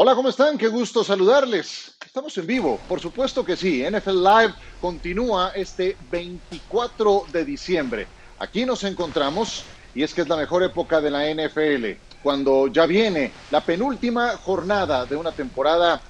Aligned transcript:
Hola, 0.00 0.14
¿cómo 0.14 0.28
están? 0.28 0.56
Qué 0.56 0.68
gusto 0.68 1.02
saludarles. 1.02 1.96
Estamos 2.06 2.38
en 2.38 2.46
vivo, 2.46 2.78
por 2.88 3.00
supuesto 3.00 3.44
que 3.44 3.56
sí. 3.56 3.82
NFL 3.82 4.22
Live 4.22 4.54
continúa 4.80 5.50
este 5.56 5.96
24 6.12 7.24
de 7.32 7.44
diciembre. 7.44 8.06
Aquí 8.38 8.64
nos 8.64 8.84
encontramos 8.84 9.64
y 9.96 10.04
es 10.04 10.14
que 10.14 10.20
es 10.20 10.28
la 10.28 10.36
mejor 10.36 10.62
época 10.62 11.00
de 11.00 11.10
la 11.10 11.28
NFL, 11.28 12.00
cuando 12.22 12.68
ya 12.68 12.86
viene 12.86 13.32
la 13.50 13.60
penúltima 13.60 14.36
jornada 14.36 15.04
de 15.04 15.16
una 15.16 15.32
temporada 15.32 16.00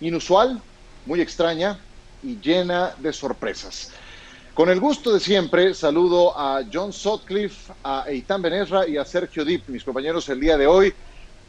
inusual, 0.00 0.60
muy 1.06 1.22
extraña 1.22 1.82
y 2.22 2.38
llena 2.42 2.94
de 2.98 3.10
sorpresas. 3.10 3.90
Con 4.52 4.68
el 4.68 4.80
gusto 4.80 5.14
de 5.14 5.20
siempre, 5.20 5.72
saludo 5.72 6.38
a 6.38 6.60
John 6.70 6.92
Sutcliffe, 6.92 7.72
a 7.84 8.04
Eitan 8.06 8.42
Benesra 8.42 8.86
y 8.86 8.98
a 8.98 9.04
Sergio 9.06 9.46
Dip, 9.46 9.66
mis 9.68 9.82
compañeros 9.82 10.28
el 10.28 10.40
día 10.40 10.58
de 10.58 10.66
hoy. 10.66 10.92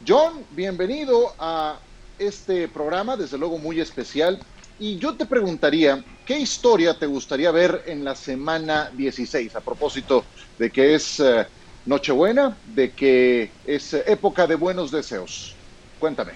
John, 0.06 0.44
bienvenido 0.50 1.32
a 1.38 1.78
este 2.18 2.66
programa, 2.66 3.16
desde 3.16 3.38
luego 3.38 3.58
muy 3.58 3.80
especial. 3.80 4.40
Y 4.78 4.98
yo 4.98 5.14
te 5.14 5.26
preguntaría, 5.26 6.04
¿qué 6.26 6.38
historia 6.38 6.98
te 6.98 7.06
gustaría 7.06 7.52
ver 7.52 7.82
en 7.86 8.02
la 8.02 8.16
semana 8.16 8.90
16? 8.96 9.54
A 9.54 9.60
propósito 9.60 10.24
de 10.58 10.70
que 10.70 10.94
es 10.94 11.20
eh, 11.20 11.46
Nochebuena, 11.86 12.58
de 12.64 12.90
que 12.90 13.52
es 13.64 13.94
eh, 13.94 14.02
época 14.08 14.46
de 14.48 14.56
buenos 14.56 14.90
deseos. 14.90 15.54
Cuéntame. 16.00 16.32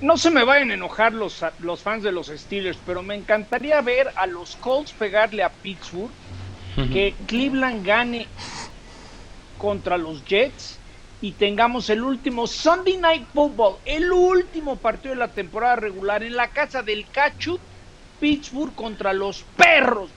No 0.00 0.16
se 0.16 0.30
me 0.30 0.44
vayan 0.44 0.70
a 0.70 0.74
enojar 0.74 1.12
los, 1.12 1.44
los 1.58 1.80
fans 1.80 2.04
de 2.04 2.12
los 2.12 2.28
Steelers, 2.28 2.78
pero 2.86 3.02
me 3.02 3.16
encantaría 3.16 3.80
ver 3.80 4.12
a 4.16 4.26
los 4.26 4.54
Colts 4.56 4.92
pegarle 4.92 5.42
a 5.42 5.50
Pittsburgh, 5.50 6.10
que 6.92 7.14
Cleveland 7.26 7.84
gane 7.84 8.26
contra 9.58 9.98
los 9.98 10.24
Jets 10.24 10.79
y 11.22 11.32
tengamos 11.32 11.90
el 11.90 12.02
último 12.02 12.46
Sunday 12.46 12.96
Night 12.96 13.26
Football, 13.34 13.76
el 13.84 14.10
último 14.10 14.76
partido 14.76 15.14
de 15.14 15.20
la 15.20 15.28
temporada 15.28 15.76
regular 15.76 16.22
en 16.22 16.34
la 16.34 16.48
casa 16.48 16.82
del 16.82 17.06
Cachut, 17.08 17.60
Pittsburgh 18.18 18.74
contra 18.74 19.12
los 19.12 19.44
perros 19.56 20.10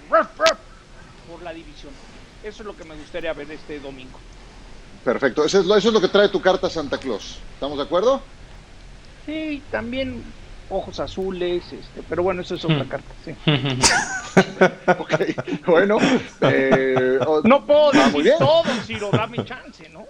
por 1.29 1.41
la 1.41 1.53
división. 1.53 1.91
Eso 2.43 2.63
es 2.63 2.67
lo 2.67 2.75
que 2.75 2.83
me 2.83 2.95
gustaría 2.95 3.33
ver 3.33 3.51
este 3.51 3.79
domingo. 3.79 4.19
Perfecto, 5.03 5.43
eso 5.43 5.59
es 5.59 5.65
lo, 5.65 5.75
eso 5.75 5.89
es 5.89 5.93
lo 5.93 6.01
que 6.01 6.07
trae 6.07 6.29
tu 6.29 6.41
carta 6.41 6.69
Santa 6.69 6.97
Claus. 6.97 7.37
¿Estamos 7.53 7.77
de 7.77 7.83
acuerdo? 7.83 8.21
Sí, 9.25 9.61
también 9.71 10.23
ojos 10.69 10.99
azules, 10.99 11.63
este, 11.71 12.01
pero 12.07 12.23
bueno, 12.23 12.41
eso 12.41 12.55
es 12.55 12.63
otra 12.63 12.83
hmm. 12.83 12.87
carta, 12.87 13.13
sí. 13.25 13.35
ok, 14.99 15.65
bueno. 15.67 15.97
Eh, 16.41 17.19
no 17.43 17.65
puedo 17.65 17.91
decir 17.91 18.33
todo, 18.39 18.63
Ciro, 18.85 19.09
dame 19.11 19.43
chance, 19.43 19.89
¿no? 19.89 20.05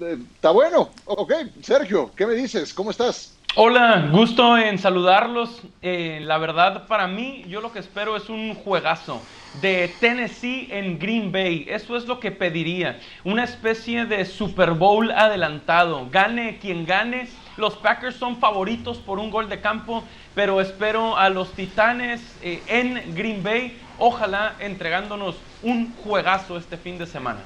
Está 0.00 0.50
bueno. 0.50 0.90
Ok, 1.04 1.32
Sergio, 1.62 2.10
¿qué 2.16 2.26
me 2.26 2.34
dices? 2.34 2.72
¿Cómo 2.74 2.90
estás? 2.90 3.36
Hola, 3.58 4.10
gusto 4.12 4.58
en 4.58 4.78
saludarlos. 4.78 5.62
Eh, 5.80 6.20
la 6.22 6.36
verdad, 6.36 6.86
para 6.86 7.06
mí, 7.06 7.42
yo 7.48 7.62
lo 7.62 7.72
que 7.72 7.78
espero 7.78 8.14
es 8.14 8.28
un 8.28 8.54
juegazo 8.54 9.22
de 9.62 9.94
Tennessee 9.98 10.68
en 10.70 10.98
Green 10.98 11.32
Bay. 11.32 11.64
Eso 11.66 11.96
es 11.96 12.06
lo 12.06 12.20
que 12.20 12.30
pediría. 12.30 13.00
Una 13.24 13.44
especie 13.44 14.04
de 14.04 14.26
Super 14.26 14.72
Bowl 14.72 15.10
adelantado. 15.10 16.06
Gane 16.10 16.58
quien 16.58 16.84
gane. 16.84 17.28
Los 17.56 17.76
Packers 17.76 18.16
son 18.16 18.36
favoritos 18.36 18.98
por 18.98 19.18
un 19.18 19.30
gol 19.30 19.48
de 19.48 19.62
campo, 19.62 20.04
pero 20.34 20.60
espero 20.60 21.16
a 21.16 21.30
los 21.30 21.50
Titanes 21.52 22.20
eh, 22.42 22.62
en 22.66 23.14
Green 23.14 23.42
Bay. 23.42 23.78
Ojalá 23.98 24.54
entregándonos 24.58 25.36
un 25.62 25.94
juegazo 26.04 26.58
este 26.58 26.76
fin 26.76 26.98
de 26.98 27.06
semana. 27.06 27.40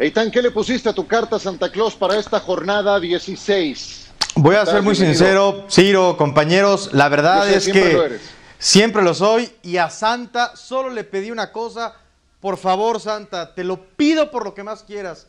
Eitan, 0.00 0.30
¿qué 0.30 0.40
le 0.40 0.50
pusiste 0.50 0.88
a 0.88 0.94
tu 0.94 1.06
carta 1.06 1.38
Santa 1.38 1.70
Claus 1.70 1.94
para 1.94 2.16
esta 2.16 2.40
jornada 2.40 2.98
16? 2.98 4.10
Voy 4.36 4.56
a 4.56 4.64
ser 4.64 4.80
muy 4.80 4.94
sincero, 4.94 5.66
Ciro, 5.70 6.16
compañeros, 6.16 6.88
la 6.94 7.10
verdad 7.10 7.46
es 7.50 7.68
que 7.68 8.18
siempre 8.56 9.02
lo 9.02 9.12
soy 9.12 9.52
y 9.62 9.76
a 9.76 9.90
Santa 9.90 10.56
solo 10.56 10.88
le 10.88 11.04
pedí 11.04 11.30
una 11.30 11.52
cosa, 11.52 11.96
por 12.40 12.56
favor 12.56 12.98
Santa, 12.98 13.54
te 13.54 13.62
lo 13.62 13.88
pido 13.88 14.30
por 14.30 14.42
lo 14.44 14.54
que 14.54 14.64
más 14.64 14.84
quieras, 14.84 15.26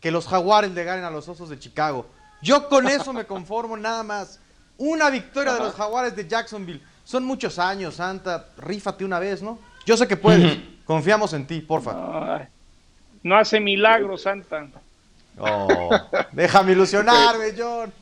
que 0.00 0.10
los 0.10 0.26
jaguares 0.26 0.72
le 0.72 0.84
ganen 0.84 1.06
a 1.06 1.10
los 1.10 1.26
osos 1.30 1.48
de 1.48 1.58
Chicago. 1.58 2.04
Yo 2.42 2.68
con 2.68 2.86
eso 2.86 3.10
me 3.14 3.24
conformo 3.24 3.74
nada 3.74 4.02
más. 4.02 4.38
Una 4.76 5.08
victoria 5.08 5.54
de 5.54 5.60
los 5.60 5.74
jaguares 5.74 6.14
de 6.14 6.28
Jacksonville. 6.28 6.82
Son 7.04 7.24
muchos 7.24 7.58
años, 7.58 7.94
Santa, 7.94 8.48
rífate 8.58 9.02
una 9.02 9.18
vez, 9.18 9.40
¿no? 9.40 9.58
Yo 9.86 9.96
sé 9.96 10.06
que 10.06 10.18
puedes, 10.18 10.58
confiamos 10.84 11.32
en 11.32 11.46
ti, 11.46 11.62
porfa. 11.62 12.50
No 13.24 13.36
hace 13.36 13.58
milagros, 13.58 14.22
Santa. 14.22 14.70
Oh, 15.38 15.90
déjame 16.32 16.72
ilusionarme, 16.72 17.54
John. 17.56 17.92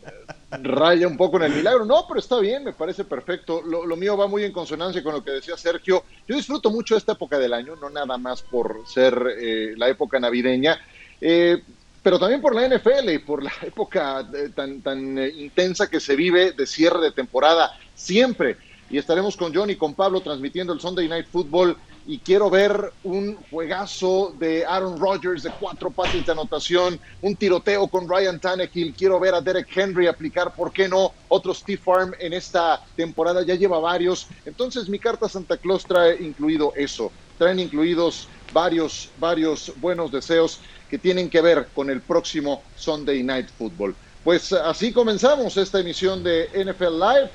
Raya 0.50 1.06
un 1.06 1.16
poco 1.16 1.38
en 1.38 1.44
el 1.44 1.52
milagro. 1.52 1.84
No, 1.84 2.04
pero 2.06 2.20
está 2.20 2.38
bien, 2.40 2.64
me 2.64 2.72
parece 2.72 3.04
perfecto. 3.04 3.62
Lo, 3.62 3.96
mío 3.96 4.16
va 4.16 4.26
muy 4.26 4.44
en 4.44 4.52
consonancia 4.52 5.02
con 5.02 5.14
lo 5.14 5.24
que 5.24 5.30
decía 5.30 5.56
Sergio. 5.56 6.04
Yo 6.28 6.36
disfruto 6.36 6.70
mucho 6.70 6.96
esta 6.96 7.12
época 7.12 7.38
del 7.38 7.54
año, 7.54 7.76
no 7.76 7.88
nada 7.88 8.18
más 8.18 8.42
por 8.42 8.82
ser 8.86 9.14
eh, 9.38 9.74
la 9.76 9.88
época 9.88 10.18
navideña, 10.20 10.78
eh, 11.20 11.62
pero 12.02 12.18
también 12.18 12.42
por 12.42 12.54
la 12.54 12.68
NFL 12.68 13.08
y 13.10 13.18
por 13.18 13.44
la 13.44 13.52
época 13.62 14.28
eh, 14.34 14.50
tan, 14.54 14.82
tan 14.82 15.18
intensa 15.18 15.88
que 15.88 16.00
se 16.00 16.16
vive 16.16 16.52
de 16.52 16.66
cierre 16.66 17.00
de 17.00 17.12
temporada 17.12 17.78
siempre. 17.94 18.56
Y 18.90 18.98
estaremos 18.98 19.36
con 19.36 19.54
John 19.54 19.70
y 19.70 19.76
con 19.76 19.94
Pablo 19.94 20.20
transmitiendo 20.20 20.72
el 20.72 20.80
Sunday 20.80 21.08
Night 21.08 21.28
Football 21.30 21.78
y 22.06 22.18
quiero 22.18 22.50
ver 22.50 22.92
un 23.04 23.36
juegazo 23.50 24.34
de 24.38 24.64
Aaron 24.64 24.98
Rodgers 24.98 25.44
de 25.44 25.50
cuatro 25.60 25.90
pases 25.90 26.26
de 26.26 26.32
anotación, 26.32 27.00
un 27.20 27.36
tiroteo 27.36 27.86
con 27.88 28.08
Ryan 28.08 28.40
Tannehill, 28.40 28.94
quiero 28.96 29.20
ver 29.20 29.34
a 29.34 29.40
Derek 29.40 29.68
Henry 29.74 30.06
aplicar, 30.06 30.54
¿por 30.54 30.72
qué 30.72 30.88
no? 30.88 31.12
Otro 31.28 31.54
Steve 31.54 31.80
Farm 31.82 32.12
en 32.18 32.32
esta 32.32 32.82
temporada, 32.96 33.44
ya 33.44 33.54
lleva 33.54 33.78
varios. 33.78 34.26
Entonces 34.44 34.88
mi 34.88 34.98
carta 34.98 35.28
Santa 35.28 35.56
Claus 35.56 35.84
trae 35.84 36.22
incluido 36.22 36.72
eso, 36.74 37.12
traen 37.38 37.60
incluidos 37.60 38.28
varios, 38.52 39.10
varios 39.18 39.72
buenos 39.76 40.10
deseos 40.10 40.60
que 40.90 40.98
tienen 40.98 41.30
que 41.30 41.40
ver 41.40 41.68
con 41.72 41.88
el 41.88 42.02
próximo 42.02 42.62
Sunday 42.76 43.22
Night 43.22 43.48
Football. 43.56 43.94
Pues 44.24 44.52
así 44.52 44.92
comenzamos 44.92 45.56
esta 45.56 45.80
emisión 45.80 46.22
de 46.22 46.48
NFL 46.54 46.98
Live 46.98 47.30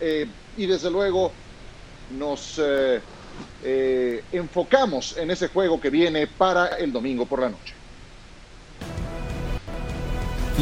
eh, 0.00 0.26
y 0.56 0.66
desde 0.66 0.90
luego 0.90 1.32
nos... 2.08 2.58
Eh, 2.58 3.00
eh, 3.62 4.22
enfocamos 4.32 5.16
en 5.16 5.30
ese 5.30 5.48
juego 5.48 5.80
que 5.80 5.90
viene 5.90 6.26
para 6.26 6.76
el 6.78 6.92
domingo 6.92 7.26
por 7.26 7.40
la 7.40 7.48
noche. 7.50 7.74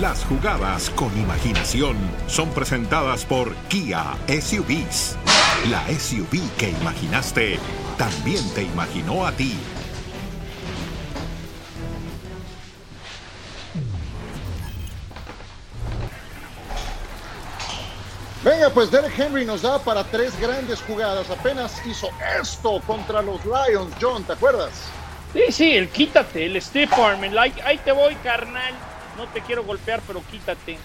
Las 0.00 0.24
jugadas 0.24 0.90
con 0.90 1.16
imaginación 1.16 1.96
son 2.26 2.50
presentadas 2.50 3.24
por 3.24 3.54
Kia 3.68 4.16
SUVs. 4.26 5.16
La 5.70 5.86
SUV 5.86 6.40
que 6.58 6.70
imaginaste 6.70 7.58
también 7.96 8.42
te 8.54 8.64
imaginó 8.64 9.24
a 9.24 9.32
ti. 9.32 9.54
Venga, 18.44 18.68
pues 18.68 18.90
Derek 18.90 19.18
Henry 19.18 19.46
nos 19.46 19.62
da 19.62 19.78
para 19.78 20.04
tres 20.04 20.38
grandes 20.38 20.78
jugadas. 20.82 21.30
Apenas 21.30 21.80
hizo 21.86 22.10
esto 22.38 22.78
contra 22.86 23.22
los 23.22 23.40
Lions, 23.46 23.94
John, 23.98 24.22
¿te 24.22 24.34
acuerdas? 24.34 24.70
Sí, 25.32 25.44
sí, 25.50 25.72
el 25.74 25.88
quítate, 25.88 26.44
el 26.44 26.60
Steve 26.60 26.90
Arm, 26.94 27.22
ahí 27.64 27.78
te 27.82 27.92
voy, 27.92 28.14
carnal. 28.16 28.74
No 29.16 29.26
te 29.28 29.40
quiero 29.40 29.64
golpear, 29.64 30.02
pero 30.06 30.22
quítate. 30.30 30.76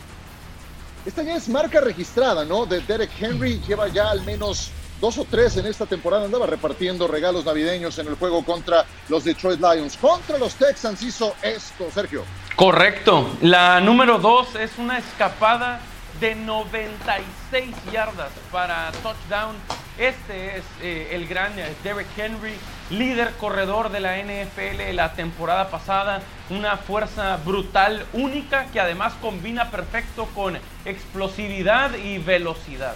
Esta 1.06 1.22
ya 1.22 1.36
es 1.36 1.50
marca 1.50 1.82
registrada, 1.82 2.46
¿no? 2.46 2.66
De 2.66 2.80
Derek 2.80 3.12
Henry. 3.20 3.60
Lleva 3.68 3.90
ya 3.90 4.10
al 4.10 4.22
menos 4.22 4.72
dos 5.02 5.18
o 5.18 5.26
tres 5.26 5.58
en 5.58 5.66
esta 5.66 5.86
temporada. 5.86 6.26
Andaba 6.26 6.46
repartiendo 6.46 7.08
regalos 7.08 7.44
navideños 7.44 8.00
en 8.00 8.08
el 8.08 8.16
juego 8.16 8.46
contra 8.46 8.86
los 9.10 9.26
Detroit 9.26 9.60
Lions. 9.60 9.98
Contra 9.98 10.38
los 10.38 10.56
Texans 10.56 11.02
hizo 11.02 11.36
esto, 11.42 11.90
Sergio. 11.94 12.24
Correcto. 12.56 13.30
La 13.42 13.82
número 13.82 14.18
dos 14.18 14.56
es 14.56 14.72
una 14.78 14.98
escapada 14.98 15.82
de 16.20 16.36
96 16.36 17.76
yardas 17.92 18.32
para 18.52 18.92
touchdown. 19.04 19.56
Este 19.98 20.58
es 20.58 20.64
eh, 20.82 21.10
el 21.12 21.28
gran 21.28 21.58
eh, 21.60 21.74
Derek 21.84 22.08
Henry, 22.18 22.54
líder 22.90 23.32
corredor 23.40 23.90
de 23.90 24.00
la 24.00 24.18
NFL 24.18 24.94
la 24.94 25.14
temporada 25.14 25.70
pasada. 25.70 26.22
Una 26.50 26.78
fuerza 26.78 27.38
brutal, 27.46 28.06
única, 28.14 28.66
que 28.72 28.80
además 28.80 29.14
combina 29.22 29.72
perfecto 29.72 30.28
con 30.36 30.58
explosividad 30.86 31.96
y 31.96 32.18
velocidad. 32.18 32.96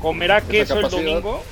¿Comerá 0.00 0.40
queso 0.40 0.78
el 0.80 0.90
domingo? 0.90 1.44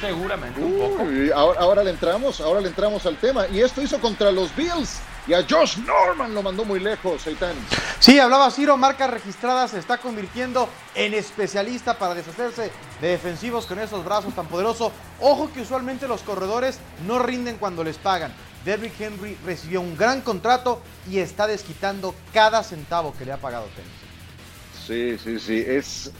Seguramente, 0.00 0.60
un 0.60 0.78
poco. 0.78 1.06
Ahora, 1.34 1.60
ahora 1.60 1.84
le 1.84 1.90
entramos, 1.90 2.40
ahora 2.40 2.60
le 2.60 2.68
entramos 2.68 3.04
al 3.06 3.16
tema. 3.16 3.46
Y 3.48 3.60
esto 3.60 3.82
hizo 3.82 4.00
contra 4.00 4.30
los 4.30 4.54
Bills 4.54 5.00
y 5.26 5.32
a 5.34 5.44
Josh 5.48 5.78
Norman 5.78 6.34
lo 6.34 6.42
mandó 6.42 6.64
muy 6.64 6.80
lejos, 6.80 7.22
Seitan. 7.22 7.54
Sí, 7.98 8.18
hablaba 8.18 8.50
Ciro, 8.50 8.76
marca 8.76 9.06
registrada, 9.06 9.68
se 9.68 9.78
está 9.78 9.98
convirtiendo 9.98 10.68
en 10.94 11.14
especialista 11.14 11.98
para 11.98 12.14
deshacerse 12.14 12.70
de 13.00 13.08
defensivos 13.08 13.66
con 13.66 13.78
esos 13.78 14.04
brazos 14.04 14.34
tan 14.34 14.46
poderosos. 14.46 14.92
Ojo 15.20 15.52
que 15.52 15.60
usualmente 15.60 16.08
los 16.08 16.22
corredores 16.22 16.78
no 17.06 17.18
rinden 17.18 17.56
cuando 17.58 17.84
les 17.84 17.96
pagan. 17.98 18.32
Derrick 18.64 19.00
Henry 19.00 19.36
recibió 19.44 19.80
un 19.80 19.96
gran 19.96 20.20
contrato 20.20 20.82
y 21.10 21.18
está 21.18 21.46
desquitando 21.46 22.14
cada 22.32 22.62
centavo 22.62 23.14
que 23.16 23.24
le 23.24 23.32
ha 23.32 23.38
pagado 23.38 23.66
Tennessee. 23.74 25.18
Sí, 25.18 25.18
sí, 25.22 25.38
sí. 25.38 25.64
Es, 25.66 26.10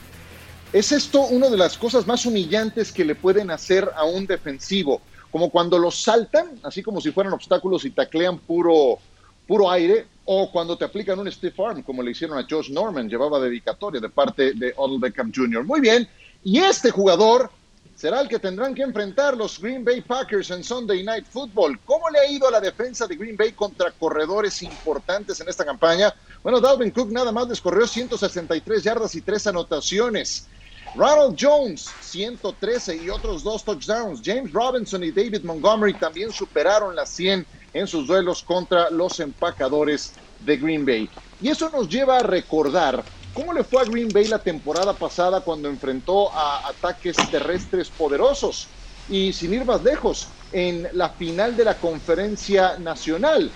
es 0.73 0.91
esto 0.91 1.21
una 1.21 1.49
de 1.49 1.57
las 1.57 1.77
cosas 1.77 2.07
más 2.07 2.25
humillantes 2.25 2.91
que 2.91 3.05
le 3.05 3.15
pueden 3.15 3.51
hacer 3.51 3.91
a 3.95 4.05
un 4.05 4.25
defensivo. 4.25 5.01
Como 5.31 5.49
cuando 5.49 5.77
los 5.77 6.01
saltan, 6.01 6.59
así 6.63 6.83
como 6.83 6.99
si 6.99 7.11
fueran 7.11 7.33
obstáculos 7.33 7.85
y 7.85 7.91
taclean 7.91 8.37
puro, 8.39 8.99
puro 9.47 9.71
aire, 9.71 10.05
o 10.25 10.51
cuando 10.51 10.77
te 10.77 10.85
aplican 10.85 11.19
un 11.19 11.31
stiff 11.31 11.59
arm, 11.59 11.83
como 11.83 12.03
le 12.03 12.11
hicieron 12.11 12.37
a 12.37 12.45
Josh 12.49 12.69
Norman, 12.69 13.09
llevaba 13.09 13.39
dedicatoria 13.39 13.99
de 13.99 14.09
parte 14.09 14.53
de 14.53 14.73
Odell 14.77 14.99
Beckham 14.99 15.31
Jr. 15.33 15.63
Muy 15.63 15.79
bien. 15.79 16.07
Y 16.43 16.59
este 16.59 16.91
jugador 16.91 17.49
será 17.95 18.21
el 18.21 18.27
que 18.27 18.39
tendrán 18.39 18.73
que 18.73 18.81
enfrentar 18.81 19.37
los 19.37 19.59
Green 19.59 19.85
Bay 19.85 20.01
Packers 20.01 20.49
en 20.51 20.63
Sunday 20.63 21.03
Night 21.03 21.25
Football. 21.29 21.79
¿Cómo 21.85 22.09
le 22.09 22.19
ha 22.19 22.31
ido 22.31 22.47
a 22.47 22.51
la 22.51 22.59
defensa 22.59 23.05
de 23.05 23.15
Green 23.15 23.37
Bay 23.37 23.51
contra 23.51 23.91
corredores 23.91 24.63
importantes 24.63 25.39
en 25.39 25.47
esta 25.47 25.63
campaña? 25.63 26.13
Bueno, 26.41 26.59
Dalvin 26.59 26.89
Cook 26.89 27.11
nada 27.11 27.31
más 27.31 27.47
les 27.47 27.61
corrió 27.61 27.85
163 27.85 28.83
yardas 28.83 29.13
y 29.13 29.21
tres 29.21 29.45
anotaciones. 29.45 30.47
Ronald 30.93 31.35
Jones, 31.39 31.97
113 31.99 32.97
y 32.97 33.09
otros 33.09 33.43
dos 33.43 33.63
touchdowns. 33.63 34.21
James 34.23 34.51
Robinson 34.51 35.03
y 35.03 35.11
David 35.11 35.43
Montgomery 35.43 35.97
también 35.97 36.31
superaron 36.31 36.95
las 36.95 37.13
100 37.15 37.47
en 37.73 37.87
sus 37.87 38.07
duelos 38.07 38.43
contra 38.43 38.89
los 38.89 39.19
empacadores 39.19 40.13
de 40.37 40.57
Green 40.57 40.85
Bay. 40.85 41.09
Y 41.39 41.49
eso 41.49 41.69
nos 41.69 41.87
lleva 41.87 42.19
a 42.19 42.23
recordar 42.23 43.07
¿Cómo 43.33 43.53
le 43.53 43.63
fue 43.63 43.81
a 43.81 43.85
Green 43.85 44.11
Bay 44.11 44.27
la 44.27 44.43
temporada 44.43 44.97
pasada 44.99 45.41
cuando 45.41 45.69
enfrentó 45.69 46.35
a 46.35 46.67
ataques 46.67 47.29
terrestres 47.29 47.89
poderosos? 47.89 48.75
Y 49.07 49.31
sin 49.33 49.53
ir 49.53 49.63
más 49.65 49.81
lejos, 49.83 50.35
en 50.51 50.87
la 50.93 51.11
final 51.15 51.55
de 51.55 51.63
la 51.63 51.79
conferencia 51.79 52.77
nacional, 52.77 53.55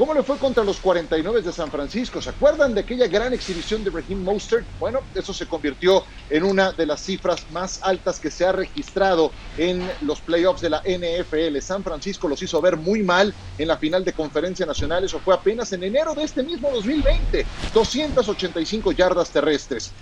¿Cómo 0.00 0.14
le 0.14 0.22
fue 0.22 0.38
contra 0.38 0.64
los 0.64 0.80
49 0.80 1.42
de 1.42 1.52
San 1.52 1.70
Francisco? 1.70 2.22
¿Se 2.22 2.30
acuerdan 2.30 2.72
de 2.72 2.80
aquella 2.80 3.06
gran 3.06 3.34
exhibición 3.34 3.84
de 3.84 3.90
Raheem 3.90 4.24
Mostert? 4.24 4.66
Bueno, 4.78 5.00
eso 5.12 5.34
se 5.34 5.46
convirtió 5.46 6.02
en 6.30 6.44
una 6.44 6.72
de 6.72 6.86
las 6.86 7.02
cifras 7.02 7.50
más 7.50 7.78
altas 7.82 8.18
que 8.18 8.30
se 8.30 8.46
ha 8.46 8.52
registrado 8.52 9.34
en 9.58 9.92
los 10.00 10.22
playoffs 10.22 10.62
de 10.62 10.70
la 10.70 10.80
NFL. 10.86 11.58
San 11.60 11.84
Francisco 11.84 12.28
los 12.28 12.40
hizo 12.40 12.62
ver 12.62 12.78
muy 12.78 13.02
mal 13.02 13.34
en 13.58 13.68
la 13.68 13.76
final 13.76 14.02
de 14.02 14.14
conferencia 14.14 14.64
nacional. 14.64 15.04
Eso 15.04 15.20
fue 15.20 15.34
apenas 15.34 15.70
en 15.74 15.82
enero 15.82 16.14
de 16.14 16.22
este 16.22 16.42
mismo 16.44 16.70
2020. 16.72 17.44
285 17.74 18.92
yardas 18.92 19.30
terrestres. 19.30 19.94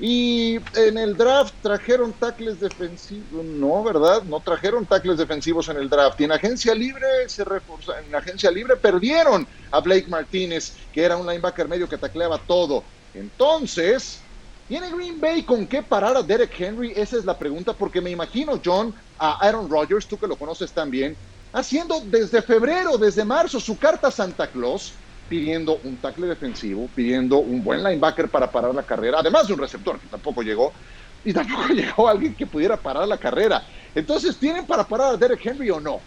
Y 0.00 0.54
en 0.78 0.96
el 0.96 1.16
draft 1.16 1.56
trajeron 1.60 2.16
tackles 2.16 2.60
defensivos, 2.60 3.44
no, 3.44 3.82
¿verdad? 3.82 4.22
No 4.22 4.40
trajeron 4.42 4.86
tackles 4.86 5.18
defensivos 5.18 5.68
en 5.68 5.76
el 5.76 5.88
draft. 5.90 6.20
Y 6.20 6.24
en 6.24 6.32
agencia 6.32 6.72
libre 6.72 7.06
se 7.26 7.44
reforzaron, 7.44 8.04
en 8.06 8.14
agencia 8.14 8.48
libre 8.50 8.76
perdieron 8.76 9.48
a 9.72 9.80
Blake 9.80 10.06
Martínez, 10.08 10.76
que 10.92 11.02
era 11.02 11.16
un 11.16 11.26
linebacker 11.26 11.66
medio 11.66 11.88
que 11.88 11.98
tacleaba 11.98 12.38
todo. 12.46 12.92
Entonces, 13.12 14.30
¿tiene 14.68 14.92
Green 14.92 15.20
Bay 15.20 15.44
con 15.44 15.66
qué 15.66 15.82
parar 15.82 16.16
a 16.16 16.22
Derek 16.22 16.54
Henry? 16.60 16.92
Esa 16.94 17.16
es 17.16 17.24
la 17.24 17.36
pregunta, 17.36 17.76
porque 17.76 18.00
me 18.00 18.10
imagino, 18.10 18.60
John, 18.64 18.94
a 19.18 19.44
Aaron 19.44 19.68
Rodgers, 19.68 20.06
tú 20.06 20.16
que 20.16 20.28
lo 20.28 20.38
conoces 20.38 20.72
también, 20.72 21.18
haciendo 21.52 22.02
desde 22.06 22.40
febrero, 22.42 22.98
desde 22.98 23.24
marzo, 23.24 23.58
su 23.58 23.76
carta 23.76 24.08
a 24.08 24.12
Santa 24.12 24.48
Claus 24.48 25.02
pidiendo 25.28 25.78
un 25.84 25.96
tackle 25.96 26.26
defensivo, 26.26 26.88
pidiendo 26.94 27.38
un 27.38 27.62
buen 27.62 27.82
linebacker 27.82 28.28
para 28.28 28.50
parar 28.50 28.74
la 28.74 28.82
carrera, 28.82 29.18
además 29.20 29.46
de 29.46 29.54
un 29.54 29.60
receptor 29.60 29.98
que 30.00 30.08
tampoco 30.08 30.42
llegó, 30.42 30.72
y 31.24 31.32
tampoco 31.32 31.68
llegó 31.74 32.08
alguien 32.08 32.34
que 32.34 32.46
pudiera 32.46 32.76
parar 32.76 33.06
la 33.06 33.18
carrera. 33.18 33.62
Entonces, 33.94 34.36
¿tienen 34.36 34.66
para 34.66 34.84
parar 34.84 35.14
a 35.14 35.16
Derek 35.16 35.44
Henry 35.44 35.70
o 35.70 35.80
no? 35.80 36.00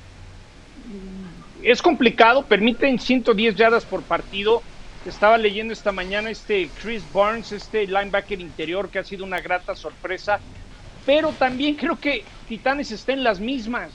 Es 1.62 1.82
complicado, 1.82 2.44
permiten 2.44 2.98
110 2.98 3.56
yardas 3.56 3.86
por 3.86 4.02
partido. 4.02 4.64
Estaba 5.06 5.38
leyendo 5.38 5.74
esta 5.74 5.92
mañana 5.92 6.30
este 6.30 6.70
Chris 6.82 7.04
Barnes, 7.14 7.52
este 7.52 7.86
linebacker 7.86 8.40
interior 8.40 8.90
que 8.90 9.00
ha 9.00 9.04
sido 9.04 9.26
una 9.26 9.40
grata 9.40 9.76
sorpresa, 9.76 10.40
pero 11.06 11.34
también 11.34 11.76
creo 11.76 12.00
que 12.00 12.24
Titanes 12.48 12.92
está 12.92 13.14
en 13.14 13.24
las 13.24 13.40
mismas. 13.40 13.92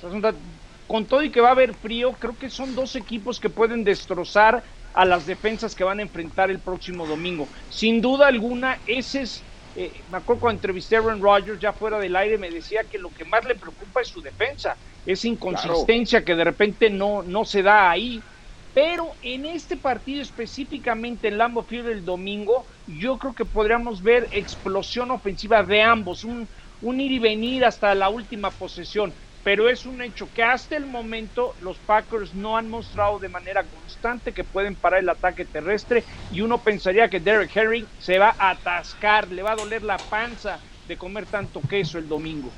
Con 0.87 1.07
todo 1.07 1.23
y 1.23 1.31
que 1.31 1.41
va 1.41 1.49
a 1.49 1.53
haber 1.53 1.75
frío, 1.75 2.13
creo 2.13 2.37
que 2.39 2.49
son 2.49 2.75
dos 2.75 2.95
equipos 2.95 3.41
que 3.41 3.51
pueden 3.51 3.83
destrozar 3.83 4.63
a 4.97 5.05
las 5.05 5.27
defensas 5.27 5.75
que 5.75 5.85
van 5.85 6.01
a 6.01 6.03
enfrentar 6.03 6.51
el 6.51 6.63
próximo 6.63 7.07
domingo. 7.07 7.51
Sin 7.69 8.01
duda 8.01 8.29
alguna, 8.29 8.81
ese 8.87 9.21
es, 9.23 9.47
eh, 9.75 10.05
me 10.09 10.17
acuerdo 10.19 10.41
cuando 10.41 10.57
entrevisté 10.57 10.97
a 10.97 11.01
Aaron 11.01 11.21
Rodgers 11.21 11.61
ya 11.61 11.75
fuera 11.75 11.99
del 11.99 12.17
aire, 12.17 12.39
me 12.39 12.51
decía 12.51 12.89
que 12.91 12.99
lo 12.99 13.13
que 13.13 13.27
más 13.27 13.45
le 13.45 13.57
preocupa 13.57 14.01
es 14.01 14.09
su 14.09 14.23
defensa, 14.23 14.79
esa 15.05 15.29
inconsistencia 15.29 16.25
que 16.25 16.35
de 16.35 16.45
repente 16.45 16.89
no, 16.89 17.23
no 17.23 17.45
se 17.45 17.63
da 17.63 17.91
ahí. 17.91 18.27
Pero 18.73 19.19
en 19.21 19.45
este 19.45 19.77
partido 19.77 20.23
específicamente 20.23 21.29
en 21.29 21.39
Lambo 21.39 21.65
Field 21.67 21.89
el 21.89 22.05
domingo, 22.05 22.67
yo 22.87 23.19
creo 23.19 23.35
que 23.35 23.45
podríamos 23.45 24.03
ver 24.03 24.29
explosión 24.33 25.11
ofensiva 25.11 25.63
de 25.63 25.83
ambos, 25.83 26.25
un, 26.25 26.49
un 26.81 27.01
ir 27.01 27.13
y 27.13 27.19
venir 27.19 27.67
hasta 27.67 27.95
la 27.95 28.09
última 28.09 28.57
posesión 28.57 29.15
pero 29.47 29.69
es 29.69 29.87
un 29.87 30.03
hecho 30.03 30.29
que 30.35 30.43
hasta 30.43 30.77
el 30.77 30.87
momento 30.87 31.55
los 31.63 31.77
Packers 31.77 32.35
no 32.35 32.57
han 32.57 32.69
mostrado 32.69 33.21
de 33.21 33.29
manera 33.29 33.63
constante 33.63 34.33
que 34.33 34.43
pueden 34.43 34.75
parar 34.75 34.99
el 34.99 35.09
ataque 35.09 35.45
terrestre 35.45 36.03
y 36.33 36.41
uno 36.41 36.59
pensaría 36.59 37.09
que 37.09 37.21
Derek 37.21 37.57
Henry 37.57 37.87
se 38.01 38.19
va 38.19 38.35
a 38.37 38.51
atascar, 38.51 39.29
le 39.29 39.45
va 39.45 39.53
a 39.53 39.55
doler 39.55 39.85
la 39.85 39.99
panza 39.99 40.59
de 40.89 40.97
comer 40.97 41.27
tanto 41.27 41.61
queso 41.61 41.97
el 41.97 42.09
domingo. 42.09 42.51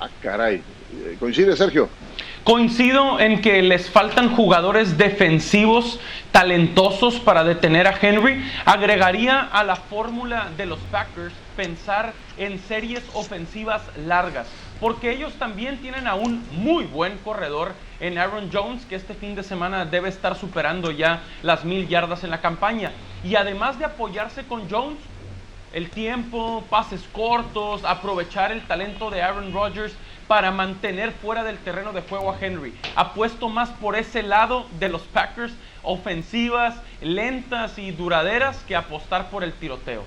Ah, 0.00 0.08
caray. 0.22 0.62
¿Coincide, 1.20 1.54
Sergio? 1.54 1.90
Coincido 2.44 3.20
en 3.20 3.42
que 3.42 3.60
les 3.60 3.90
faltan 3.90 4.34
jugadores 4.34 4.96
defensivos 4.96 6.00
talentosos 6.32 7.20
para 7.20 7.44
detener 7.44 7.86
a 7.88 7.98
Henry. 8.00 8.42
Agregaría 8.64 9.40
a 9.42 9.62
la 9.64 9.76
fórmula 9.76 10.48
de 10.56 10.64
los 10.64 10.78
Packers 10.90 11.34
pensar 11.58 12.14
en 12.38 12.58
series 12.58 13.02
ofensivas 13.12 13.82
largas 14.06 14.46
porque 14.80 15.12
ellos 15.12 15.32
también 15.34 15.78
tienen 15.78 16.06
a 16.06 16.14
un 16.14 16.44
muy 16.52 16.84
buen 16.84 17.18
corredor 17.18 17.72
en 18.00 18.18
Aaron 18.18 18.50
Jones, 18.52 18.84
que 18.84 18.94
este 18.94 19.14
fin 19.14 19.34
de 19.34 19.42
semana 19.42 19.84
debe 19.84 20.08
estar 20.08 20.36
superando 20.36 20.90
ya 20.90 21.22
las 21.42 21.64
mil 21.64 21.88
yardas 21.88 22.24
en 22.24 22.30
la 22.30 22.40
campaña. 22.40 22.92
Y 23.24 23.36
además 23.36 23.78
de 23.78 23.86
apoyarse 23.86 24.44
con 24.44 24.68
Jones, 24.70 24.98
el 25.72 25.90
tiempo, 25.90 26.64
pases 26.70 27.02
cortos, 27.12 27.84
aprovechar 27.84 28.52
el 28.52 28.62
talento 28.66 29.10
de 29.10 29.22
Aaron 29.22 29.52
Rodgers 29.52 29.94
para 30.26 30.50
mantener 30.50 31.12
fuera 31.12 31.44
del 31.44 31.58
terreno 31.58 31.92
de 31.92 32.02
juego 32.02 32.30
a 32.30 32.38
Henry. 32.40 32.74
Apuesto 32.94 33.48
más 33.48 33.70
por 33.70 33.96
ese 33.96 34.22
lado 34.22 34.66
de 34.78 34.88
los 34.88 35.02
Packers, 35.02 35.52
ofensivas, 35.82 36.74
lentas 37.00 37.78
y 37.78 37.92
duraderas, 37.92 38.58
que 38.66 38.76
apostar 38.76 39.30
por 39.30 39.44
el 39.44 39.52
tiroteo. 39.52 40.04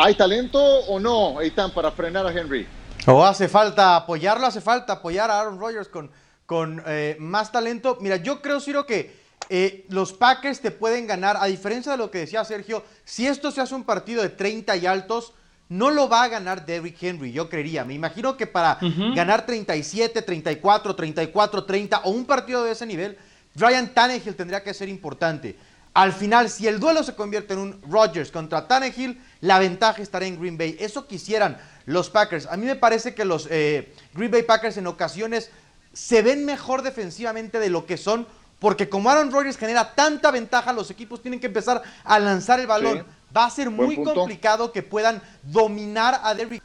¿Hay 0.00 0.14
talento 0.14 0.60
o 0.62 1.00
no, 1.00 1.40
Eitan, 1.40 1.72
para 1.72 1.90
frenar 1.90 2.24
a 2.24 2.30
Henry? 2.30 2.64
O 3.06 3.24
hace 3.24 3.48
falta 3.48 3.96
apoyarlo, 3.96 4.46
hace 4.46 4.60
falta 4.60 4.92
apoyar 4.92 5.28
a 5.28 5.40
Aaron 5.40 5.58
Rodgers 5.58 5.88
con, 5.88 6.08
con 6.46 6.80
eh, 6.86 7.16
más 7.18 7.50
talento. 7.50 7.98
Mira, 8.00 8.14
yo 8.14 8.40
creo, 8.40 8.60
Ciro, 8.60 8.86
que 8.86 9.16
eh, 9.48 9.86
los 9.88 10.12
Packers 10.12 10.60
te 10.60 10.70
pueden 10.70 11.08
ganar, 11.08 11.36
a 11.40 11.46
diferencia 11.46 11.90
de 11.90 11.98
lo 11.98 12.12
que 12.12 12.18
decía 12.18 12.44
Sergio, 12.44 12.84
si 13.04 13.26
esto 13.26 13.50
se 13.50 13.60
hace 13.60 13.74
un 13.74 13.82
partido 13.82 14.22
de 14.22 14.28
30 14.28 14.76
y 14.76 14.86
altos, 14.86 15.32
no 15.68 15.90
lo 15.90 16.08
va 16.08 16.22
a 16.22 16.28
ganar 16.28 16.64
Derrick 16.64 17.02
Henry, 17.02 17.32
yo 17.32 17.48
creería. 17.48 17.84
Me 17.84 17.94
imagino 17.94 18.36
que 18.36 18.46
para 18.46 18.78
ganar 19.16 19.46
37, 19.46 20.22
34, 20.22 20.94
34, 20.94 21.64
30 21.64 21.98
o 22.04 22.10
un 22.10 22.24
partido 22.24 22.62
de 22.62 22.70
ese 22.70 22.86
nivel, 22.86 23.18
Ryan 23.56 23.92
Tannehill 23.92 24.36
tendría 24.36 24.62
que 24.62 24.74
ser 24.74 24.88
importante. 24.88 25.58
Al 25.98 26.12
final, 26.12 26.48
si 26.48 26.68
el 26.68 26.78
duelo 26.78 27.02
se 27.02 27.16
convierte 27.16 27.54
en 27.54 27.58
un 27.58 27.82
Rodgers 27.82 28.30
contra 28.30 28.68
Tannehill, 28.68 29.20
la 29.40 29.58
ventaja 29.58 30.00
estará 30.00 30.26
en 30.26 30.38
Green 30.38 30.56
Bay. 30.56 30.76
Eso 30.78 31.08
quisieran 31.08 31.58
los 31.86 32.08
Packers. 32.08 32.46
A 32.46 32.56
mí 32.56 32.66
me 32.66 32.76
parece 32.76 33.16
que 33.16 33.24
los 33.24 33.48
eh, 33.50 33.92
Green 34.14 34.30
Bay 34.30 34.44
Packers 34.44 34.76
en 34.76 34.86
ocasiones 34.86 35.50
se 35.92 36.22
ven 36.22 36.44
mejor 36.44 36.82
defensivamente 36.82 37.58
de 37.58 37.68
lo 37.68 37.84
que 37.84 37.96
son, 37.96 38.28
porque 38.60 38.88
como 38.88 39.10
Aaron 39.10 39.32
Rodgers 39.32 39.58
genera 39.58 39.96
tanta 39.96 40.30
ventaja, 40.30 40.72
los 40.72 40.88
equipos 40.92 41.20
tienen 41.20 41.40
que 41.40 41.48
empezar 41.48 41.82
a 42.04 42.18
lanzar 42.20 42.60
el 42.60 42.68
balón. 42.68 43.04
Va 43.36 43.46
a 43.46 43.50
ser 43.50 43.68
muy 43.68 43.96
complicado 43.96 44.70
que 44.70 44.84
puedan 44.84 45.20
dominar 45.42 46.20
a 46.22 46.32
Derrick. 46.32 46.62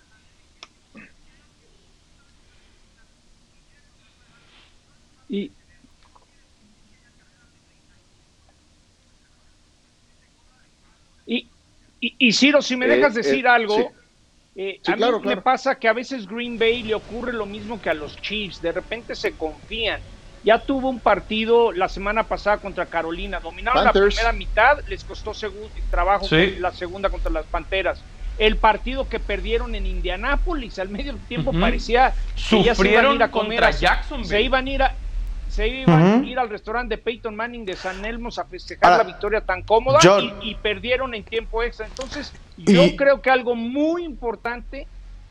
Y, 5.27 5.51
Y, 12.05 12.33
Ciro, 12.33 12.61
si 12.61 12.75
me 12.75 12.87
dejas 12.87 13.15
eh, 13.15 13.21
decir 13.21 13.45
eh, 13.45 13.49
algo, 13.49 13.93
eh, 14.55 14.81
a 14.85 14.95
mí 14.95 15.05
me 15.23 15.37
pasa 15.37 15.75
que 15.75 15.87
a 15.87 15.93
veces 15.93 16.27
Green 16.27 16.59
Bay 16.59 16.83
le 16.83 16.95
ocurre 16.95 17.31
lo 17.31 17.45
mismo 17.45 17.81
que 17.81 17.89
a 17.89 17.93
los 17.93 18.17
Chiefs, 18.17 18.61
de 18.61 18.73
repente 18.73 19.15
se 19.15 19.31
confían. 19.31 20.01
Ya 20.43 20.59
tuvo 20.59 20.89
un 20.89 20.99
partido 20.99 21.71
la 21.71 21.87
semana 21.87 22.23
pasada 22.23 22.57
contra 22.57 22.85
Carolina, 22.85 23.39
dominaron 23.39 23.85
la 23.85 23.93
primera 23.93 24.33
mitad, 24.33 24.79
les 24.89 25.05
costó 25.05 25.31
trabajo 25.89 26.27
la 26.59 26.73
segunda 26.73 27.09
contra 27.09 27.31
las 27.31 27.45
Panteras. 27.45 28.03
El 28.37 28.57
partido 28.57 29.07
que 29.07 29.19
perdieron 29.19 29.73
en 29.75 29.85
Indianápolis 29.85 30.79
al 30.79 30.89
medio 30.89 31.15
tiempo 31.29 31.53
parecía 31.53 32.13
que 32.49 32.63
ya 32.63 32.75
se 32.75 32.89
iban 32.89 33.05
a 33.05 33.13
ir 33.13 33.23
a 33.23 33.31
comer 33.31 33.61
contra 33.61 33.79
Jacksonville. 33.79 34.27
Se 34.27 34.41
iban 34.41 34.67
a 34.67 34.69
ir 34.69 34.83
a, 34.83 34.95
se 35.53 35.67
iban 35.67 36.23
a 36.23 36.25
ir 36.25 36.39
al 36.39 36.49
restaurante 36.49 36.95
de 36.95 37.01
Peyton 37.01 37.35
Manning 37.35 37.63
de 37.63 37.75
San 37.75 38.03
Elmos 38.03 38.39
a 38.39 38.45
festejar 38.45 38.97
la 38.97 39.03
victoria 39.03 39.41
tan 39.41 39.61
cómoda 39.61 39.99
y, 40.41 40.55
perdieron 40.55 41.13
en 41.13 41.23
tiempo 41.23 41.61
extra. 41.61 41.85
Entonces, 41.85 42.33
yo 42.57 42.95
creo 42.95 43.21
que 43.21 43.29
algo 43.29 43.53
muy 43.53 44.03
importante, 44.03 44.87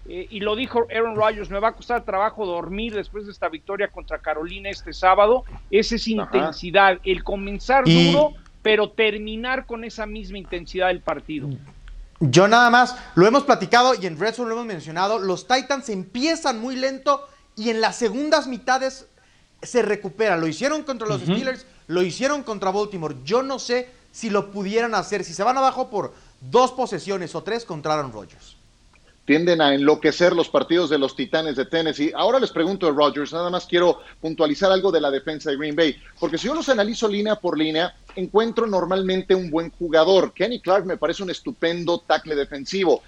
eh, 0.08 0.28
y 0.30 0.38
lo 0.38 0.54
dijo 0.54 0.86
Aaron 0.94 1.16
Rodgers, 1.16 1.50
me 1.50 1.58
va 1.58 1.68
a 1.68 1.72
costar 1.72 2.04
trabajo 2.04 2.46
dormir 2.46 2.94
después 2.94 3.26
de 3.26 3.32
esta 3.32 3.48
victoria 3.48 3.88
contra 3.88 4.18
Carolina 4.18 4.70
este 4.70 4.92
sábado, 4.92 5.42
es 5.72 5.90
esa 5.90 6.10
intensidad, 6.10 7.00
el 7.02 7.24
comenzar 7.24 7.84
duro, 7.84 8.34
pero 8.62 8.90
terminar 8.90 9.66
con 9.66 9.82
esa 9.82 10.06
misma 10.06 10.38
intensidad 10.38 10.86
del 10.86 11.00
partido. 11.00 11.48
Yo 12.20 12.46
nada 12.46 12.70
más, 12.70 12.96
lo 13.16 13.26
hemos 13.26 13.42
platicado 13.42 13.94
y 14.00 14.06
en 14.06 14.20
Red 14.20 14.36
lo 14.36 14.52
hemos 14.52 14.66
mencionado, 14.66 15.18
los 15.18 15.48
Titans 15.48 15.88
empiezan 15.88 16.60
muy 16.60 16.76
lento 16.76 17.26
y 17.56 17.70
en 17.70 17.80
las 17.80 17.96
segundas 17.96 18.46
mitades 18.46 19.08
se 19.62 19.82
recupera. 19.82 20.36
Lo 20.36 20.46
hicieron 20.46 20.82
contra 20.82 21.08
los 21.08 21.22
Steelers, 21.22 21.66
lo 21.86 22.02
hicieron 22.02 22.42
contra 22.42 22.70
Baltimore. 22.70 23.16
Yo 23.24 23.42
no 23.42 23.58
sé 23.58 23.88
si 24.10 24.30
lo 24.30 24.50
pudieran 24.50 24.94
hacer, 24.94 25.24
si 25.24 25.32
se 25.34 25.42
van 25.42 25.56
abajo 25.56 25.88
por 25.88 26.12
dos 26.40 26.72
posesiones 26.72 27.34
o 27.34 27.42
tres 27.42 27.64
contra 27.64 27.94
Aaron 27.94 28.12
Rodgers. 28.12 28.56
Tienden 29.24 29.60
a 29.60 29.72
enloquecer 29.72 30.32
los 30.32 30.48
partidos 30.48 30.90
de 30.90 30.98
los 30.98 31.14
Titanes 31.14 31.54
de 31.54 31.64
Tennessee. 31.64 32.12
Ahora 32.14 32.40
les 32.40 32.50
pregunto 32.50 32.88
a 32.88 32.90
Rodgers, 32.90 33.32
nada 33.32 33.50
más 33.50 33.66
quiero 33.66 34.00
puntualizar 34.20 34.72
algo 34.72 34.90
de 34.90 35.00
la 35.00 35.12
defensa 35.12 35.50
de 35.50 35.56
Green 35.56 35.76
Bay, 35.76 35.96
porque 36.18 36.38
si 36.38 36.48
yo 36.48 36.54
los 36.54 36.68
analizo 36.68 37.06
línea 37.06 37.36
por 37.36 37.56
línea, 37.56 37.94
encuentro 38.16 38.66
normalmente 38.66 39.34
un 39.34 39.48
buen 39.48 39.70
jugador. 39.70 40.32
Kenny 40.32 40.60
Clark 40.60 40.86
me 40.86 40.96
parece 40.96 41.22
un 41.22 41.30
estupendo 41.30 42.00
tackle 42.00 42.34
defensivo. 42.34 43.02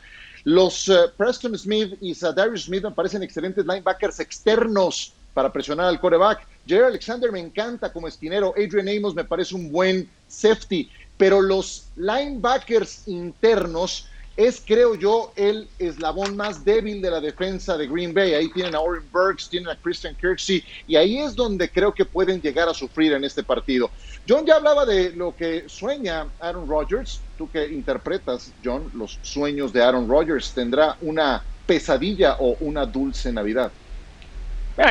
Los 0.45 0.89
eh, 0.89 0.97
Preston 1.17 1.59
Smith 1.59 1.95
y 2.01 2.15
Darius 2.15 2.65
Smith 2.65 2.85
me 2.85 2.91
parecen 2.93 3.23
excelentes 3.23 3.67
linebackers 3.67 4.21
externos 4.21 5.15
para 5.35 5.53
presionar 5.53 5.87
al 5.87 6.01
coreback. 6.01 6.47
Jerry 6.67 6.87
Alexander 6.87 7.31
me 7.31 7.41
encanta 7.41 7.93
como 7.93 8.09
esquinero. 8.09 8.55
Adrian 8.57 8.89
Amos 8.89 9.15
me 9.15 9.25
parece 9.25 9.55
un 9.55 9.71
buen 9.71 10.09
safety. 10.29 10.89
Pero 11.19 11.43
los 11.43 11.89
linebackers 11.97 13.07
internos 13.07 14.09
es, 14.37 14.61
creo 14.65 14.97
yo, 14.97 15.33
el 15.37 15.69
eslabón 15.79 16.37
más 16.37 16.65
débil 16.65 17.01
de 17.01 17.11
la 17.11 17.21
defensa 17.21 17.77
de 17.77 17.87
Green 17.87 18.13
Bay. 18.13 18.35
Ahí 18.35 18.51
tienen 18.51 18.75
a 18.75 18.81
Oren 18.81 19.05
Burks, 19.13 19.49
tienen 19.49 19.69
a 19.69 19.77
Christian 19.77 20.17
Kirksey, 20.17 20.65
y 20.89 20.97
ahí 20.97 21.19
es 21.19 21.37
donde 21.37 21.71
creo 21.71 21.95
que 21.95 22.05
pueden 22.05 22.41
llegar 22.41 22.69
a 22.69 22.75
sufrir 22.75 23.13
en 23.13 23.23
este 23.23 23.45
partido. 23.45 23.91
John 24.29 24.45
ya 24.45 24.57
hablaba 24.57 24.85
de 24.87 25.11
lo 25.11 25.37
que 25.37 25.69
sueña 25.69 26.27
Aaron 26.41 26.69
Rodgers. 26.69 27.21
Tú 27.39 27.49
que 27.49 27.67
interpretas, 27.69 28.53
John, 28.65 28.91
los 28.95 29.19
sueños 29.23 29.73
de 29.73 29.83
Aaron 29.83 30.09
Rodgers, 30.09 30.53
¿tendrá 30.53 30.97
una 31.01 31.45
pesadilla 31.67 32.37
o 32.41 32.57
una 32.61 32.87
dulce 32.87 33.33
Navidad? 33.33 33.71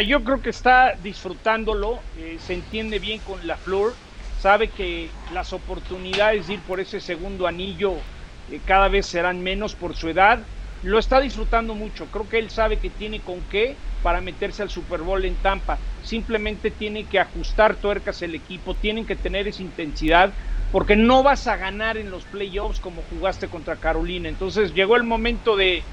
Yo 0.05 0.23
creo 0.23 0.41
que 0.41 0.49
está 0.49 0.95
disfrutándolo, 0.97 2.07
eh, 2.13 2.37
se 2.39 2.53
entiende 2.53 2.99
bien 2.99 3.21
con 3.21 3.45
la 3.45 3.57
Flor, 3.57 3.99
sabe 4.33 4.73
que 4.73 5.19
las 5.27 5.53
oportunidades 5.53 6.47
de 6.47 6.53
ir 6.55 6.65
por 6.65 6.79
ese 6.79 6.99
segundo 7.01 7.47
anillo 7.47 8.07
eh, 8.47 8.63
cada 8.63 8.87
vez 8.87 9.07
serán 9.07 9.41
menos 9.41 9.75
por 9.75 9.95
su 9.95 10.09
edad. 10.09 10.49
Lo 10.81 10.99
está 10.99 11.19
disfrutando 11.19 11.75
mucho, 11.75 12.09
creo 12.11 12.27
que 12.29 12.39
él 12.39 12.49
sabe 12.49 12.79
que 12.79 12.91
tiene 12.91 13.23
con 13.23 13.47
qué 13.47 13.81
para 14.01 14.21
meterse 14.21 14.61
al 14.63 14.69
Super 14.69 15.01
Bowl 15.01 15.23
en 15.25 15.41
Tampa. 15.41 15.81
Simplemente 15.99 16.71
tiene 16.71 17.07
que 17.07 17.19
ajustar 17.19 17.79
tuercas 17.79 18.21
el 18.21 18.35
equipo, 18.35 18.77
tienen 18.77 19.05
que 19.05 19.15
tener 19.15 19.47
esa 19.47 19.63
intensidad, 19.63 20.37
porque 20.69 20.95
no 20.97 21.23
vas 21.23 21.47
a 21.47 21.55
ganar 21.57 21.97
en 21.97 22.09
los 22.09 22.25
playoffs 22.27 22.79
como 22.81 23.03
jugaste 23.03 23.49
contra 23.49 23.79
Carolina. 23.79 24.27
Entonces 24.29 24.73
llegó 24.73 24.95
el 24.97 25.03
momento 25.03 25.55
de 25.55 25.87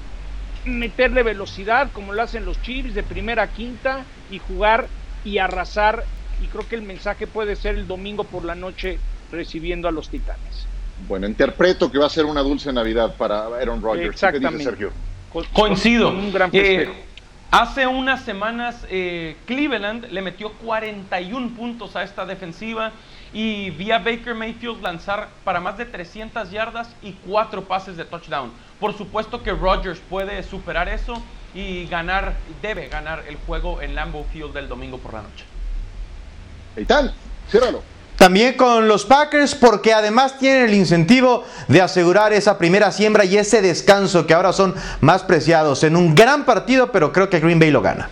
meterle 0.65 1.23
velocidad 1.23 1.89
como 1.93 2.13
lo 2.13 2.21
hacen 2.21 2.45
los 2.45 2.61
Chiefs 2.61 2.93
de 2.93 3.03
primera 3.03 3.43
a 3.43 3.47
quinta 3.47 4.03
y 4.29 4.39
jugar 4.39 4.87
y 5.23 5.37
arrasar. 5.37 6.03
Y 6.41 6.47
creo 6.47 6.67
que 6.67 6.75
el 6.75 6.81
mensaje 6.81 7.27
puede 7.27 7.55
ser 7.55 7.75
el 7.75 7.87
domingo 7.87 8.23
por 8.23 8.43
la 8.43 8.55
noche 8.55 8.99
recibiendo 9.31 9.87
a 9.87 9.91
los 9.91 10.09
Titanes. 10.09 10.67
Bueno, 11.07 11.27
interpreto 11.27 11.91
que 11.91 11.97
va 11.97 12.07
a 12.07 12.09
ser 12.09 12.25
una 12.25 12.41
dulce 12.41 12.71
Navidad 12.71 13.15
para 13.15 13.45
Aaron 13.45 13.81
Rodgers. 13.81 14.11
Exactamente. 14.11 14.63
Sergio? 14.63 14.91
Coincido. 15.53 16.09
un 16.09 16.31
gran 16.31 16.49
eh, 16.53 16.89
hace 17.51 17.87
unas 17.87 18.23
semanas 18.23 18.85
eh, 18.89 19.37
Cleveland 19.45 20.07
le 20.11 20.21
metió 20.21 20.51
41 20.53 21.55
puntos 21.55 21.95
a 21.95 22.03
esta 22.03 22.25
defensiva 22.25 22.91
y 23.33 23.69
vi 23.71 23.91
a 23.91 23.99
Baker 23.99 24.35
Mayfield 24.35 24.81
lanzar 24.81 25.29
para 25.43 25.61
más 25.61 25.77
de 25.77 25.85
300 25.85 26.51
yardas 26.51 26.89
y 27.01 27.13
cuatro 27.25 27.63
pases 27.63 27.95
de 27.95 28.03
touchdown. 28.03 28.51
Por 28.81 28.97
supuesto 28.97 29.43
que 29.43 29.51
Rodgers 29.51 30.01
puede 30.09 30.41
superar 30.41 30.89
eso 30.89 31.21
y 31.53 31.85
ganar, 31.85 32.33
debe 32.63 32.87
ganar 32.87 33.23
el 33.29 33.35
juego 33.45 33.79
en 33.79 33.93
Lambeau 33.93 34.25
Field 34.33 34.53
del 34.53 34.67
domingo 34.67 34.97
por 34.97 35.13
la 35.13 35.21
noche. 35.21 35.45
Eitan, 36.75 37.13
ciérralo. 37.47 37.83
También 38.17 38.55
con 38.57 38.87
los 38.87 39.05
Packers 39.05 39.53
porque 39.53 39.93
además 39.93 40.39
tienen 40.39 40.63
el 40.63 40.73
incentivo 40.73 41.43
de 41.67 41.79
asegurar 41.79 42.33
esa 42.33 42.57
primera 42.57 42.91
siembra 42.91 43.23
y 43.23 43.37
ese 43.37 43.61
descanso 43.61 44.25
que 44.25 44.33
ahora 44.33 44.51
son 44.51 44.73
más 44.99 45.21
preciados 45.21 45.83
en 45.83 45.95
un 45.95 46.15
gran 46.15 46.43
partido, 46.43 46.91
pero 46.91 47.13
creo 47.13 47.29
que 47.29 47.39
Green 47.39 47.59
Bay 47.59 47.69
lo 47.69 47.83
gana. 47.83 48.09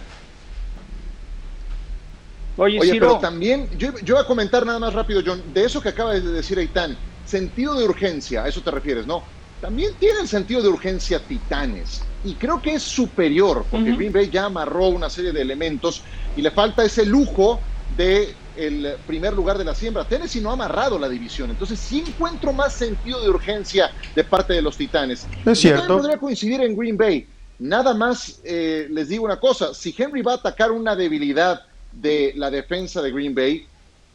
Oye, 2.57 2.79
pero 2.91 3.17
también, 3.17 3.69
yo, 3.75 3.97
yo, 4.03 4.15
voy 4.15 4.23
a 4.23 4.27
comentar 4.27 4.65
nada 4.67 4.77
más 4.77 4.93
rápido, 4.93 5.23
John, 5.25 5.41
de 5.51 5.65
eso 5.65 5.81
que 5.81 5.89
acaba 5.89 6.13
de 6.13 6.21
decir 6.21 6.59
Eitan, 6.59 6.95
sentido 7.25 7.73
de 7.73 7.85
urgencia, 7.85 8.43
a 8.43 8.47
eso 8.47 8.61
te 8.61 8.69
refieres, 8.69 9.07
¿no? 9.07 9.23
También 9.61 9.91
tiene 9.99 10.21
el 10.21 10.27
sentido 10.27 10.61
de 10.61 10.69
urgencia 10.69 11.19
Titanes, 11.19 12.01
y 12.23 12.35
creo 12.35 12.61
que 12.61 12.73
es 12.73 12.83
superior, 12.83 13.65
porque 13.69 13.93
Green 13.93 14.11
Bay 14.11 14.29
ya 14.29 14.45
amarró 14.45 14.87
una 14.87 15.09
serie 15.09 15.31
de 15.31 15.41
elementos 15.41 16.03
y 16.35 16.41
le 16.41 16.51
falta 16.51 16.83
ese 16.83 17.05
lujo 17.05 17.61
de 17.95 18.35
el 18.55 18.95
primer 19.07 19.33
lugar 19.33 19.57
de 19.57 19.63
la 19.63 19.73
siembra. 19.73 20.05
Tennessee 20.05 20.41
no 20.41 20.49
ha 20.49 20.53
amarrado 20.53 20.99
la 20.99 21.07
división, 21.07 21.49
entonces 21.49 21.79
sí 21.79 22.03
encuentro 22.05 22.51
más 22.51 22.73
sentido 22.73 23.21
de 23.21 23.29
urgencia 23.29 23.89
de 24.15 24.23
parte 24.23 24.53
de 24.53 24.61
los 24.61 24.75
Titanes. 24.75 25.27
Es 25.45 25.59
cierto. 25.59 25.87
podría 25.87 26.17
coincidir 26.17 26.61
en 26.61 26.75
Green 26.75 26.97
Bay. 26.97 27.27
Nada 27.59 27.93
más 27.93 28.39
eh, 28.43 28.87
les 28.89 29.09
digo 29.09 29.25
una 29.25 29.39
cosa, 29.39 29.73
si 29.73 29.93
Henry 29.97 30.21
va 30.21 30.33
a 30.33 30.35
atacar 30.35 30.71
una 30.71 30.95
debilidad 30.95 31.61
de 31.91 32.33
la 32.35 32.49
defensa 32.49 33.01
de 33.01 33.11
Green 33.11 33.35
Bay, 33.35 33.65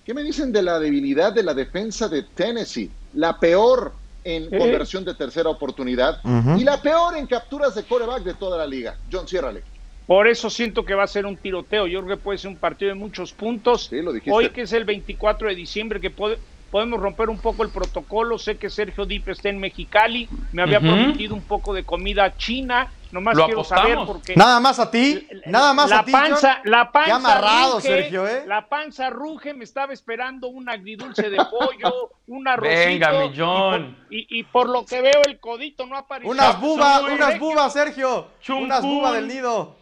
¿qué 0.05 0.13
me 0.13 0.23
dicen 0.23 0.53
de 0.53 0.63
la 0.63 0.79
debilidad 0.79 1.33
de 1.33 1.43
la 1.43 1.55
defensa 1.55 2.09
de 2.09 2.23
Tennessee? 2.23 2.91
La 3.15 3.39
peor 3.39 3.95
en 4.25 4.51
conversión 4.51 5.05
de 5.05 5.15
tercera 5.15 5.51
oportunidad 5.51 6.21
y 6.59 6.65
la 6.65 6.81
peor 6.81 7.17
en 7.17 7.27
capturas 7.27 7.75
de 7.75 7.85
coreback 7.85 8.23
de 8.25 8.35
toda 8.35 8.59
la 8.59 8.67
liga. 8.67 8.97
John, 9.13 9.29
ciérrale. 9.29 9.63
Por 10.07 10.29
eso 10.29 10.51
siento 10.51 10.85
que 10.85 10.95
va 10.95 11.05
a 11.05 11.07
ser 11.07 11.25
un 11.25 11.37
tiroteo. 11.37 11.87
Yo 11.87 12.03
creo 12.05 12.17
que 12.17 12.23
puede 12.23 12.39
ser 12.39 12.51
un 12.51 12.57
partido 12.57 12.91
de 12.91 12.95
muchos 12.95 13.33
puntos. 13.33 13.91
Hoy 14.31 14.51
que 14.51 14.63
es 14.63 14.73
el 14.73 14.85
24 14.85 15.49
de 15.49 15.55
diciembre, 15.55 16.01
que 16.01 16.11
podemos 16.11 17.01
romper 17.01 17.31
un 17.31 17.39
poco 17.39 17.63
el 17.63 17.71
protocolo. 17.71 18.39
Sé 18.39 18.57
que 18.57 18.69
Sergio 18.69 19.07
Dip 19.07 19.29
está 19.29 19.49
en 19.49 19.59
Mexicali. 19.59 20.29
Me 20.53 20.63
había 20.63 20.81
prometido 20.81 21.35
un 21.35 21.43
poco 21.43 21.73
de 21.73 21.85
comida 21.85 22.37
china. 22.37 22.93
Nomás 23.15 23.39
quiero 23.39 23.63
saber 23.63 23.99
porque. 24.05 24.35
Nada 24.35 24.59
más 24.59 24.81
a 24.81 24.91
ti. 24.91 25.29
Nada 25.47 25.73
más 25.73 25.89
la 25.89 26.01
a 26.01 26.05
ti. 26.05 26.11
Panza, 26.11 26.61
la 26.65 26.91
panza. 26.91 27.15
amarrado, 27.15 27.81
Sergio, 27.81 28.27
¿eh? 28.27 28.43
La 28.45 28.69
panza 28.69 29.09
ruge. 29.09 29.55
Me 29.55 29.63
estaba 29.63 29.93
esperando 29.93 30.49
un 30.49 30.69
agridulce 30.69 31.31
de 31.31 31.37
pollo, 31.37 32.11
un 32.27 32.49
arrocito. 32.49 32.77
Venga, 32.77 33.13
mi 33.13 33.33
John. 33.37 33.97
Y 34.11 34.43
por, 34.43 34.69
lo 34.69 34.85
que 34.85 35.01
veo, 35.01 35.23
el 35.27 35.39
codito 35.39 35.87
no 35.87 35.97
apareció. 35.97 36.29
Unas 36.29 36.61
bubas, 36.61 37.03
unas 37.03 37.39
bubas, 37.39 37.73
Sergio. 37.73 38.27
Unas 38.49 38.83
bubas 38.83 39.13
del 39.13 39.29
nido. 39.29 39.77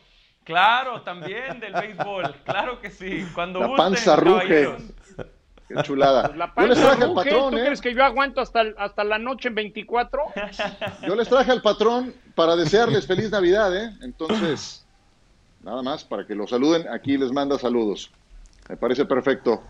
Claro, 0.44 1.00
también 1.02 1.60
del 1.60 1.72
béisbol, 1.72 2.34
claro 2.44 2.80
que 2.80 2.90
sí. 2.90 3.26
Cuando 3.32 3.60
la 3.60 3.76
panza 3.76 4.16
ruge. 4.16 4.76
Qué 5.74 5.82
chulada. 5.82 6.26
Pues 6.26 6.36
la 6.36 6.54
panza 6.54 6.62
yo 6.62 6.74
les 6.74 6.84
traje 6.84 7.04
al 7.04 7.14
patrón, 7.14 7.50
¿Tú 7.50 7.56
¿eh? 7.58 7.64
crees 7.64 7.80
que 7.80 7.94
yo 7.94 8.04
aguanto 8.04 8.40
hasta, 8.40 8.62
hasta 8.78 9.04
la 9.04 9.18
noche 9.18 9.48
en 9.48 9.54
24? 9.54 10.22
Yo 11.06 11.14
les 11.14 11.28
traje 11.28 11.50
al 11.50 11.62
patrón 11.62 12.14
para 12.34 12.56
desearles 12.56 13.06
feliz 13.06 13.30
Navidad, 13.30 13.76
¿eh? 13.76 13.96
Entonces, 14.02 14.84
nada 15.62 15.82
más 15.82 16.04
para 16.04 16.26
que 16.26 16.34
lo 16.34 16.46
saluden. 16.46 16.88
Aquí 16.88 17.16
les 17.16 17.32
manda 17.32 17.58
saludos. 17.58 18.10
Me 18.68 18.76
parece 18.76 19.04
perfecto. 19.04 19.62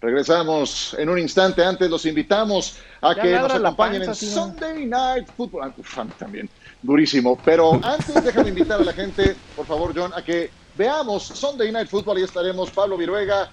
Regresamos 0.00 0.94
en 0.96 1.08
un 1.08 1.18
instante. 1.18 1.64
Antes 1.64 1.90
los 1.90 2.06
invitamos 2.06 2.78
a 3.00 3.14
que 3.14 3.32
nos 3.32 3.52
acompañen 3.52 4.02
en 4.02 4.14
Sunday 4.14 4.86
Night 4.86 5.28
Football. 5.36 5.72
Ah, 5.96 6.06
también 6.16 6.48
durísimo. 6.82 7.38
Pero 7.44 7.80
antes, 7.82 8.22
déjame 8.22 8.50
invitar 8.50 8.80
a 8.80 8.84
la 8.84 8.92
gente, 8.92 9.36
por 9.56 9.66
favor, 9.66 9.92
John, 9.94 10.12
a 10.14 10.22
que 10.22 10.50
veamos 10.76 11.24
Sunday 11.24 11.72
Night 11.72 11.88
Football 11.88 12.20
y 12.20 12.22
estaremos 12.22 12.70
Pablo 12.70 12.96
Viruega, 12.96 13.50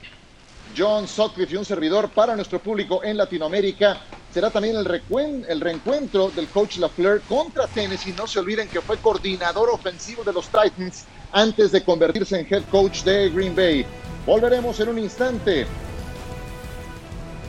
John 0.75 1.08
Sutcliffe 1.08 1.53
y 1.53 1.58
un 1.58 1.65
servidor 1.65 2.10
para 2.10 2.36
nuestro 2.36 2.60
público 2.60 3.03
en 3.03 3.17
Latinoamérica. 3.17 4.01
Será 4.32 4.50
también 4.50 4.75
el, 4.75 5.01
el 5.48 5.62
reencuentro 5.62 6.29
del 6.29 6.48
coach 6.48 6.77
LaFleur 6.77 7.22
contra 7.22 7.67
Tennessee. 7.67 8.13
No 8.17 8.27
se 8.27 8.39
olviden 8.39 8.67
que 8.67 8.82
fue 8.82 8.98
coordinador 8.98 9.70
ofensivo 9.70 10.24
de 10.24 10.34
los 10.34 10.48
Titans 10.48 11.05
antes 11.32 11.72
de 11.72 11.84
convertirse 11.84 12.39
en 12.39 12.48
head 12.50 12.63
coach 12.70 13.03
de 13.03 13.29
Green 13.29 13.55
Bay. 13.55 13.86
Volveremos 14.25 14.79
en 14.79 14.89
un 14.89 15.00
instante. 15.00 15.65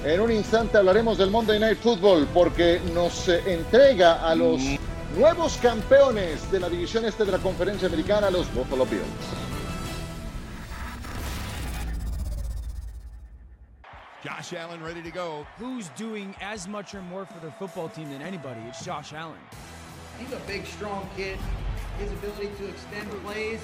En 0.04 0.20
un 0.20 0.30
instante 0.30 0.78
hablaremos 0.78 1.18
del 1.18 1.30
Monday 1.30 1.58
Night 1.58 1.78
Football 1.78 2.28
porque 2.32 2.80
nos 2.94 3.28
eh, 3.28 3.42
entrega 3.46 4.28
a 4.28 4.34
los 4.34 4.60
mm 4.60 4.76
nuevos 5.16 5.56
campeones 5.62 6.50
de 6.50 6.60
la 6.60 6.68
división 6.68 7.04
este 7.04 7.24
de 7.24 7.32
la 7.32 7.38
conferencia 7.38 7.88
americana, 7.88 8.30
los 8.30 8.52
Buffalo 8.52 8.84
Bills. 8.84 9.45
Josh 14.26 14.54
Allen 14.54 14.82
ready 14.82 15.02
to 15.02 15.12
go. 15.12 15.46
Who's 15.56 15.88
doing 15.90 16.34
as 16.40 16.66
much 16.66 16.96
or 16.96 17.02
more 17.02 17.24
for 17.24 17.38
their 17.38 17.52
football 17.52 17.88
team 17.88 18.10
than 18.10 18.22
anybody? 18.22 18.60
It's 18.66 18.84
Josh 18.84 19.12
Allen. 19.12 19.38
He's 20.18 20.32
a 20.32 20.40
big, 20.48 20.66
strong 20.66 21.08
kid. 21.16 21.38
His 22.00 22.10
ability 22.10 22.50
to 22.58 22.68
extend 22.68 23.08
plays 23.22 23.60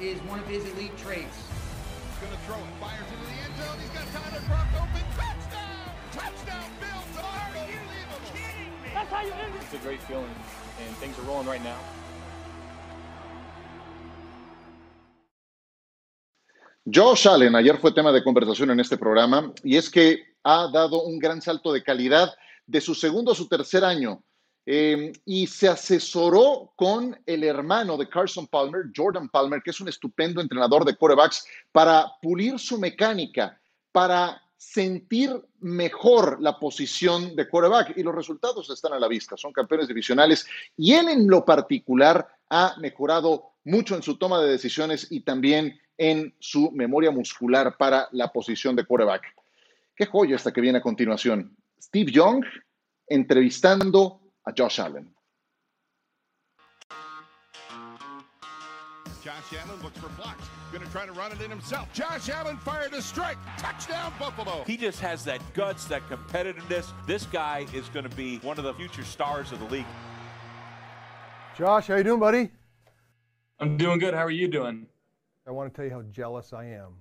is 0.00 0.20
one 0.22 0.38
of 0.38 0.46
his 0.46 0.64
elite 0.74 0.96
traits. 0.98 1.34
He's 1.34 2.18
going 2.22 2.30
to 2.30 2.38
throw 2.46 2.54
it. 2.54 2.62
Fires 2.78 3.02
into 3.10 3.26
the 3.26 3.42
end 3.42 3.54
zone. 3.58 3.76
He's 3.80 3.90
got 3.90 4.06
Tyler 4.14 4.38
Kroft 4.46 4.70
open. 4.78 5.02
Touchdown! 5.18 5.90
Touchdown, 6.12 6.70
Bill 6.78 7.02
Unbelievable. 7.18 8.20
That's 8.94 9.10
how 9.10 9.22
you 9.22 9.32
end 9.32 9.54
it. 9.56 9.62
It's 9.62 9.74
a 9.74 9.78
great 9.78 10.00
feeling, 10.02 10.30
and 10.86 10.96
things 10.98 11.18
are 11.18 11.22
rolling 11.22 11.48
right 11.48 11.64
now. 11.64 11.78
Josh 16.92 17.26
Allen 17.26 17.56
ayer 17.56 17.78
fue 17.78 17.92
tema 17.92 18.12
de 18.12 18.22
conversación 18.22 18.70
en 18.70 18.78
este 18.78 18.98
programa 18.98 19.52
y 19.62 19.76
es 19.76 19.88
que 19.88 20.34
ha 20.42 20.68
dado 20.70 21.02
un 21.04 21.18
gran 21.18 21.40
salto 21.40 21.72
de 21.72 21.82
calidad 21.82 22.34
de 22.66 22.80
su 22.82 22.94
segundo 22.94 23.32
a 23.32 23.34
su 23.34 23.48
tercer 23.48 23.82
año 23.82 24.22
eh, 24.66 25.12
y 25.24 25.46
se 25.46 25.66
asesoró 25.68 26.72
con 26.76 27.18
el 27.24 27.44
hermano 27.44 27.96
de 27.96 28.06
Carson 28.08 28.46
Palmer, 28.46 28.84
Jordan 28.94 29.30
Palmer, 29.30 29.62
que 29.62 29.70
es 29.70 29.80
un 29.80 29.88
estupendo 29.88 30.42
entrenador 30.42 30.84
de 30.84 30.94
quarterbacks, 30.94 31.46
para 31.72 32.12
pulir 32.20 32.58
su 32.58 32.78
mecánica, 32.78 33.58
para 33.90 34.42
sentir 34.58 35.30
mejor 35.60 36.36
la 36.42 36.58
posición 36.58 37.34
de 37.34 37.48
quarterback 37.48 37.96
y 37.96 38.02
los 38.02 38.14
resultados 38.14 38.68
están 38.68 38.92
a 38.92 39.00
la 39.00 39.08
vista, 39.08 39.38
son 39.38 39.52
campeones 39.52 39.88
divisionales 39.88 40.46
y 40.76 40.92
él 40.92 41.08
en 41.08 41.28
lo 41.28 41.46
particular 41.46 42.28
ha 42.50 42.74
mejorado 42.78 43.53
mucho 43.64 43.94
en 43.94 44.02
su 44.02 44.16
toma 44.16 44.40
de 44.40 44.50
decisiones 44.50 45.06
y 45.10 45.20
también 45.20 45.78
en 45.96 46.34
su 46.38 46.70
memoria 46.72 47.10
muscular 47.10 47.76
para 47.76 48.08
la 48.12 48.32
posición 48.32 48.76
de 48.76 48.84
quarterback. 48.84 49.22
Qué 49.96 50.06
joya 50.06 50.36
esta 50.36 50.52
que 50.52 50.60
viene 50.60 50.78
a 50.78 50.82
continuación. 50.82 51.56
Steve 51.80 52.10
Young 52.10 52.44
entrevistando 53.06 54.20
a 54.44 54.52
Josh 54.56 54.80
Allen. 54.80 55.14
Josh 59.22 59.58
Allen 59.58 59.82
looks 59.82 59.98
for 59.98 60.08
blocks. 60.16 60.44
Going 60.70 60.84
to 60.84 60.90
try 60.90 61.06
to 61.06 61.12
run 61.12 61.32
it 61.32 61.40
in 61.40 61.50
himself. 61.50 61.90
Josh 61.94 62.28
Allen 62.28 62.58
fired 62.58 62.92
a 62.92 63.00
strike. 63.00 63.38
Touchdown, 63.56 64.12
Buffalo. 64.18 64.64
He 64.66 64.76
just 64.76 65.00
has 65.00 65.24
that 65.24 65.40
guts, 65.54 65.86
that 65.86 66.02
competitiveness. 66.10 66.92
This 67.06 67.24
guy 67.26 67.66
is 67.72 67.88
going 67.88 68.08
to 68.08 68.14
be 68.16 68.38
one 68.38 68.58
of 68.58 68.64
the 68.64 68.74
future 68.74 69.04
stars 69.04 69.52
of 69.52 69.60
the 69.60 69.66
league. 69.66 69.86
Josh, 71.56 71.86
how 71.86 71.96
you 71.96 72.02
doing, 72.02 72.20
buddy? 72.20 72.50
I'm 73.64 73.78
doing 73.78 73.98
good. 73.98 74.12
How 74.12 74.22
are 74.22 74.30
you 74.30 74.46
doing? 74.46 74.86
I 75.46 75.50
want 75.50 75.72
to 75.72 75.74
tell 75.74 75.86
you 75.86 75.90
how 75.90 76.02
jealous 76.10 76.52
I 76.52 76.66
am 76.66 76.96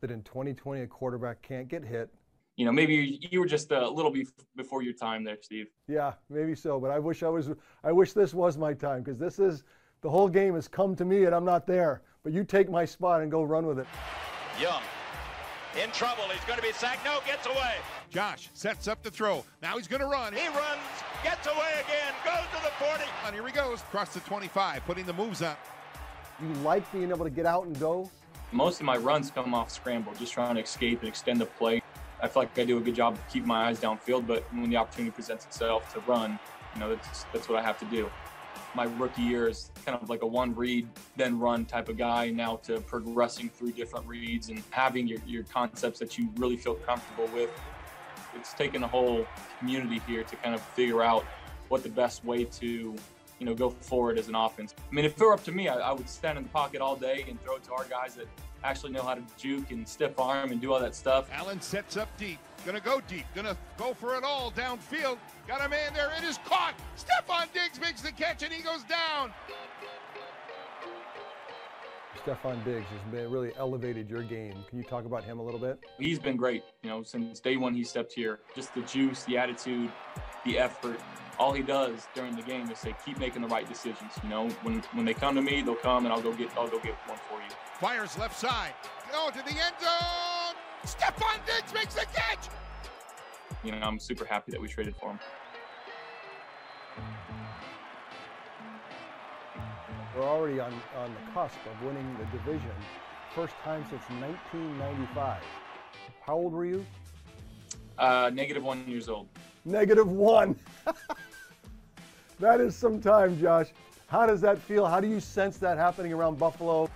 that 0.00 0.12
in 0.12 0.22
2020 0.22 0.82
a 0.82 0.86
quarterback 0.86 1.42
can't 1.42 1.66
get 1.66 1.84
hit. 1.84 2.08
You 2.54 2.64
know, 2.64 2.70
maybe 2.70 3.18
you 3.32 3.40
were 3.40 3.46
just 3.46 3.72
a 3.72 3.88
little 3.88 4.12
bit 4.12 4.28
before 4.54 4.80
your 4.80 4.92
time 4.92 5.24
there, 5.24 5.38
Steve. 5.40 5.66
Yeah, 5.88 6.12
maybe 6.30 6.54
so. 6.54 6.78
But 6.78 6.92
I 6.92 7.00
wish 7.00 7.24
I 7.24 7.28
was. 7.28 7.50
I 7.82 7.90
wish 7.90 8.12
this 8.12 8.32
was 8.32 8.56
my 8.56 8.74
time 8.74 9.02
because 9.02 9.18
this 9.18 9.40
is 9.40 9.64
the 10.02 10.08
whole 10.08 10.28
game 10.28 10.54
has 10.54 10.68
come 10.68 10.94
to 10.94 11.04
me 11.04 11.24
and 11.24 11.34
I'm 11.34 11.44
not 11.44 11.66
there. 11.66 12.02
But 12.22 12.32
you 12.32 12.44
take 12.44 12.70
my 12.70 12.84
spot 12.84 13.22
and 13.22 13.28
go 13.28 13.42
run 13.42 13.66
with 13.66 13.80
it. 13.80 13.86
Young 14.60 14.82
in 15.82 15.90
trouble. 15.90 16.22
He's 16.32 16.44
going 16.44 16.60
to 16.60 16.64
be 16.64 16.70
sacked. 16.70 17.04
No, 17.04 17.18
gets 17.26 17.46
away. 17.46 17.74
Josh 18.08 18.50
sets 18.54 18.86
up 18.86 19.02
the 19.02 19.10
throw. 19.10 19.44
Now 19.60 19.76
he's 19.76 19.88
going 19.88 20.00
to 20.00 20.06
run. 20.06 20.32
He 20.32 20.46
runs, 20.46 20.78
gets 21.24 21.48
away 21.48 21.82
again, 21.84 22.14
goes 22.24 22.46
to 22.54 22.62
the 22.62 22.70
40. 22.78 23.02
And 23.26 23.34
here 23.34 23.44
he 23.44 23.52
goes, 23.52 23.80
across 23.80 24.14
the 24.14 24.20
25, 24.20 24.84
putting 24.84 25.06
the 25.06 25.12
moves 25.12 25.42
on. 26.40 26.48
You 26.48 26.54
like 26.62 26.90
being 26.92 27.10
able 27.10 27.24
to 27.24 27.30
get 27.30 27.46
out 27.46 27.66
and 27.66 27.78
go? 27.78 28.10
Most 28.52 28.80
of 28.80 28.86
my 28.86 28.96
runs 28.96 29.30
come 29.30 29.54
off 29.54 29.70
scramble, 29.70 30.12
just 30.14 30.32
trying 30.32 30.54
to 30.54 30.62
escape 30.62 31.00
and 31.00 31.08
extend 31.08 31.40
the 31.40 31.46
play. 31.46 31.82
I 32.22 32.28
feel 32.28 32.42
like 32.42 32.58
I 32.58 32.64
do 32.64 32.78
a 32.78 32.80
good 32.80 32.94
job 32.94 33.14
of 33.14 33.28
keeping 33.28 33.48
my 33.48 33.66
eyes 33.66 33.80
downfield, 33.80 34.26
but 34.26 34.44
when 34.52 34.70
the 34.70 34.76
opportunity 34.76 35.10
presents 35.10 35.44
itself 35.44 35.92
to 35.92 36.00
run, 36.00 36.38
you 36.74 36.80
know, 36.80 36.94
that's 36.94 37.24
that's 37.32 37.48
what 37.48 37.58
I 37.58 37.62
have 37.62 37.78
to 37.80 37.84
do. 37.86 38.08
My 38.74 38.84
rookie 38.84 39.22
year 39.22 39.48
is 39.48 39.70
kind 39.84 39.96
of 40.00 40.08
like 40.08 40.22
a 40.22 40.26
one 40.26 40.54
read, 40.54 40.88
then 41.16 41.38
run 41.38 41.64
type 41.64 41.88
of 41.88 41.96
guy. 41.96 42.30
Now 42.30 42.56
to 42.64 42.80
progressing 42.80 43.48
through 43.48 43.72
different 43.72 44.06
reads 44.06 44.48
and 44.48 44.62
having 44.70 45.06
your, 45.06 45.18
your 45.26 45.44
concepts 45.44 45.98
that 46.00 46.18
you 46.18 46.28
really 46.36 46.56
feel 46.56 46.74
comfortable 46.74 47.28
with. 47.32 47.50
It's 48.34 48.52
taken 48.52 48.82
a 48.82 48.88
whole 48.88 49.26
community 49.58 50.00
here 50.08 50.24
to 50.24 50.36
kind 50.36 50.54
of 50.54 50.60
figure 50.60 51.02
out 51.02 51.24
what 51.68 51.82
the 51.82 51.88
best 51.88 52.24
way 52.24 52.44
to 52.44 52.96
you 53.38 53.46
know, 53.46 53.54
go 53.54 53.70
forward 53.70 54.18
as 54.18 54.28
an 54.28 54.34
offense. 54.34 54.74
I 54.78 54.94
mean, 54.94 55.04
if 55.04 55.12
it 55.12 55.20
were 55.20 55.32
up 55.32 55.44
to 55.44 55.52
me, 55.52 55.68
I, 55.68 55.76
I, 55.76 55.92
would 55.92 56.08
stand 56.08 56.38
in 56.38 56.44
the 56.44 56.50
pocket 56.50 56.80
all 56.80 56.96
day 56.96 57.24
and 57.28 57.40
throw 57.42 57.56
it 57.56 57.64
to 57.64 57.72
our 57.72 57.84
guys 57.84 58.14
that 58.14 58.26
actually 58.62 58.92
know 58.92 59.02
how 59.02 59.14
to 59.14 59.22
juke 59.36 59.70
and 59.70 59.86
stiff 59.86 60.18
arm 60.18 60.52
and 60.52 60.60
do 60.60 60.72
all 60.72 60.80
that 60.80 60.94
stuff. 60.94 61.28
Allen 61.32 61.60
sets 61.60 61.96
up 61.96 62.08
deep, 62.16 62.38
gonna 62.64 62.80
go 62.80 63.00
deep, 63.06 63.26
gonna 63.34 63.56
go 63.76 63.92
for 63.92 64.16
it 64.16 64.24
all 64.24 64.50
downfield. 64.52 65.18
Got 65.46 65.64
a 65.64 65.68
man 65.68 65.92
there, 65.92 66.10
it 66.16 66.24
is 66.24 66.38
caught. 66.44 66.74
Stephon 66.96 67.52
Diggs 67.52 67.80
makes 67.80 68.00
the 68.00 68.12
catch 68.12 68.42
and 68.42 68.52
he 68.52 68.62
goes 68.62 68.82
down. 68.84 69.32
Stephon 72.24 72.64
Diggs 72.64 72.86
has 72.86 73.12
been 73.12 73.30
really 73.30 73.52
elevated 73.58 74.08
your 74.08 74.22
game. 74.22 74.54
Can 74.70 74.78
you 74.78 74.84
talk 74.84 75.04
about 75.04 75.24
him 75.24 75.40
a 75.40 75.42
little 75.42 75.60
bit? 75.60 75.78
He's 75.98 76.18
been 76.18 76.36
great. 76.36 76.62
You 76.82 76.88
know, 76.88 77.02
since 77.02 77.38
day 77.38 77.58
one 77.58 77.74
he 77.74 77.84
stepped 77.84 78.14
here, 78.14 78.40
just 78.56 78.72
the 78.74 78.80
juice, 78.82 79.24
the 79.24 79.36
attitude, 79.36 79.92
the 80.46 80.58
effort. 80.58 80.98
All 81.38 81.52
he 81.52 81.62
does 81.62 82.06
during 82.14 82.36
the 82.36 82.42
game 82.42 82.70
is 82.70 82.78
say, 82.78 82.94
"Keep 83.04 83.18
making 83.18 83.42
the 83.42 83.48
right 83.48 83.68
decisions." 83.68 84.12
You 84.22 84.28
know, 84.28 84.48
when 84.62 84.80
when 84.92 85.04
they 85.04 85.14
come 85.14 85.34
to 85.34 85.42
me, 85.42 85.62
they'll 85.62 85.74
come 85.74 86.04
and 86.04 86.12
I'll 86.12 86.22
go 86.22 86.32
get 86.32 86.50
I'll 86.56 86.68
go 86.68 86.78
get 86.78 86.94
one 87.08 87.18
for 87.28 87.38
you. 87.38 87.50
Fires 87.80 88.16
left 88.18 88.38
side, 88.38 88.72
go 89.10 89.30
to 89.30 89.38
the 89.38 89.50
end 89.50 89.74
zone. 89.80 90.54
Stephon 90.84 91.44
Diggs 91.46 91.72
makes 91.72 91.94
the 91.94 92.06
catch. 92.14 92.48
You 93.62 93.72
know, 93.72 93.78
I'm 93.78 93.98
super 93.98 94.24
happy 94.24 94.52
that 94.52 94.60
we 94.60 94.68
traded 94.68 94.94
for 94.96 95.10
him. 95.10 95.18
We're 100.14 100.22
already 100.22 100.60
on, 100.60 100.72
on 100.96 101.12
the 101.12 101.32
cusp 101.32 101.56
of 101.66 101.82
winning 101.86 102.16
the 102.18 102.38
division. 102.38 102.70
First 103.34 103.54
time 103.64 103.84
since 103.90 104.02
1995. 104.20 105.42
How 106.24 106.34
old 106.34 106.52
were 106.52 106.64
you? 106.64 106.86
Uh, 107.98 108.30
negative 108.32 108.62
one 108.62 108.86
years 108.86 109.08
old. 109.08 109.26
Negative 109.64 110.10
one. 110.10 110.56
that 112.38 112.60
is 112.60 112.76
some 112.76 113.00
time, 113.00 113.40
Josh. 113.40 113.68
How 114.08 114.26
does 114.26 114.40
that 114.42 114.58
feel? 114.58 114.86
How 114.86 115.00
do 115.00 115.08
you 115.08 115.20
sense 115.20 115.56
that 115.58 115.78
happening 115.78 116.12
around 116.12 116.38
Buffalo? 116.38 116.90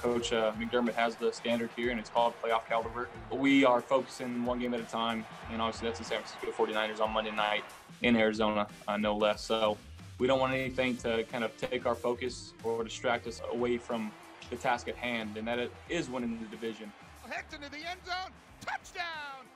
Coach 0.00 0.32
uh, 0.32 0.52
McDermott 0.58 0.94
has 0.94 1.14
the 1.16 1.30
standard 1.30 1.68
here, 1.76 1.90
and 1.90 2.00
it's 2.00 2.08
called 2.08 2.32
playoff 2.42 2.66
caliber. 2.66 3.08
We 3.30 3.66
are 3.66 3.82
focusing 3.82 4.46
one 4.46 4.58
game 4.58 4.72
at 4.72 4.80
a 4.80 4.84
time, 4.84 5.26
and 5.52 5.60
obviously 5.60 5.88
that's 5.88 5.98
the 5.98 6.06
San 6.06 6.22
Francisco 6.22 6.64
49ers 6.64 7.00
on 7.00 7.10
Monday 7.12 7.32
night 7.32 7.64
in 8.00 8.16
Arizona, 8.16 8.66
uh, 8.88 8.96
no 8.96 9.14
less. 9.14 9.42
So 9.42 9.76
we 10.18 10.26
don't 10.26 10.40
want 10.40 10.54
anything 10.54 10.96
to 10.98 11.24
kind 11.24 11.44
of 11.44 11.54
take 11.58 11.84
our 11.84 11.94
focus 11.94 12.54
or 12.64 12.82
distract 12.82 13.26
us 13.26 13.42
away 13.52 13.76
from 13.76 14.10
the 14.48 14.56
task 14.56 14.88
at 14.88 14.96
hand, 14.96 15.36
and 15.36 15.46
that 15.46 15.58
it 15.58 15.70
is 15.90 16.08
winning 16.08 16.38
the 16.40 16.46
division. 16.46 16.90
Heads 17.28 17.52
into 17.52 17.70
the 17.70 17.76
end 17.76 18.00
zone, 18.06 18.32
touchdown! 18.64 19.49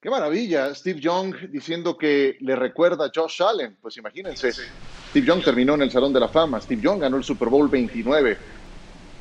Qué 0.00 0.10
maravilla, 0.10 0.72
Steve 0.76 1.00
Young 1.00 1.34
diciendo 1.50 1.98
que 1.98 2.36
le 2.40 2.54
recuerda 2.54 3.06
a 3.06 3.10
Josh 3.12 3.42
Allen. 3.42 3.76
Pues 3.82 3.96
imagínense, 3.96 4.52
Steve 4.52 5.26
Young 5.26 5.42
terminó 5.42 5.74
en 5.74 5.82
el 5.82 5.90
Salón 5.90 6.12
de 6.12 6.20
la 6.20 6.28
Fama, 6.28 6.60
Steve 6.60 6.80
Young 6.80 7.00
ganó 7.00 7.16
el 7.16 7.24
Super 7.24 7.48
Bowl 7.48 7.68
29. 7.68 8.38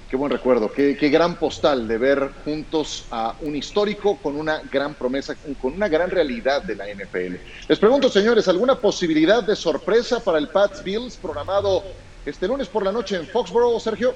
Qué 0.08 0.16
buen 0.16 0.32
recuerdo, 0.32 0.72
qué, 0.72 0.96
qué, 0.96 1.10
gran 1.10 1.38
postal 1.38 1.88
de 1.88 1.98
ver 1.98 2.32
juntos 2.46 3.08
a 3.10 3.36
un 3.42 3.56
histórico 3.56 4.18
con 4.18 4.38
una 4.38 4.62
gran 4.72 4.94
promesa, 4.94 5.36
con 5.60 5.74
una 5.74 5.90
gran 5.90 6.12
realidad 6.12 6.62
de 6.62 6.76
la 6.76 6.86
NFL. 6.86 7.36
Les 7.68 7.80
pregunto, 7.80 8.08
señores, 8.08 8.48
¿alguna 8.48 8.80
posibilidad 8.80 9.44
de 9.44 9.56
sorpresa 9.56 10.24
para 10.24 10.38
el 10.38 10.48
Pats 10.50 10.84
Bills 10.84 11.18
programado 11.18 11.84
este 12.30 12.48
lunes 12.48 12.68
por 12.68 12.84
la 12.84 12.92
noche 12.92 13.16
en 13.16 13.28
Foxborough, 13.28 13.80
Sergio? 13.80 14.14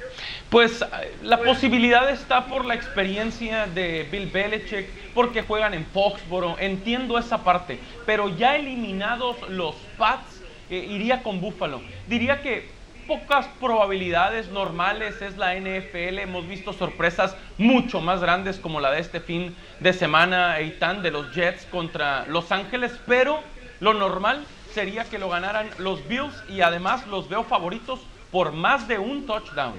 Pues 0.49 0.83
la 1.23 1.39
posibilidad 1.39 2.09
está 2.09 2.45
por 2.45 2.65
la 2.65 2.75
experiencia 2.75 3.67
de 3.67 4.07
Bill 4.11 4.27
Belichick, 4.27 4.87
porque 5.13 5.43
juegan 5.43 5.73
en 5.73 5.85
Foxborough, 5.85 6.57
entiendo 6.59 7.17
esa 7.17 7.43
parte, 7.43 7.79
pero 8.05 8.29
ya 8.29 8.55
eliminados 8.55 9.37
los 9.49 9.75
Pats, 9.97 10.41
eh, 10.69 10.87
iría 10.89 11.23
con 11.23 11.41
Buffalo. 11.41 11.81
Diría 12.07 12.41
que 12.41 12.69
pocas 13.07 13.47
probabilidades 13.59 14.49
normales 14.49 15.21
es 15.21 15.37
la 15.37 15.55
NFL. 15.55 16.19
Hemos 16.19 16.47
visto 16.47 16.71
sorpresas 16.71 17.35
mucho 17.57 17.99
más 17.99 18.21
grandes 18.21 18.57
como 18.57 18.79
la 18.79 18.91
de 18.91 19.01
este 19.01 19.19
fin 19.19 19.55
de 19.79 19.91
semana, 19.91 20.59
Eitan, 20.59 21.03
de 21.03 21.11
los 21.11 21.33
Jets 21.33 21.65
contra 21.65 22.25
Los 22.27 22.51
Ángeles, 22.51 22.93
pero 23.05 23.41
lo 23.79 23.93
normal 23.93 24.45
sería 24.73 25.05
que 25.05 25.17
lo 25.17 25.29
ganaran 25.29 25.69
los 25.77 26.07
Bills 26.07 26.33
y 26.49 26.61
además 26.61 27.05
los 27.07 27.29
veo 27.29 27.43
favoritos 27.43 27.99
por 28.31 28.51
más 28.51 28.87
de 28.87 28.97
un 28.97 29.25
touchdown. 29.25 29.75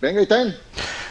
Venga, 0.00 0.20
Eitan. 0.20 0.54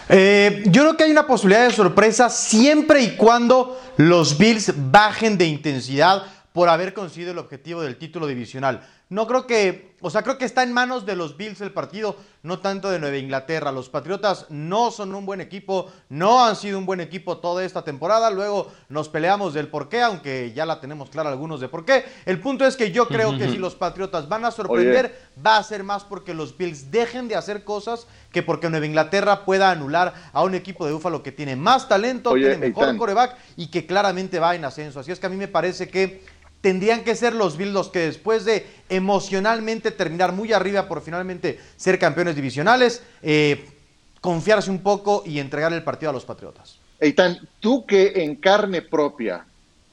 Eh, 0.07 0.63
yo 0.67 0.83
creo 0.83 0.97
que 0.97 1.03
hay 1.05 1.11
una 1.11 1.25
posibilidad 1.25 1.67
de 1.67 1.73
sorpresa 1.73 2.29
siempre 2.29 3.01
y 3.01 3.15
cuando 3.15 3.81
los 3.97 4.37
Bills 4.37 4.73
bajen 4.75 5.37
de 5.37 5.45
intensidad 5.45 6.23
por 6.53 6.69
haber 6.69 6.93
conseguido 6.93 7.31
el 7.31 7.39
objetivo 7.39 7.81
del 7.81 7.97
título 7.97 8.27
divisional. 8.27 8.81
No 9.09 9.27
creo 9.27 9.45
que, 9.45 9.95
o 10.01 10.09
sea, 10.09 10.23
creo 10.23 10.39
que 10.39 10.45
está 10.45 10.63
en 10.63 10.73
manos 10.73 11.05
de 11.05 11.15
los 11.15 11.37
Bills 11.37 11.61
el 11.61 11.71
partido, 11.71 12.15
no 12.41 12.59
tanto 12.59 12.89
de 12.89 12.97
Nueva 12.97 13.17
Inglaterra. 13.17 13.71
Los 13.71 13.87
Patriotas 13.87 14.47
no 14.49 14.89
son 14.89 15.13
un 15.13 15.27
buen 15.27 15.41
equipo, 15.41 15.91
no 16.09 16.43
han 16.43 16.55
sido 16.55 16.79
un 16.79 16.87
buen 16.87 16.99
equipo 17.01 17.37
toda 17.37 17.63
esta 17.63 17.83
temporada. 17.83 18.31
Luego 18.31 18.71
nos 18.89 19.07
peleamos 19.07 19.53
del 19.53 19.67
por 19.67 19.89
qué, 19.89 20.01
aunque 20.01 20.53
ya 20.55 20.65
la 20.65 20.81
tenemos 20.81 21.11
clara 21.11 21.29
algunos 21.29 21.59
de 21.59 21.69
por 21.69 21.85
qué. 21.85 22.03
El 22.25 22.39
punto 22.39 22.65
es 22.65 22.75
que 22.75 22.91
yo 22.91 23.07
creo 23.07 23.37
que 23.37 23.47
si 23.47 23.57
los 23.59 23.75
Patriotas 23.75 24.27
van 24.27 24.43
a 24.43 24.51
sorprender, 24.51 25.15
va 25.45 25.57
a 25.57 25.63
ser 25.63 25.83
más 25.83 26.03
porque 26.03 26.33
los 26.33 26.57
Bills 26.57 26.89
dejen 26.89 27.27
de 27.27 27.35
hacer 27.35 27.63
cosas 27.63 28.07
que 28.31 28.41
porque 28.41 28.71
Nueva 28.71 28.87
Inglaterra 28.87 29.45
pueda 29.45 29.69
anular 29.69 30.15
a 30.33 30.43
un 30.43 30.55
equipo 30.55 30.87
de 30.87 30.93
Búfalo 30.93 31.21
que 31.21 31.31
tiene 31.31 31.55
más 31.55 31.87
talento, 31.87 32.33
tiene 32.33 32.57
mejor 32.57 32.97
coreback 32.97 33.37
y 33.55 33.67
que 33.67 33.85
claramente 33.85 34.39
va 34.39 34.55
en 34.55 34.65
ascenso. 34.65 34.99
Así 34.99 35.11
es 35.11 35.19
que 35.19 35.27
a 35.27 35.29
mí 35.29 35.37
me 35.37 35.47
parece 35.47 35.89
que 35.89 36.21
tendrían 36.65 37.03
que 37.03 37.13
ser 37.13 37.35
los 37.35 37.57
Bills 37.57 37.73
los 37.73 37.89
que 37.89 37.99
después 37.99 38.43
de 38.43 38.65
emocionalmente 38.89 39.91
terminar 39.91 40.31
muy 40.31 40.51
arriba 40.51 40.87
por 40.87 41.03
finalmente 41.03 41.59
ser 41.75 41.99
campeones 41.99 42.35
divisionales, 42.35 43.03
eh, 43.21 43.69
confiarse 44.19 44.71
un 44.71 44.79
poco 44.79 45.21
y 45.27 45.37
entregar 45.37 45.71
el 45.73 45.83
partido 45.83 46.09
a 46.09 46.13
los 46.13 46.25
Patriotas. 46.25 46.79
Eitan, 46.99 47.37
tú 47.59 47.85
que 47.85 48.13
en 48.15 48.37
carne 48.37 48.81
propia 48.81 49.45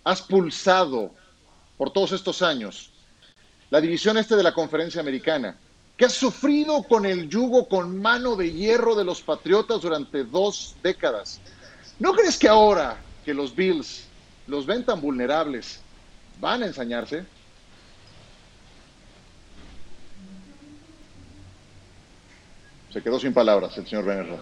has 0.02 0.22
pulsado 0.22 1.11
por 1.76 1.92
todos 1.92 2.12
estos 2.12 2.40
años 2.40 2.90
la 3.68 3.78
división 3.78 4.16
este 4.16 4.35
de 4.35 4.42
la 4.42 4.54
conferencia 4.54 5.02
americana, 5.02 5.54
que 5.98 6.06
has 6.06 6.14
sufrido 6.14 6.85
con 6.85 7.04
el 7.04 7.28
yugo 7.28 7.68
con 7.68 8.00
mano 8.00 8.35
de 8.35 8.50
hierro 8.50 8.94
de 8.94 9.04
los 9.04 9.20
Patriotas 9.20 9.82
durante 9.82 10.24
dos 10.24 10.74
décadas, 10.82 11.38
¿no 11.98 12.14
crees 12.14 12.38
que 12.38 12.48
ahora 12.48 12.96
que 13.26 13.35
los 13.35 13.54
Bills 13.54 14.04
los 14.46 14.64
ven 14.64 14.87
tan 14.87 15.02
vulnerables, 15.02 15.82
van 16.42 16.61
a 16.64 16.66
ensañarse. 16.66 17.24
Se 22.92 23.00
quedó 23.00 23.18
sin 23.18 23.33
palabras 23.33 23.78
el 23.78 23.87
señor 23.87 24.05
Benner 24.05 24.38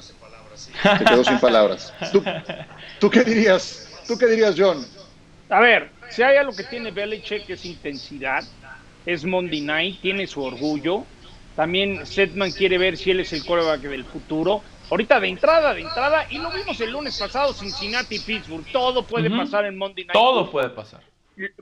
Se 0.56 1.04
quedó 1.04 1.22
sin 1.22 1.38
palabras. 1.38 1.92
¿Tú, 2.98 3.10
qué 3.10 3.22
dirías? 3.22 4.02
¿Tú 4.08 4.18
qué 4.18 4.26
dirías, 4.26 4.56
John? 4.58 4.84
A 5.50 5.60
ver, 5.60 5.90
si 6.08 6.22
hay 6.22 6.38
algo 6.38 6.52
que 6.56 6.64
tiene 6.64 6.90
Belichick 6.90 7.48
es 7.50 7.64
intensidad, 7.66 8.44
es 9.04 9.24
Monday 9.24 9.60
Night, 9.60 10.00
tiene 10.00 10.26
su 10.26 10.42
orgullo. 10.42 11.04
También 11.54 12.06
Setman 12.06 12.50
quiere 12.50 12.78
ver 12.78 12.96
si 12.96 13.10
él 13.10 13.20
es 13.20 13.32
el 13.34 13.44
coreback 13.44 13.82
del 13.82 14.04
futuro. 14.06 14.62
Ahorita 14.90 15.20
de 15.20 15.28
entrada, 15.28 15.74
de 15.74 15.82
entrada, 15.82 16.26
y 16.30 16.38
lo 16.38 16.50
vimos 16.50 16.80
el 16.80 16.92
lunes 16.92 17.18
pasado, 17.18 17.52
Cincinnati 17.52 18.16
y 18.16 18.20
Pittsburgh. 18.20 18.64
Todo 18.72 19.06
puede 19.06 19.28
pasar 19.28 19.66
en 19.66 19.76
Monday 19.76 20.06
Night. 20.06 20.14
Todo 20.14 20.50
puede 20.50 20.70
pasar 20.70 21.09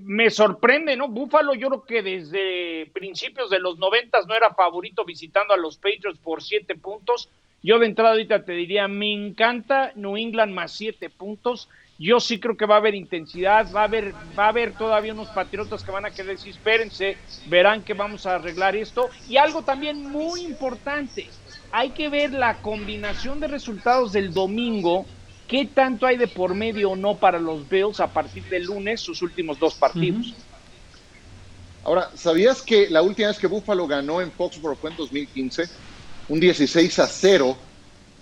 me 0.00 0.30
sorprende, 0.30 0.96
¿no? 0.96 1.08
Búfalo 1.08 1.54
yo 1.54 1.68
creo 1.68 1.84
que 1.84 2.02
desde 2.02 2.90
principios 2.92 3.50
de 3.50 3.60
los 3.60 3.78
noventas 3.78 4.26
no 4.26 4.34
era 4.34 4.54
favorito 4.54 5.04
visitando 5.04 5.54
a 5.54 5.58
los 5.58 5.76
Patriots 5.76 6.18
por 6.18 6.42
siete 6.42 6.74
puntos. 6.74 7.30
Yo 7.62 7.78
de 7.78 7.86
entrada 7.86 8.12
ahorita 8.12 8.44
te 8.44 8.52
diría, 8.52 8.88
me 8.88 9.12
encanta 9.12 9.92
New 9.94 10.16
England 10.16 10.52
más 10.52 10.72
siete 10.72 11.10
puntos. 11.10 11.68
Yo 11.98 12.20
sí 12.20 12.38
creo 12.38 12.56
que 12.56 12.66
va 12.66 12.76
a 12.76 12.78
haber 12.78 12.94
intensidad, 12.94 13.72
va 13.74 13.80
a 13.80 13.84
haber, 13.84 14.14
va 14.38 14.44
a 14.44 14.48
haber 14.48 14.76
todavía 14.76 15.12
unos 15.12 15.28
patriotas 15.30 15.82
que 15.82 15.90
van 15.90 16.06
a 16.06 16.12
querer 16.12 16.36
decir, 16.36 16.50
espérense, 16.50 17.16
verán 17.46 17.82
que 17.82 17.94
vamos 17.94 18.24
a 18.24 18.36
arreglar 18.36 18.76
esto. 18.76 19.08
Y 19.26 19.36
algo 19.36 19.64
también 19.64 20.04
muy 20.06 20.42
importante, 20.42 21.26
hay 21.72 21.90
que 21.90 22.08
ver 22.08 22.32
la 22.32 22.60
combinación 22.62 23.40
de 23.40 23.48
resultados 23.48 24.12
del 24.12 24.32
domingo 24.32 25.06
¿Qué 25.48 25.64
tanto 25.64 26.06
hay 26.06 26.18
de 26.18 26.28
por 26.28 26.54
medio 26.54 26.90
o 26.90 26.96
no 26.96 27.16
para 27.16 27.40
los 27.40 27.66
Bills 27.66 28.00
a 28.00 28.12
partir 28.12 28.44
del 28.44 28.64
lunes, 28.64 29.00
sus 29.00 29.22
últimos 29.22 29.58
dos 29.58 29.74
partidos? 29.74 30.34
Ahora, 31.84 32.10
¿sabías 32.14 32.60
que 32.60 32.90
la 32.90 33.00
última 33.00 33.28
vez 33.28 33.38
que 33.38 33.46
Buffalo 33.46 33.86
ganó 33.86 34.20
en 34.20 34.30
Foxborough 34.30 34.76
fue 34.76 34.90
en 34.90 34.96
2015? 34.96 35.64
Un 36.28 36.38
16 36.38 36.98
a 36.98 37.06
0. 37.06 37.56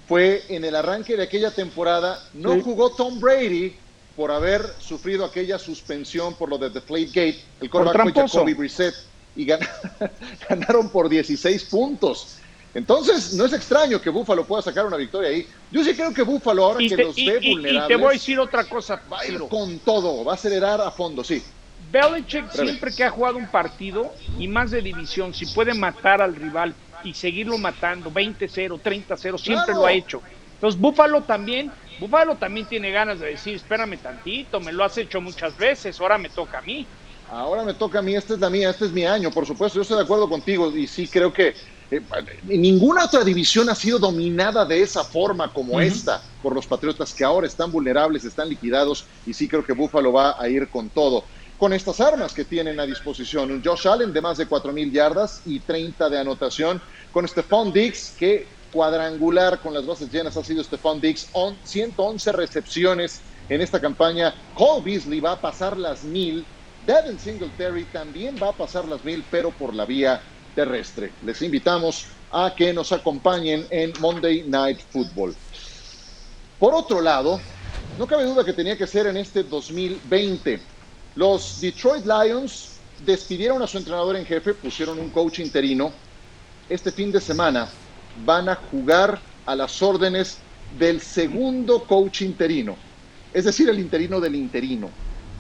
Fue 0.07 0.45
en 0.49 0.65
el 0.65 0.77
arranque 0.77 1.17
de 1.17 1.25
aquella 1.25 1.51
temporada. 1.51 2.23
No 2.33 2.61
jugó 2.63 2.91
Tom 2.91 3.19
Brady 3.19 3.75
por 4.15 4.31
haber 4.31 4.63
sufrido 4.79 5.25
aquella 5.25 5.59
suspensión 5.59 6.35
por 6.37 6.49
lo 6.49 6.59
de 6.59 6.71
Deflate 6.71 7.07
Gate. 7.07 7.41
El 7.61 7.71
quarterback 7.71 8.15
fue 8.15 8.29
Jacoby 8.29 8.55
Brissett 8.55 8.95
y 9.35 9.47
ganaron 10.49 10.89
por 10.91 11.09
16 11.09 11.65
puntos. 11.65 12.39
Entonces, 12.77 13.33
no 13.33 13.47
es 13.47 13.55
extraño 13.55 14.03
que 14.03 14.11
Búfalo 14.11 14.47
pueda 14.47 14.61
sacar 14.61 14.85
una 14.85 14.99
victoria 14.99 15.31
ahí. 15.31 15.47
Yo 15.71 15.83
sí 15.83 15.95
creo 15.95 16.13
que 16.13 16.23
Búfalo, 16.23 16.63
ahora 16.63 16.79
que 16.79 16.95
los 16.95 17.17
ve 17.17 17.41
vulnerables. 17.43 17.85
Y 17.85 17.89
te 17.89 17.97
voy 17.97 18.09
a 18.09 18.13
decir 18.13 18.39
otra 18.39 18.65
cosa. 18.65 19.03
Va 19.11 19.21
a 19.21 19.27
ir 19.27 19.41
con 19.49 19.79
todo, 19.79 20.23
va 20.23 20.33
a 20.33 20.35
acelerar 20.35 20.83
a 20.83 20.91
fondo, 20.91 21.25
sí. 21.25 21.43
Belichick 21.91 22.51
siempre 22.51 22.95
que 22.95 23.05
ha 23.05 23.09
jugado 23.09 23.39
un 23.39 23.51
partido 23.51 24.13
y 24.39 24.47
más 24.47 24.71
de 24.73 24.83
división, 24.83 25.33
si 25.33 25.47
puede 25.47 25.73
matar 25.73 26.21
al 26.21 26.37
rival 26.37 26.75
y 27.03 27.15
seguirlo 27.15 27.57
matando, 27.57 28.11
20-0, 28.11 28.83
30-0, 28.83 29.39
siempre 29.39 29.75
lo 29.75 29.87
ha 29.87 29.93
hecho. 29.93 30.23
Entonces, 30.53 30.79
Búfalo 30.79 31.23
también, 31.23 31.73
Búfalo 31.99 32.37
también 32.37 32.67
tiene 32.67 32.91
ganas 32.91 33.21
de 33.21 33.29
decir, 33.29 33.57
espérame 33.57 33.97
tantito, 33.97 34.61
me 34.61 34.73
lo 34.73 34.85
has 34.85 34.99
hecho 34.99 35.23
muchas 35.23 35.57
veces, 35.57 35.99
ahora 35.99 36.19
me 36.19 36.29
toca 36.29 36.59
a 36.59 36.63
mí. 36.63 36.87
Ahora 37.31 37.65
me 37.65 37.73
toca 37.73 38.01
a 38.01 38.03
mí, 38.03 38.15
esta 38.15 38.35
es 38.35 38.41
la 38.41 38.51
mía, 38.51 38.69
este 38.69 38.85
es 38.85 38.93
mi 38.93 39.07
año, 39.07 39.31
por 39.31 39.47
supuesto, 39.47 39.77
yo 39.77 39.83
estoy 39.83 39.97
de 39.97 40.05
acuerdo 40.05 40.29
contigo 40.29 40.77
y 40.77 40.87
sí 40.87 41.09
creo 41.09 41.33
que 41.33 41.55
eh, 41.91 42.03
ninguna 42.45 43.05
otra 43.05 43.23
división 43.23 43.69
ha 43.69 43.75
sido 43.75 43.99
dominada 43.99 44.65
de 44.65 44.83
esa 44.83 45.05
forma 45.05 45.53
como 45.53 45.81
esta 45.81 46.21
por 46.43 46.55
los 46.55 46.67
Patriotas 46.67 47.15
que 47.15 47.25
ahora 47.25 47.47
están 47.47 47.71
vulnerables, 47.71 48.25
están 48.25 48.49
liquidados 48.49 49.05
y 49.25 49.33
sí 49.33 49.47
creo 49.47 49.65
que 49.65 49.73
Buffalo 49.73 50.13
va 50.13 50.37
a 50.39 50.49
ir 50.49 50.69
con 50.69 50.89
todo. 50.91 51.25
Con 51.59 51.73
estas 51.73 52.01
armas 52.01 52.35
que 52.35 52.45
tienen 52.45 52.79
a 52.81 52.87
disposición, 52.87 53.51
un 53.51 53.65
Josh 53.65 53.89
Allen 53.89 54.13
de 54.13 54.21
más 54.21 54.37
de 54.37 54.49
4.000 54.49 54.93
yardas 54.93 55.41
y 55.47 55.61
30 55.61 56.11
de 56.11 56.19
anotación, 56.19 56.83
con 57.13 57.27
Stephon 57.27 57.73
Diggs 57.73 58.15
que 58.19 58.47
cuadrangular 58.73 59.61
con 59.61 59.73
las 59.73 59.87
bases 59.87 60.13
llenas 60.13 60.37
ha 60.37 60.45
sido 60.45 60.63
Stephon 60.63 61.01
Diggs, 61.01 61.29
111 61.65 62.33
recepciones 62.33 63.21
en 63.49 63.61
esta 63.61 63.81
campaña. 63.81 64.35
Cole 64.55 64.83
Beasley 64.85 65.21
va 65.21 65.33
a 65.33 65.41
pasar 65.41 65.79
las 65.79 66.05
mil. 66.05 66.45
Devin 66.87 67.19
Singletary 67.19 67.85
también 67.85 68.37
va 68.41 68.51
a 68.51 68.53
pasar 68.53 68.87
las 68.87 69.05
mil, 69.05 69.25
pero 69.31 69.51
por 69.51 69.75
la 69.75 69.87
vía 69.87 70.21
terrestre. 70.57 71.13
Les 71.25 71.41
invitamos 71.43 72.07
a 72.33 72.53
que 72.57 72.73
nos 72.73 72.91
acompañen 72.91 73.67
en 73.71 73.93
Monday 74.01 74.43
Night 74.49 74.81
Football. 74.91 75.37
Por 76.59 76.75
otro 76.75 77.01
lado, 77.01 77.39
no 77.99 78.07
cabe 78.07 78.25
duda 78.25 78.45
que 78.45 78.53
tenía 78.53 78.77
que 78.77 78.87
ser 78.87 79.07
en 79.07 79.19
este 79.19 79.45
2020. 79.45 80.59
Los 81.15 81.61
Detroit 81.61 82.05
Lions 82.05 82.79
despidieron 83.05 83.63
a 83.63 83.67
su 83.67 83.79
entrenador 83.79 84.17
en 84.17 84.27
jefe, 84.27 84.55
pusieron 84.55 84.99
un 84.99 85.11
coach 85.11 85.39
interino. 85.39 85.93
Este 86.69 86.91
fin 86.91 87.13
de 87.13 87.21
semana 87.21 87.69
van 88.25 88.49
a 88.49 88.57
jugar 88.57 89.21
a 89.45 89.55
las 89.55 89.81
órdenes 89.83 90.39
del 90.79 91.01
segundo 91.01 91.85
coach 91.85 92.23
interino, 92.23 92.77
es 93.33 93.45
decir, 93.45 93.69
el 93.69 93.79
interino 93.79 94.21
del 94.21 94.35
interino. 94.35 94.91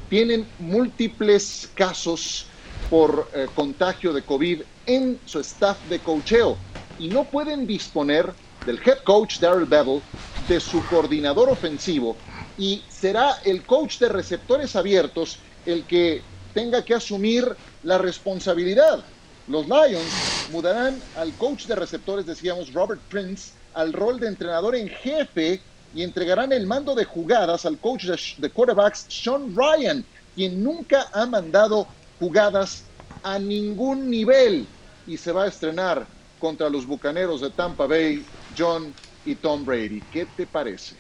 Tienen 0.08 0.46
múltiples 0.60 1.68
casos 1.74 2.46
por 2.88 3.28
eh, 3.34 3.48
contagio 3.54 4.12
de 4.12 4.22
COVID 4.22 4.62
en 4.86 5.20
su 5.24 5.40
staff 5.40 5.84
de 5.84 6.02
coacheo 6.02 6.62
y 6.96 7.10
no 7.10 7.30
pueden 7.30 7.66
disponer 7.66 8.36
del 8.64 8.80
head 8.84 8.98
coach 9.04 9.38
Daryl 9.40 9.66
Bevel, 9.66 10.02
de 10.36 10.60
su 10.60 10.86
coordinador 10.86 11.50
ofensivo 11.50 12.24
y 12.56 12.86
será 12.90 13.36
el 13.44 13.66
coach 13.66 13.98
de 13.98 14.08
receptores 14.08 14.76
abiertos 14.76 15.42
el 15.64 15.86
que 15.86 16.24
tenga 16.52 16.84
que 16.84 16.94
asumir 16.94 17.44
la 17.82 17.98
responsabilidad. 17.98 19.04
Los 19.46 19.66
Lions 19.68 20.24
mudarán 20.46 21.04
al 21.14 21.36
coach 21.36 21.66
de 21.66 21.74
receptores, 21.76 22.26
decíamos, 22.26 22.72
Robert 22.72 23.02
Prince, 23.08 23.54
al 23.72 23.92
rol 23.92 24.20
de 24.20 24.28
entrenador 24.28 24.76
en 24.76 24.88
jefe 24.88 25.64
y 25.92 26.02
entregarán 26.02 26.52
el 26.52 26.66
mando 26.66 26.94
de 26.94 27.04
jugadas 27.04 27.64
al 27.64 27.80
coach 27.80 28.04
de 28.38 28.52
quarterbacks 28.52 29.06
Sean 29.08 29.54
Ryan, 29.54 30.06
quien 30.34 30.62
nunca 30.62 31.08
ha 31.12 31.26
mandado 31.26 31.88
jugadas 32.18 32.92
a 33.22 33.38
ningún 33.38 34.10
nivel 34.10 34.75
y 35.06 35.16
se 35.16 35.32
va 35.32 35.44
a 35.44 35.48
estrenar 35.48 36.06
contra 36.38 36.68
los 36.68 36.86
Bucaneros 36.86 37.40
de 37.40 37.50
Tampa 37.50 37.86
Bay, 37.86 38.24
John 38.56 38.92
y 39.24 39.34
Tom 39.34 39.64
Brady. 39.64 40.02
¿Qué 40.12 40.26
te 40.36 40.46
parece? 40.46 40.96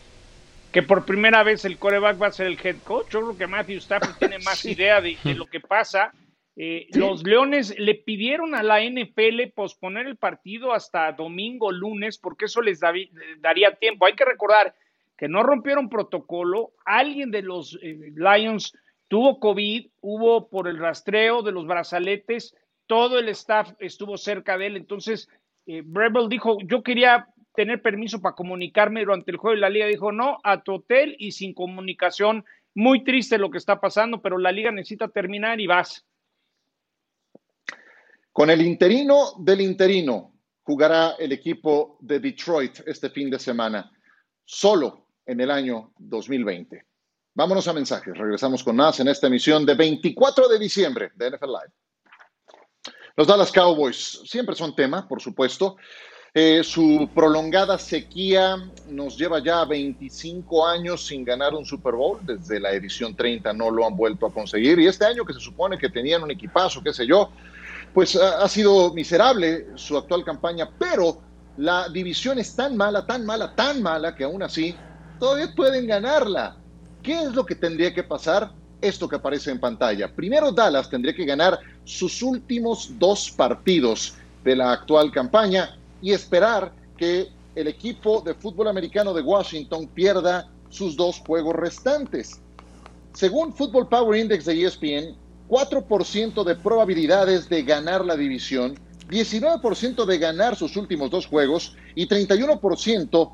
Que 0.72 0.82
por 0.82 1.04
primera 1.04 1.42
vez 1.42 1.64
el 1.64 1.78
coreback 1.78 2.20
va 2.20 2.28
a 2.28 2.32
ser 2.32 2.46
el 2.46 2.58
head 2.62 2.76
coach. 2.84 3.10
Yo 3.10 3.20
creo 3.20 3.38
que 3.38 3.46
Matthew 3.46 3.78
Stafford 3.78 4.16
tiene 4.18 4.38
más 4.40 4.64
idea 4.64 5.00
de, 5.00 5.16
lo 5.34 5.46
que 5.46 5.60
pasa. 5.60 6.12
Eh, 6.56 6.88
los 6.92 7.22
Leones 7.22 7.78
le 7.78 7.94
pidieron 7.94 8.54
a 8.54 8.62
la 8.62 8.80
NFL 8.82 9.52
posponer 9.54 10.06
el 10.06 10.16
partido 10.16 10.72
hasta 10.72 11.12
domingo, 11.12 11.70
lunes, 11.70 12.18
porque 12.18 12.46
eso 12.46 12.62
les 12.62 12.80
daría 12.80 13.74
tiempo. 13.76 14.06
Hay 14.06 14.14
que 14.14 14.24
recordar 14.24 14.74
que 15.16 15.28
no 15.28 15.42
rompieron 15.42 15.88
protocolo. 15.88 16.72
Alguien 16.84 17.30
de 17.30 17.42
los 17.42 17.78
eh, 17.82 18.12
Lions 18.14 18.72
tuvo 19.08 19.38
COVID, 19.38 19.88
hubo 20.00 20.48
por 20.48 20.68
el 20.68 20.78
rastreo 20.78 21.42
de 21.42 21.52
los 21.52 21.66
brazaletes, 21.66 22.54
todo 22.86 23.18
el 23.18 23.28
staff 23.30 23.72
estuvo 23.78 24.16
cerca 24.16 24.58
de 24.58 24.66
él, 24.66 24.76
entonces 24.76 25.28
eh, 25.66 25.82
dijo, 26.28 26.58
yo 26.64 26.82
quería 26.82 27.28
tener 27.54 27.82
permiso 27.82 28.20
para 28.20 28.34
comunicarme 28.34 29.00
durante 29.00 29.30
el 29.30 29.38
juego 29.38 29.56
y 29.56 29.60
la 29.60 29.70
liga 29.70 29.86
dijo, 29.86 30.12
no, 30.12 30.38
a 30.44 30.62
tu 30.62 30.74
hotel 30.74 31.16
y 31.18 31.32
sin 31.32 31.54
comunicación, 31.54 32.44
muy 32.74 33.02
triste 33.02 33.38
lo 33.38 33.50
que 33.50 33.58
está 33.58 33.80
pasando, 33.80 34.20
pero 34.20 34.38
la 34.38 34.52
liga 34.52 34.70
necesita 34.70 35.08
terminar 35.08 35.60
y 35.60 35.66
vas. 35.66 36.04
Con 38.32 38.50
el 38.50 38.60
interino 38.60 39.32
del 39.38 39.62
interino 39.62 40.34
jugará 40.62 41.14
el 41.18 41.32
equipo 41.32 41.96
de 42.00 42.20
Detroit 42.20 42.80
este 42.86 43.08
fin 43.08 43.30
de 43.30 43.38
semana, 43.38 43.90
solo 44.44 45.06
en 45.24 45.40
el 45.40 45.50
año 45.50 45.92
2020. 45.98 46.84
Vámonos 47.34 47.66
a 47.68 47.72
mensajes. 47.72 48.16
Regresamos 48.16 48.62
con 48.62 48.76
más 48.76 49.00
en 49.00 49.08
esta 49.08 49.26
emisión 49.26 49.64
de 49.64 49.74
24 49.74 50.48
de 50.48 50.58
diciembre 50.58 51.10
de 51.14 51.30
NFL 51.30 51.46
Live. 51.46 51.72
Los 53.16 53.26
Dallas 53.26 53.50
Cowboys 53.50 54.20
siempre 54.26 54.54
son 54.54 54.76
tema, 54.76 55.08
por 55.08 55.22
supuesto. 55.22 55.76
Eh, 56.34 56.62
su 56.62 57.08
prolongada 57.14 57.78
sequía 57.78 58.58
nos 58.90 59.16
lleva 59.16 59.42
ya 59.42 59.64
25 59.64 60.66
años 60.66 61.06
sin 61.06 61.24
ganar 61.24 61.54
un 61.54 61.64
Super 61.64 61.94
Bowl. 61.94 62.18
Desde 62.20 62.60
la 62.60 62.72
edición 62.72 63.16
30 63.16 63.54
no 63.54 63.70
lo 63.70 63.86
han 63.86 63.96
vuelto 63.96 64.26
a 64.26 64.32
conseguir. 64.34 64.78
Y 64.80 64.86
este 64.86 65.06
año 65.06 65.24
que 65.24 65.32
se 65.32 65.40
supone 65.40 65.78
que 65.78 65.88
tenían 65.88 66.24
un 66.24 66.30
equipazo, 66.30 66.82
qué 66.82 66.92
sé 66.92 67.06
yo, 67.06 67.30
pues 67.94 68.16
ha, 68.16 68.46
sido 68.48 68.92
miserable 68.92 69.68
su 69.76 69.96
actual 69.96 70.22
campaña. 70.22 70.68
Pero 70.78 71.22
la 71.56 71.88
división 71.88 72.38
es 72.38 72.54
tan 72.54 72.76
mala, 72.76 73.06
tan 73.06 73.24
mala, 73.24 73.54
tan 73.54 73.82
mala 73.82 74.14
que 74.14 74.24
aún 74.24 74.42
así 74.42 74.76
todavía 75.18 75.54
pueden 75.56 75.86
ganarla. 75.86 76.58
¿Qué 77.02 77.18
es 77.18 77.32
lo 77.34 77.46
que 77.46 77.54
tendría 77.54 77.94
que 77.94 78.02
pasar? 78.02 78.52
Esto 78.82 79.08
que 79.08 79.16
aparece 79.16 79.50
en 79.50 79.58
pantalla. 79.58 80.14
Primero 80.14 80.52
Dallas 80.52 80.90
tendría 80.90 81.14
que 81.14 81.24
ganar 81.24 81.58
sus 81.86 82.20
últimos 82.20 82.90
dos 82.98 83.30
partidos 83.30 84.14
de 84.44 84.56
la 84.56 84.72
actual 84.72 85.10
campaña 85.10 85.78
y 86.02 86.12
esperar 86.12 86.72
que 86.98 87.28
el 87.54 87.68
equipo 87.68 88.20
de 88.20 88.34
fútbol 88.34 88.68
americano 88.68 89.14
de 89.14 89.22
Washington 89.22 89.88
pierda 89.94 90.50
sus 90.68 90.96
dos 90.96 91.22
juegos 91.26 91.54
restantes. 91.54 92.40
Según 93.14 93.54
Football 93.54 93.88
Power 93.88 94.20
Index 94.20 94.44
de 94.44 94.62
ESPN, 94.64 95.16
4% 95.48 96.44
de 96.44 96.56
probabilidades 96.56 97.48
de 97.48 97.62
ganar 97.62 98.04
la 98.04 98.16
división, 98.16 98.74
19% 99.08 100.04
de 100.04 100.18
ganar 100.18 100.56
sus 100.56 100.76
últimos 100.76 101.10
dos 101.10 101.26
juegos 101.26 101.76
y 101.94 102.06
31% 102.08 103.32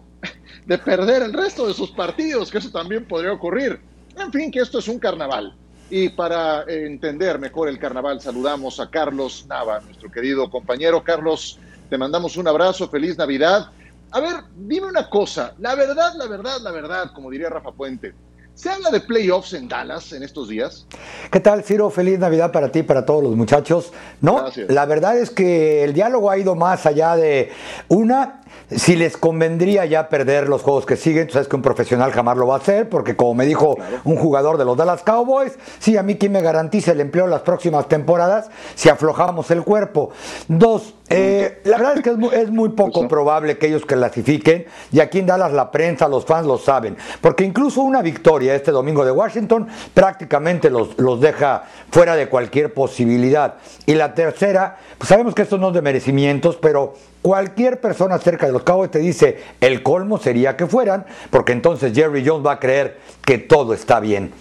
de 0.66 0.78
perder 0.78 1.22
el 1.22 1.32
resto 1.32 1.66
de 1.66 1.74
sus 1.74 1.90
partidos, 1.90 2.50
que 2.50 2.58
eso 2.58 2.70
también 2.70 3.08
podría 3.08 3.32
ocurrir. 3.32 3.80
En 4.16 4.30
fin, 4.30 4.50
que 4.50 4.60
esto 4.60 4.78
es 4.78 4.88
un 4.88 4.98
carnaval. 4.98 5.56
Y 5.94 6.08
para 6.08 6.64
entender 6.68 7.38
mejor 7.38 7.68
el 7.68 7.78
carnaval, 7.78 8.18
saludamos 8.18 8.80
a 8.80 8.88
Carlos 8.88 9.44
Nava, 9.46 9.78
nuestro 9.80 10.10
querido 10.10 10.48
compañero. 10.48 11.04
Carlos, 11.04 11.58
te 11.90 11.98
mandamos 11.98 12.38
un 12.38 12.48
abrazo, 12.48 12.88
feliz 12.88 13.18
Navidad. 13.18 13.66
A 14.10 14.20
ver, 14.20 14.36
dime 14.56 14.86
una 14.86 15.10
cosa, 15.10 15.52
la 15.58 15.74
verdad, 15.74 16.14
la 16.16 16.26
verdad, 16.28 16.62
la 16.62 16.70
verdad, 16.70 17.12
como 17.14 17.30
diría 17.30 17.50
Rafa 17.50 17.72
Puente. 17.72 18.14
¿Se 18.54 18.70
habla 18.70 18.90
de 18.90 19.00
playoffs 19.00 19.52
en 19.52 19.68
Dallas 19.68 20.14
en 20.14 20.22
estos 20.22 20.48
días? 20.48 20.86
¿Qué 21.30 21.40
tal, 21.40 21.62
Ciro? 21.62 21.90
Feliz 21.90 22.18
Navidad 22.18 22.52
para 22.52 22.72
ti 22.72 22.78
y 22.78 22.84
para 22.84 23.04
todos 23.04 23.22
los 23.22 23.36
muchachos. 23.36 23.92
No, 24.22 24.46
la 24.68 24.86
verdad 24.86 25.18
es 25.18 25.28
que 25.28 25.84
el 25.84 25.92
diálogo 25.92 26.30
ha 26.30 26.38
ido 26.38 26.54
más 26.54 26.86
allá 26.86 27.16
de 27.16 27.52
una 27.88 28.41
si 28.76 28.96
les 28.96 29.16
convendría 29.16 29.84
ya 29.86 30.08
perder 30.08 30.48
los 30.48 30.62
juegos 30.62 30.86
que 30.86 30.96
siguen, 30.96 31.26
tú 31.26 31.34
sabes 31.34 31.48
que 31.48 31.56
un 31.56 31.62
profesional 31.62 32.10
jamás 32.12 32.36
lo 32.36 32.46
va 32.46 32.54
a 32.54 32.58
hacer, 32.58 32.88
porque 32.88 33.16
como 33.16 33.34
me 33.34 33.46
dijo 33.46 33.76
un 34.04 34.16
jugador 34.16 34.58
de 34.58 34.64
los 34.64 34.76
Dallas 34.76 35.02
Cowboys, 35.02 35.58
sí, 35.78 35.96
a 35.96 36.02
mí 36.02 36.16
quien 36.16 36.32
me 36.32 36.40
garantiza 36.40 36.92
el 36.92 37.00
empleo 37.00 37.24
en 37.24 37.30
las 37.30 37.42
próximas 37.42 37.88
temporadas 37.88 38.48
si 38.74 38.88
aflojamos 38.88 39.50
el 39.50 39.62
cuerpo. 39.62 40.10
Dos, 40.48 40.94
eh, 41.08 41.60
la 41.64 41.76
verdad 41.76 41.96
es 41.96 42.02
que 42.02 42.10
es 42.40 42.50
muy, 42.50 42.70
poco 42.70 43.06
probable 43.06 43.58
que 43.58 43.66
ellos 43.66 43.84
clasifiquen, 43.84 44.66
y 44.90 45.00
aquí 45.00 45.18
en 45.18 45.26
Dallas 45.26 45.52
la 45.52 45.70
prensa, 45.70 46.08
los 46.08 46.24
fans 46.24 46.46
lo 46.46 46.58
saben, 46.58 46.96
porque 47.20 47.44
incluso 47.44 47.82
una 47.82 48.00
victoria 48.00 48.54
este 48.54 48.70
domingo 48.70 49.04
de 49.04 49.10
Washington 49.10 49.68
prácticamente 49.92 50.70
los, 50.70 50.98
los 50.98 51.20
deja 51.20 51.64
fuera 51.90 52.16
de 52.16 52.28
cualquier 52.28 52.72
posibilidad. 52.72 53.54
Y 53.84 53.94
la 53.94 54.14
tercera, 54.14 54.78
pues 54.96 55.08
sabemos 55.08 55.34
que 55.34 55.42
esto 55.42 55.58
no 55.58 55.68
es 55.68 55.74
de 55.74 55.82
merecimientos, 55.82 56.56
pero 56.56 56.94
Cualquier 57.22 57.80
persona 57.80 58.18
cerca 58.18 58.46
de 58.46 58.52
los 58.52 58.64
Cowboys 58.64 58.90
te 58.90 58.98
dice 58.98 59.40
el 59.60 59.82
colmo 59.82 60.18
sería 60.18 60.56
que 60.56 60.66
fueran, 60.66 61.06
porque 61.30 61.52
entonces 61.52 61.94
Jerry 61.94 62.26
Jones 62.26 62.44
va 62.44 62.52
a 62.52 62.58
creer 62.58 62.98
que 63.24 63.38
todo 63.38 63.74
está 63.74 64.00
bien. 64.00 64.32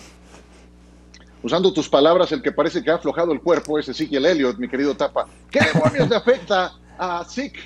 Usando 1.44 1.72
tus 1.74 1.89
palabras, 1.89 2.32
el 2.32 2.41
que 2.41 2.52
parece 2.52 2.84
que 2.84 2.91
ha 2.91 2.96
aflojado 2.96 3.32
el 3.32 3.41
cuerpo 3.41 3.80
es 3.80 3.88
Ezekiel 3.88 4.26
Elliott, 4.26 4.58
mi 4.58 4.67
querido 4.67 4.96
Tapa. 4.96 5.28
¿Qué 5.50 5.60
demonios 5.74 6.10
le 6.10 6.15
afecta 6.15 6.74
a 6.98 7.24
Zeke? 7.24 7.60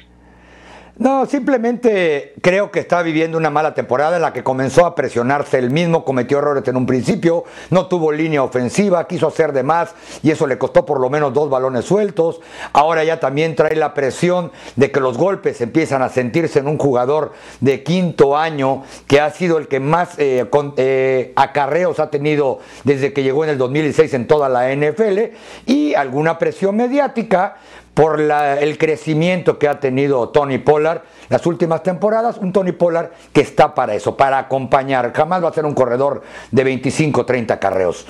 No, 0.98 1.26
simplemente 1.26 2.34
creo 2.42 2.72
que 2.72 2.80
está 2.80 3.02
viviendo 3.02 3.38
una 3.38 3.50
mala 3.50 3.74
temporada 3.74 4.16
en 4.16 4.22
la 4.22 4.32
que 4.32 4.46
comenzó 4.46 4.86
a 4.86 4.96
presionarse 4.96 5.60
el 5.60 5.70
mismo, 5.70 6.06
cometió 6.06 6.38
errores 6.38 6.66
en 6.70 6.78
un 6.78 6.86
principio, 6.86 7.44
no 7.70 7.88
tuvo 7.88 8.14
línea 8.14 8.42
ofensiva, 8.42 9.06
quiso 9.06 9.28
hacer 9.28 9.52
de 9.52 9.62
más 9.62 9.94
y 10.24 10.32
eso 10.32 10.48
le 10.48 10.58
costó 10.58 10.86
por 10.86 11.02
lo 11.02 11.10
menos 11.10 11.34
dos 11.34 11.50
balones 11.50 11.84
sueltos. 11.84 12.40
Ahora 12.72 13.04
ya 13.04 13.20
también 13.20 13.56
trae 13.56 13.76
la 13.76 13.94
presión 13.94 14.54
de 14.78 14.90
que 14.90 15.02
los 15.02 15.18
golpes 15.18 15.60
empiezan 15.60 16.02
a 16.02 16.08
sentirse 16.08 16.60
en 16.60 16.68
un 16.68 16.78
jugador 16.78 17.34
de 17.60 17.84
quinto 17.84 18.38
año 18.38 18.84
que 19.06 19.20
ha 19.20 19.32
sido 19.32 19.58
el 19.58 19.68
que 19.68 19.82
más 19.82 20.18
eh, 20.18 20.50
eh, 20.78 21.34
acarreos 21.36 22.00
ha 22.00 22.10
tenido 22.10 22.60
desde 22.86 23.12
que 23.12 23.22
llegó 23.22 23.44
en 23.44 23.50
el 23.50 23.58
2016 23.58 24.14
en 24.14 24.28
toda 24.28 24.48
la 24.48 24.74
NFL 24.74 25.36
y 25.66 25.94
alguna 25.94 26.40
presión 26.40 26.78
mediática 26.78 27.58
por 27.96 28.20
el 28.20 28.78
crecimiento 28.78 29.58
que 29.58 29.70
ha 29.70 29.80
tenido 29.80 30.30
Tony 30.30 30.60
Pollard 30.60 31.02
las 31.30 31.46
últimas 31.46 31.82
temporadas, 31.82 32.38
un 32.38 32.52
Tony 32.52 32.74
Pollard 32.74 33.12
que 33.34 33.42
está 33.42 33.74
para 33.74 33.96
eso, 33.96 34.16
para 34.16 34.38
acompañar, 34.38 35.14
jamás 35.14 35.44
va 35.44 35.50
a 35.50 35.54
ser 35.54 35.66
un 35.66 35.74
corredor 35.74 36.22
de 36.52 36.64
25, 36.64 37.26
30 37.26 37.60
carreos. 37.60 38.06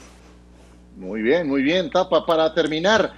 Muy 0.98 1.22
bien, 1.22 1.48
muy 1.48 1.62
bien, 1.62 1.92
Tapa, 1.92 2.26
para 2.26 2.54
terminar, 2.54 3.14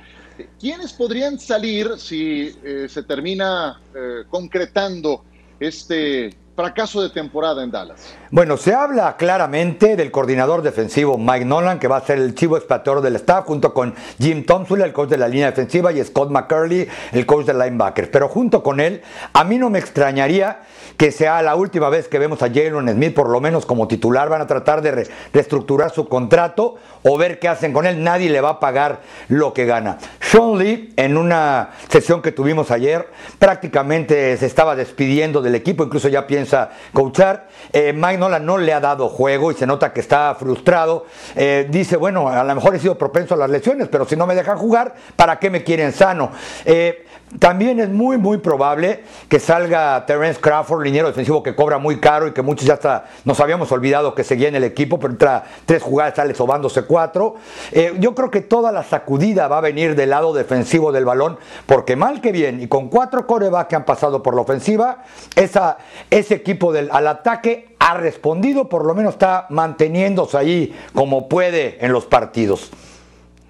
¿quiénes 0.60 0.92
podrían 0.94 1.40
salir 1.40 1.92
si 1.98 2.54
eh, 2.64 2.88
se 2.90 3.04
termina 3.04 3.80
eh, 3.96 4.24
concretando 4.30 5.24
este 5.60 6.36
fracaso 6.58 7.04
de 7.04 7.10
temporada 7.10 7.64
en 7.64 7.70
Dallas? 7.70 8.16
Bueno, 8.32 8.58
se 8.58 8.74
habla 8.74 9.16
claramente 9.16 9.96
del 9.96 10.10
coordinador 10.10 10.64
defensivo 10.64 11.16
Mike 11.16 11.46
Nolan, 11.46 11.78
que 11.78 11.88
va 11.88 11.98
a 11.98 12.02
ser 12.02 12.18
el 12.18 12.34
chivo 12.34 12.58
expiatorio 12.58 13.00
del 13.00 13.16
staff, 13.18 13.46
junto 13.46 13.76
con 13.76 13.94
Jim 14.18 14.44
Thompson, 14.44 14.82
el 14.82 14.92
coach 14.92 15.10
de 15.10 15.20
la 15.20 15.28
línea 15.28 15.52
defensiva, 15.52 15.94
y 15.94 16.04
Scott 16.04 16.32
McCurley, 16.32 16.88
el 17.12 17.26
coach 17.28 17.46
de 17.46 17.54
linebackers. 17.54 18.10
Pero 18.10 18.28
junto 18.28 18.64
con 18.64 18.80
él, 18.80 19.04
a 19.34 19.44
mí 19.44 19.60
no 19.60 19.70
me 19.70 19.78
extrañaría 19.78 20.62
que 20.96 21.12
sea 21.12 21.42
la 21.42 21.56
última 21.56 21.90
vez 21.90 22.08
que 22.08 22.20
vemos 22.20 22.42
a 22.42 22.48
Jalen 22.48 22.90
Smith, 22.90 23.14
por 23.14 23.30
lo 23.30 23.42
menos 23.42 23.66
como 23.66 23.88
titular. 23.88 24.30
Van 24.30 24.42
a 24.42 24.48
tratar 24.48 24.82
de 24.82 25.08
reestructurar 25.34 25.92
su 25.92 26.08
contrato 26.08 26.76
o 27.04 27.18
ver 27.18 27.40
qué 27.40 27.48
hacen 27.48 27.74
con 27.74 27.86
él. 27.86 28.04
Nadie 28.04 28.30
le 28.30 28.42
va 28.42 28.50
a 28.52 28.60
pagar 28.60 29.02
lo 29.28 29.54
que 29.54 29.66
gana. 29.66 29.98
Sean 30.20 30.58
Lee, 30.58 30.94
en 30.96 31.18
una 31.18 31.70
sesión 31.90 32.22
que 32.22 32.32
tuvimos 32.32 32.72
ayer, 32.72 33.08
prácticamente 33.40 34.38
se 34.38 34.46
estaba 34.46 34.76
despidiendo 34.76 35.42
del 35.42 35.56
equipo, 35.56 35.84
incluso 35.84 36.08
ya 36.08 36.28
piensa 36.28 36.70
coachar. 36.94 37.48
Eh, 37.74 37.94
Mike 37.94 38.18
Nola 38.18 38.40
no 38.40 38.58
le 38.58 38.74
ha 38.74 38.80
dado 38.80 39.10
juego 39.10 39.52
y 39.52 39.56
se 39.56 39.68
nota 39.68 39.94
que 39.94 40.00
está 40.00 40.36
frustrado. 40.36 41.06
Eh, 41.36 41.68
dice, 41.70 41.98
bueno, 41.98 42.30
a 42.30 42.44
lo 42.44 42.56
mejor 42.56 42.76
he 42.76 42.80
sido 42.80 42.98
propenso 42.98 43.34
a 43.34 43.38
las 43.38 43.50
lesiones, 43.50 43.88
pero 43.88 44.06
si 44.06 44.16
no 44.16 44.28
me 44.28 44.36
dejan 44.36 44.58
jugar, 44.58 44.96
¿para 45.16 45.40
qué 45.40 45.50
me 45.50 45.64
quieren 45.64 45.92
sano? 45.92 46.32
Eh, 46.66 47.06
también 47.40 47.80
es 47.82 47.90
muy, 47.90 48.18
muy 48.18 48.38
probable 48.38 49.04
que 49.28 49.40
salga 49.40 50.06
Terence 50.06 50.40
Crawford, 50.40 50.86
liniero 50.86 51.08
defensivo 51.08 51.44
que 51.44 51.56
cobra 51.56 51.78
muy 51.78 52.00
caro 52.00 52.28
y 52.28 52.32
que 52.32 52.42
muchos 52.42 52.66
ya 52.66 52.76
hasta 52.76 53.06
nos 53.26 53.40
habíamos 53.42 53.70
olvidado 53.74 54.16
que 54.16 54.24
seguía 54.24 54.48
en 54.48 54.56
el 54.56 54.64
equipo, 54.64 54.98
pero 54.98 55.12
entra 55.12 55.44
tres 55.66 55.84
jugadas, 55.84 56.16
sale 56.16 56.34
sobándose 56.34 56.84
cuatro. 56.84 57.36
Eh, 57.74 57.94
yo 58.00 58.16
creo 58.16 58.32
que 58.32 58.40
toda 58.42 58.72
la 58.72 58.84
sacudida 58.84 59.50
va 59.50 59.58
a 59.58 59.62
venir 59.62 59.96
del 59.96 60.12
lado 60.12 60.34
defensivo 60.34 60.94
del 60.94 61.04
balón, 61.04 61.38
porque 61.66 61.98
mal 61.98 62.22
que 62.22 62.32
bien, 62.32 62.62
y 62.62 62.68
con 62.68 62.88
cuatro 62.88 63.28
corebacks 63.28 63.68
que 63.70 63.76
han 63.76 63.86
pasado 63.86 64.24
por 64.24 64.34
la 64.34 64.42
ofensiva, 64.42 65.04
ese 65.36 66.34
equipo 66.34 66.72
del, 66.72 66.90
al 66.92 67.08
ataque 67.08 67.76
ha 67.80 67.96
respondido, 67.96 68.70
por 68.70 68.86
lo 68.86 68.96
menos 68.96 69.16
está 69.16 69.48
manteniéndose 69.50 70.38
ahí 70.38 70.76
como 70.94 71.28
puede 71.28 71.78
en 71.86 71.92
los 71.92 72.06
partidos. 72.06 72.72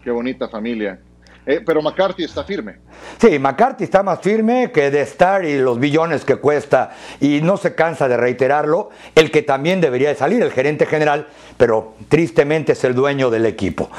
Qué 0.03 0.09
bonita 0.09 0.49
familia. 0.49 0.99
Eh, 1.47 1.61
pero 1.65 1.81
McCarthy 1.81 2.25
está 2.25 2.43
firme. 2.43 2.79
Sí, 3.21 3.39
McCarthy 3.39 3.85
está 3.85 4.03
más 4.03 4.19
firme 4.19 4.69
que 4.73 4.91
de 4.91 4.99
estar 4.99 5.45
y 5.45 5.57
los 5.57 5.79
billones 5.79 6.25
que 6.25 6.35
cuesta 6.35 6.93
y 7.21 7.39
no 7.39 7.55
se 7.55 7.73
cansa 7.73 8.09
de 8.09 8.17
reiterarlo. 8.17 8.89
El 9.15 9.31
que 9.31 9.43
también 9.43 9.79
debería 9.79 10.09
de 10.09 10.15
salir, 10.15 10.43
el 10.43 10.51
gerente 10.51 10.85
general, 10.85 11.27
pero 11.55 11.95
tristemente 12.09 12.73
es 12.73 12.83
el 12.83 12.93
dueño 12.93 13.29
del 13.29 13.45
equipo. 13.45 13.89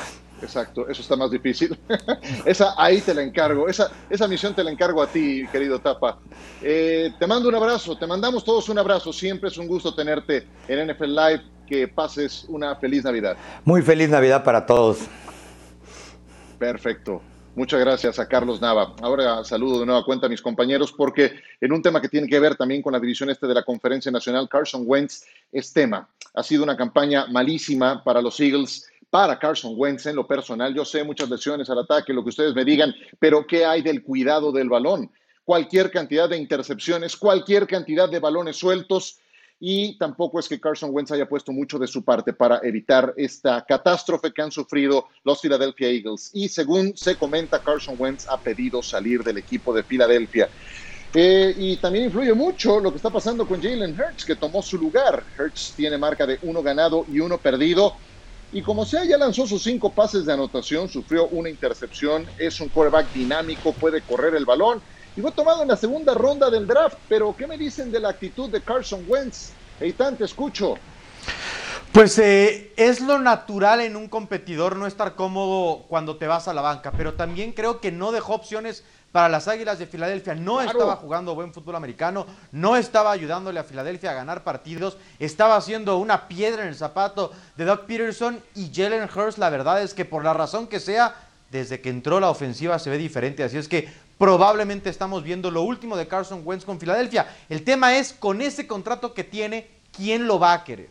Exacto, 0.42 0.86
eso 0.88 1.00
está 1.00 1.16
más 1.16 1.30
difícil. 1.30 1.76
esa 2.44 2.74
ahí 2.76 3.00
te 3.00 3.14
la 3.14 3.22
encargo, 3.22 3.66
esa, 3.66 3.90
esa 4.10 4.28
misión 4.28 4.54
te 4.54 4.62
la 4.62 4.70
encargo 4.70 5.02
a 5.02 5.06
ti, 5.06 5.46
querido 5.50 5.78
Tapa. 5.78 6.18
Eh, 6.60 7.14
te 7.18 7.26
mando 7.26 7.48
un 7.48 7.54
abrazo, 7.54 7.96
te 7.96 8.06
mandamos 8.06 8.44
todos 8.44 8.68
un 8.68 8.78
abrazo. 8.78 9.10
Siempre 9.10 9.48
es 9.48 9.56
un 9.56 9.66
gusto 9.66 9.94
tenerte 9.94 10.46
en 10.68 10.92
NFL 10.92 11.14
Live. 11.14 11.42
Que 11.66 11.86
pases 11.86 12.46
una 12.48 12.74
feliz 12.76 13.04
Navidad. 13.04 13.36
Muy 13.62 13.82
feliz 13.82 14.08
Navidad 14.08 14.42
para 14.42 14.64
todos. 14.64 15.00
Perfecto. 16.58 17.20
Muchas 17.58 17.80
gracias 17.80 18.20
a 18.20 18.28
Carlos 18.28 18.60
Nava. 18.60 18.94
Ahora 19.02 19.42
saludo 19.42 19.80
de 19.80 19.86
nueva 19.86 20.04
cuenta 20.04 20.26
a 20.26 20.28
mis 20.28 20.40
compañeros 20.40 20.92
porque 20.92 21.40
en 21.60 21.72
un 21.72 21.82
tema 21.82 22.00
que 22.00 22.08
tiene 22.08 22.28
que 22.28 22.38
ver 22.38 22.54
también 22.54 22.80
con 22.80 22.92
la 22.92 23.00
división 23.00 23.30
este 23.30 23.48
de 23.48 23.54
la 23.54 23.64
Conferencia 23.64 24.12
Nacional, 24.12 24.48
Carson 24.48 24.84
Wentz 24.86 25.24
es 25.50 25.72
tema. 25.72 26.08
Ha 26.34 26.44
sido 26.44 26.62
una 26.62 26.76
campaña 26.76 27.26
malísima 27.26 28.04
para 28.04 28.22
los 28.22 28.38
Eagles, 28.38 28.88
para 29.10 29.40
Carson 29.40 29.72
Wentz 29.76 30.06
en 30.06 30.14
lo 30.14 30.24
personal. 30.24 30.72
Yo 30.72 30.84
sé 30.84 31.02
muchas 31.02 31.28
lesiones 31.28 31.68
al 31.68 31.80
ataque, 31.80 32.12
lo 32.12 32.22
que 32.22 32.28
ustedes 32.28 32.54
me 32.54 32.64
digan, 32.64 32.94
pero 33.18 33.44
¿qué 33.44 33.66
hay 33.66 33.82
del 33.82 34.04
cuidado 34.04 34.52
del 34.52 34.68
balón? 34.68 35.10
Cualquier 35.44 35.90
cantidad 35.90 36.28
de 36.28 36.36
intercepciones, 36.36 37.16
cualquier 37.16 37.66
cantidad 37.66 38.08
de 38.08 38.20
balones 38.20 38.54
sueltos 38.54 39.18
y 39.60 39.98
tampoco 39.98 40.38
es 40.38 40.48
que 40.48 40.60
Carson 40.60 40.90
Wentz 40.92 41.10
haya 41.10 41.28
puesto 41.28 41.52
mucho 41.52 41.78
de 41.78 41.88
su 41.88 42.04
parte 42.04 42.32
para 42.32 42.60
evitar 42.62 43.12
esta 43.16 43.64
catástrofe 43.66 44.32
que 44.32 44.42
han 44.42 44.52
sufrido 44.52 45.08
los 45.24 45.40
Philadelphia 45.40 45.88
Eagles. 45.88 46.30
Y 46.32 46.48
según 46.48 46.96
se 46.96 47.16
comenta, 47.16 47.62
Carson 47.62 47.96
Wentz 47.98 48.26
ha 48.28 48.40
pedido 48.40 48.82
salir 48.82 49.22
del 49.22 49.38
equipo 49.38 49.74
de 49.74 49.82
Filadelfia. 49.82 50.48
Eh, 51.12 51.54
y 51.56 51.80
también 51.80 52.04
influye 52.04 52.34
mucho 52.34 52.78
lo 52.78 52.90
que 52.90 52.96
está 52.96 53.10
pasando 53.10 53.46
con 53.46 53.60
Jalen 53.60 53.98
Hurts, 53.98 54.24
que 54.24 54.36
tomó 54.36 54.62
su 54.62 54.78
lugar. 54.78 55.26
Hurts 55.36 55.74
tiene 55.74 55.98
marca 55.98 56.26
de 56.26 56.38
uno 56.42 56.62
ganado 56.62 57.04
y 57.08 57.18
uno 57.18 57.40
perdido. 57.40 57.96
Y 58.50 58.62
como 58.62 58.86
sea, 58.86 59.04
ya 59.04 59.18
lanzó 59.18 59.46
sus 59.46 59.62
cinco 59.62 59.94
pases 59.94 60.24
de 60.24 60.32
anotación, 60.32 60.88
sufrió 60.88 61.28
una 61.28 61.50
intercepción, 61.50 62.30
es 62.36 62.60
un 62.60 62.70
quarterback 62.70 63.12
dinámico, 63.12 63.76
puede 63.76 64.02
correr 64.02 64.34
el 64.36 64.46
balón 64.46 64.82
y 65.18 65.20
fue 65.20 65.32
tomado 65.32 65.62
en 65.62 65.68
la 65.68 65.76
segunda 65.76 66.14
ronda 66.14 66.48
del 66.48 66.64
draft. 66.64 66.96
Pero, 67.08 67.34
¿qué 67.36 67.48
me 67.48 67.58
dicen 67.58 67.90
de 67.90 67.98
la 67.98 68.10
actitud 68.10 68.48
de 68.48 68.60
Carson 68.60 69.04
Wentz? 69.08 69.50
Eitan, 69.80 70.16
te 70.16 70.24
escucho. 70.24 70.76
Pues 71.90 72.16
eh, 72.20 72.72
es 72.76 73.00
lo 73.00 73.18
natural 73.18 73.80
en 73.80 73.96
un 73.96 74.08
competidor 74.08 74.76
no 74.76 74.86
estar 74.86 75.16
cómodo 75.16 75.86
cuando 75.88 76.18
te 76.18 76.28
vas 76.28 76.46
a 76.46 76.54
la 76.54 76.62
banca, 76.62 76.92
pero 76.96 77.14
también 77.14 77.50
creo 77.50 77.80
que 77.80 77.90
no 77.90 78.12
dejó 78.12 78.34
opciones 78.34 78.84
para 79.10 79.28
las 79.28 79.48
Águilas 79.48 79.80
de 79.80 79.88
Filadelfia. 79.88 80.36
No 80.36 80.60
estaba 80.60 80.94
jugando 80.94 81.34
buen 81.34 81.52
fútbol 81.52 81.74
americano, 81.74 82.24
no 82.52 82.76
estaba 82.76 83.10
ayudándole 83.10 83.58
a 83.58 83.64
Filadelfia 83.64 84.12
a 84.12 84.14
ganar 84.14 84.44
partidos, 84.44 84.98
estaba 85.18 85.56
haciendo 85.56 85.98
una 85.98 86.28
piedra 86.28 86.62
en 86.62 86.68
el 86.68 86.76
zapato 86.76 87.32
de 87.56 87.64
Doug 87.64 87.86
Peterson 87.86 88.40
y 88.54 88.70
Jalen 88.72 89.08
Hurst. 89.12 89.38
La 89.38 89.50
verdad 89.50 89.82
es 89.82 89.94
que 89.94 90.04
por 90.04 90.22
la 90.22 90.34
razón 90.34 90.68
que 90.68 90.78
sea, 90.78 91.16
desde 91.50 91.80
que 91.80 91.90
entró 91.90 92.20
la 92.20 92.30
ofensiva 92.30 92.78
se 92.78 92.90
ve 92.90 92.98
diferente. 92.98 93.42
Así 93.42 93.56
es 93.56 93.68
que 93.68 93.88
probablemente 94.18 94.90
estamos 94.90 95.22
viendo 95.22 95.50
lo 95.50 95.62
último 95.62 95.96
de 95.96 96.08
Carson 96.08 96.42
Wentz 96.44 96.64
con 96.64 96.80
Filadelfia. 96.80 97.26
El 97.48 97.64
tema 97.64 97.96
es, 97.96 98.12
con 98.12 98.42
ese 98.42 98.66
contrato 98.66 99.14
que 99.14 99.24
tiene, 99.24 99.68
¿quién 99.96 100.26
lo 100.26 100.38
va 100.38 100.52
a 100.52 100.64
querer? 100.64 100.90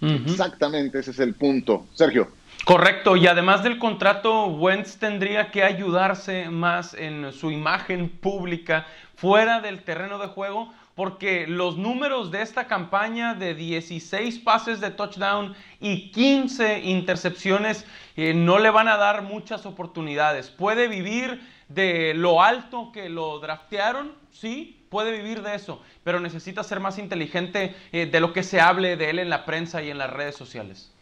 Exactamente, 0.00 0.98
ese 0.98 1.10
es 1.10 1.18
el 1.18 1.34
punto. 1.34 1.86
Sergio. 1.94 2.28
Correcto, 2.64 3.16
y 3.16 3.26
además 3.26 3.62
del 3.62 3.78
contrato, 3.78 4.46
Wentz 4.46 4.96
tendría 4.96 5.50
que 5.50 5.62
ayudarse 5.62 6.48
más 6.50 6.94
en 6.94 7.32
su 7.32 7.50
imagen 7.50 8.08
pública 8.08 8.86
fuera 9.16 9.60
del 9.60 9.82
terreno 9.82 10.18
de 10.18 10.28
juego, 10.28 10.72
porque 10.94 11.46
los 11.46 11.76
números 11.76 12.30
de 12.30 12.42
esta 12.42 12.66
campaña 12.66 13.34
de 13.34 13.54
16 13.54 14.38
pases 14.40 14.80
de 14.80 14.90
touchdown 14.90 15.54
y 15.80 16.10
15 16.10 16.80
intercepciones 16.80 17.86
eh, 18.16 18.34
no 18.34 18.58
le 18.58 18.70
van 18.70 18.88
a 18.88 18.96
dar 18.96 19.22
muchas 19.22 19.66
oportunidades. 19.66 20.50
Puede 20.50 20.88
vivir 20.88 21.40
de 21.68 22.14
lo 22.14 22.42
alto 22.42 22.90
que 22.92 23.08
lo 23.08 23.38
draftearon, 23.38 24.12
sí, 24.30 24.84
puede 24.90 25.12
vivir 25.12 25.42
de 25.42 25.54
eso, 25.54 25.80
pero 26.02 26.18
necesita 26.18 26.64
ser 26.64 26.80
más 26.80 26.98
inteligente 26.98 27.74
eh, 27.92 28.06
de 28.06 28.20
lo 28.20 28.32
que 28.32 28.42
se 28.42 28.60
hable 28.60 28.96
de 28.96 29.10
él 29.10 29.18
en 29.20 29.30
la 29.30 29.44
prensa 29.44 29.82
y 29.82 29.90
en 29.90 29.98
las 29.98 30.10
redes 30.10 30.34
sociales. 30.34 30.92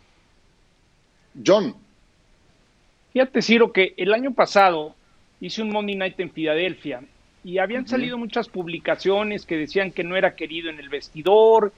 John. 1.44 1.74
Fíjate, 3.12 3.40
Ciro, 3.40 3.72
que 3.72 3.94
el 3.96 4.12
año 4.12 4.34
pasado 4.34 4.94
hice 5.40 5.62
un 5.62 5.72
Monday 5.72 5.96
Night 5.96 6.20
en 6.20 6.30
Filadelfia 6.30 7.02
y 7.44 7.58
habían 7.58 7.86
salido 7.86 8.18
muchas 8.18 8.48
publicaciones 8.48 9.46
que 9.46 9.56
decían 9.56 9.92
que 9.92 10.04
no 10.04 10.16
era 10.16 10.34
querido 10.34 10.70
en 10.70 10.78
el 10.80 10.88
vestidor. 10.88 11.72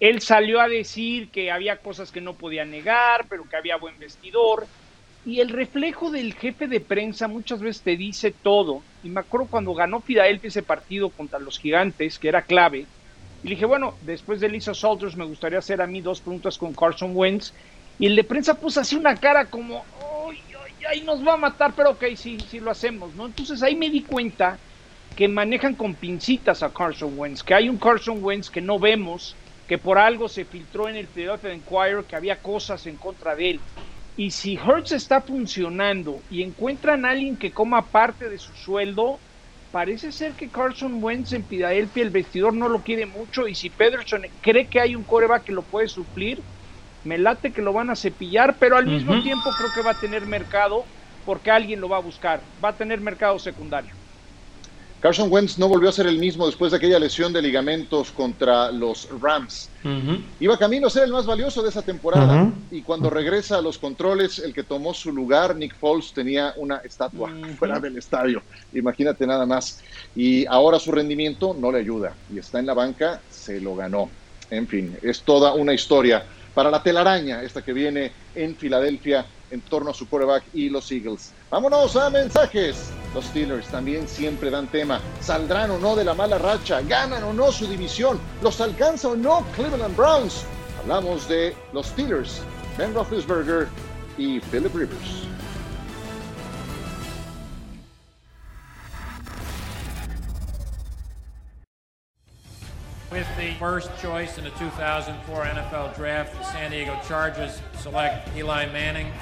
Él 0.00 0.20
salió 0.20 0.60
a 0.60 0.68
decir 0.68 1.28
que 1.30 1.50
había 1.50 1.78
cosas 1.78 2.12
que 2.12 2.20
no 2.20 2.34
podía 2.34 2.64
negar, 2.64 3.26
pero 3.28 3.48
que 3.48 3.56
había 3.56 3.76
buen 3.76 3.98
vestidor. 3.98 4.66
Y 5.24 5.40
el 5.40 5.48
reflejo 5.50 6.10
del 6.10 6.34
jefe 6.34 6.66
de 6.66 6.80
prensa 6.80 7.28
muchas 7.28 7.60
veces 7.60 7.82
te 7.82 7.96
dice 7.96 8.32
todo. 8.32 8.82
Y 9.02 9.08
me 9.08 9.20
acuerdo 9.20 9.46
cuando 9.48 9.74
ganó 9.74 10.00
Filadelfia 10.00 10.48
ese 10.48 10.62
partido 10.62 11.10
contra 11.10 11.38
los 11.38 11.58
gigantes, 11.58 12.18
que 12.18 12.28
era 12.28 12.42
clave. 12.42 12.86
Y 13.42 13.48
le 13.48 13.54
dije, 13.54 13.66
bueno, 13.66 13.94
después 14.02 14.40
de 14.40 14.48
Lisa 14.48 14.74
Salters 14.74 15.16
me 15.16 15.24
gustaría 15.24 15.58
hacer 15.58 15.80
a 15.80 15.86
mí 15.86 16.00
dos 16.00 16.20
preguntas 16.20 16.58
con 16.58 16.74
Carson 16.74 17.12
Wentz. 17.14 17.54
Y 17.98 18.06
el 18.06 18.16
de 18.16 18.24
prensa 18.24 18.58
puso 18.58 18.80
así 18.80 18.96
una 18.96 19.16
cara 19.16 19.46
como, 19.46 19.84
ay, 20.28 20.38
ay, 20.64 20.72
ay, 20.90 21.00
nos 21.02 21.26
va 21.26 21.34
a 21.34 21.38
matar, 21.38 21.74
pero 21.76 21.90
ok, 21.90 22.04
sí, 22.16 22.38
sí 22.48 22.60
lo 22.60 22.70
hacemos, 22.70 23.14
¿no? 23.14 23.26
Entonces 23.26 23.62
ahí 23.62 23.76
me 23.76 23.90
di 23.90 24.02
cuenta 24.02 24.58
que 25.14 25.28
manejan 25.28 25.74
con 25.74 25.94
pincitas 25.94 26.62
a 26.62 26.72
Carson 26.72 27.18
Wentz, 27.18 27.42
que 27.42 27.54
hay 27.54 27.68
un 27.68 27.78
Carson 27.78 28.22
Wentz 28.22 28.50
que 28.50 28.60
no 28.60 28.78
vemos, 28.78 29.36
que 29.66 29.78
por 29.78 29.98
algo 29.98 30.28
se 30.28 30.44
filtró 30.44 30.88
en 30.88 30.96
el 30.96 31.06
Philadelphia 31.06 31.54
Inquirer 31.54 32.04
que 32.04 32.16
había 32.16 32.40
cosas 32.40 32.86
en 32.86 32.96
contra 32.96 33.34
de 33.34 33.50
él. 33.50 33.60
Y 34.16 34.30
si 34.30 34.56
Hertz 34.56 34.92
está 34.92 35.22
funcionando 35.22 36.20
y 36.30 36.42
encuentran 36.42 37.04
a 37.04 37.10
alguien 37.10 37.36
que 37.36 37.52
coma 37.52 37.86
parte 37.86 38.28
de 38.28 38.38
su 38.38 38.52
sueldo, 38.54 39.18
parece 39.70 40.12
ser 40.12 40.32
que 40.32 40.50
Carson 40.50 41.02
Wentz 41.02 41.32
en 41.32 41.44
Philadelphia 41.44 42.02
el 42.02 42.10
vestidor 42.10 42.52
no 42.52 42.68
lo 42.68 42.82
quiere 42.82 43.06
mucho 43.06 43.48
y 43.48 43.54
si 43.54 43.70
Pederson 43.70 44.22
cree 44.42 44.68
que 44.68 44.80
hay 44.80 44.94
un 44.94 45.04
coreback 45.04 45.44
que 45.44 45.52
lo 45.52 45.62
puede 45.62 45.88
suplir, 45.88 46.42
me 47.04 47.18
late 47.18 47.52
que 47.52 47.62
lo 47.62 47.72
van 47.72 47.90
a 47.90 47.96
cepillar, 47.96 48.58
pero 48.58 48.76
al 48.76 48.86
mismo 48.86 49.22
tiempo 49.22 49.50
creo 49.56 49.70
que 49.74 49.82
va 49.82 49.92
a 49.92 49.98
tener 49.98 50.26
mercado 50.26 50.84
porque 51.24 51.50
alguien 51.50 51.80
lo 51.80 51.88
va 51.88 51.96
a 51.96 52.00
buscar, 52.00 52.40
va 52.62 52.70
a 52.70 52.76
tener 52.76 53.00
mercado 53.00 53.38
secundario. 53.38 53.94
Carson 55.02 55.32
Wentz 55.32 55.58
no 55.58 55.66
volvió 55.66 55.88
a 55.88 55.92
ser 55.92 56.06
el 56.06 56.16
mismo 56.16 56.46
después 56.46 56.70
de 56.70 56.76
aquella 56.76 56.96
lesión 56.96 57.32
de 57.32 57.42
ligamentos 57.42 58.12
contra 58.12 58.70
los 58.70 59.08
Rams. 59.20 59.68
Iba 60.38 60.56
camino 60.56 60.86
a 60.86 60.90
ser 60.90 61.02
el 61.02 61.10
más 61.10 61.26
valioso 61.26 61.60
de 61.60 61.70
esa 61.70 61.82
temporada 61.82 62.52
y 62.70 62.82
cuando 62.82 63.10
regresa 63.10 63.58
a 63.58 63.60
los 63.60 63.78
controles, 63.78 64.38
el 64.38 64.54
que 64.54 64.62
tomó 64.62 64.94
su 64.94 65.12
lugar, 65.12 65.56
Nick 65.56 65.76
Foles, 65.76 66.12
tenía 66.12 66.54
una 66.56 66.76
estatua 66.76 67.32
fuera 67.58 67.80
del 67.80 67.98
estadio. 67.98 68.44
Imagínate 68.72 69.26
nada 69.26 69.44
más. 69.44 69.80
Y 70.14 70.46
ahora 70.46 70.78
su 70.78 70.92
rendimiento 70.92 71.52
no 71.58 71.72
le 71.72 71.80
ayuda 71.80 72.14
y 72.32 72.38
está 72.38 72.60
en 72.60 72.66
la 72.66 72.74
banca, 72.74 73.20
se 73.28 73.60
lo 73.60 73.74
ganó. 73.74 74.08
En 74.50 74.68
fin, 74.68 74.96
es 75.02 75.22
toda 75.22 75.52
una 75.54 75.74
historia 75.74 76.24
para 76.54 76.70
la 76.70 76.80
telaraña, 76.80 77.42
esta 77.42 77.62
que 77.62 77.72
viene 77.72 78.12
en 78.36 78.54
Filadelfia 78.54 79.26
en 79.52 79.60
torno 79.60 79.90
a 79.90 79.94
su 79.94 80.08
quarterback 80.08 80.44
y 80.54 80.70
los 80.70 80.90
Eagles. 80.90 81.32
Vámonos 81.50 81.94
a 81.96 82.10
mensajes. 82.10 82.90
Los 83.14 83.26
Steelers 83.26 83.68
también 83.68 84.08
siempre 84.08 84.50
dan 84.50 84.66
tema. 84.66 85.00
¿Saldrán 85.20 85.70
o 85.70 85.78
no 85.78 85.94
de 85.94 86.04
la 86.04 86.14
mala 86.14 86.38
racha? 86.38 86.80
¿Ganan 86.80 87.22
o 87.22 87.32
no 87.32 87.52
su 87.52 87.66
división? 87.66 88.18
¿Los 88.42 88.60
alcanza 88.60 89.08
o 89.08 89.16
no 89.16 89.44
Cleveland 89.54 89.96
Browns? 89.96 90.44
Hablamos 90.80 91.28
de 91.28 91.54
los 91.72 91.86
Steelers, 91.86 92.40
Ben 92.78 92.94
Roethlisberger 92.94 93.68
y 94.16 94.40
Philip 94.40 94.74
Rivers. 94.74 95.31
With 103.12 103.28
the 103.36 103.52
first 103.58 103.90
choice 104.00 104.38
in 104.38 104.44
the 104.44 104.50
2004 104.52 105.44
NFL 105.44 105.94
Draft, 105.94 106.32
the 106.32 106.44
San 106.44 106.70
Diego 106.70 106.98
Chargers 107.06 107.60
select 107.76 108.34
Eli 108.34 108.64
Manning. 108.72 109.12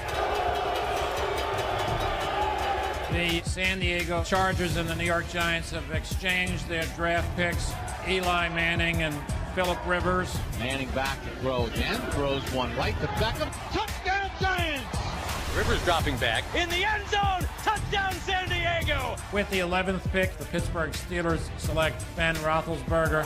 The 3.11 3.41
San 3.43 3.81
Diego 3.81 4.23
Chargers 4.23 4.77
and 4.77 4.87
the 4.87 4.95
New 4.95 5.03
York 5.03 5.27
Giants 5.27 5.71
have 5.71 5.91
exchanged 5.91 6.69
their 6.69 6.85
draft 6.95 7.35
picks, 7.35 7.73
Eli 8.07 8.47
Manning 8.47 9.03
and 9.03 9.13
Philip 9.55 9.79
Rivers. 9.85 10.33
Manning 10.57 10.89
back 10.91 11.21
to 11.25 11.29
throw 11.41 11.65
again, 11.65 11.99
throws 12.11 12.43
one 12.53 12.73
right 12.77 12.97
to 13.01 13.07
Beckham. 13.07 13.51
Touchdown 13.73 14.31
Giants! 14.39 14.97
Rivers 15.53 15.83
dropping 15.83 16.15
back 16.15 16.45
in 16.55 16.69
the 16.69 16.85
end 16.85 17.05
zone. 17.09 17.45
Touchdown 17.61 18.13
San 18.13 18.47
Diego. 18.47 18.60
With 19.33 19.49
the 19.49 19.59
11th 19.59 20.11
pick, 20.11 20.37
the 20.37 20.45
Pittsburgh 20.45 20.91
Steelers 20.91 21.39
select 21.57 22.03
Ben 22.17 22.35
Roethlisberger. 22.35 23.23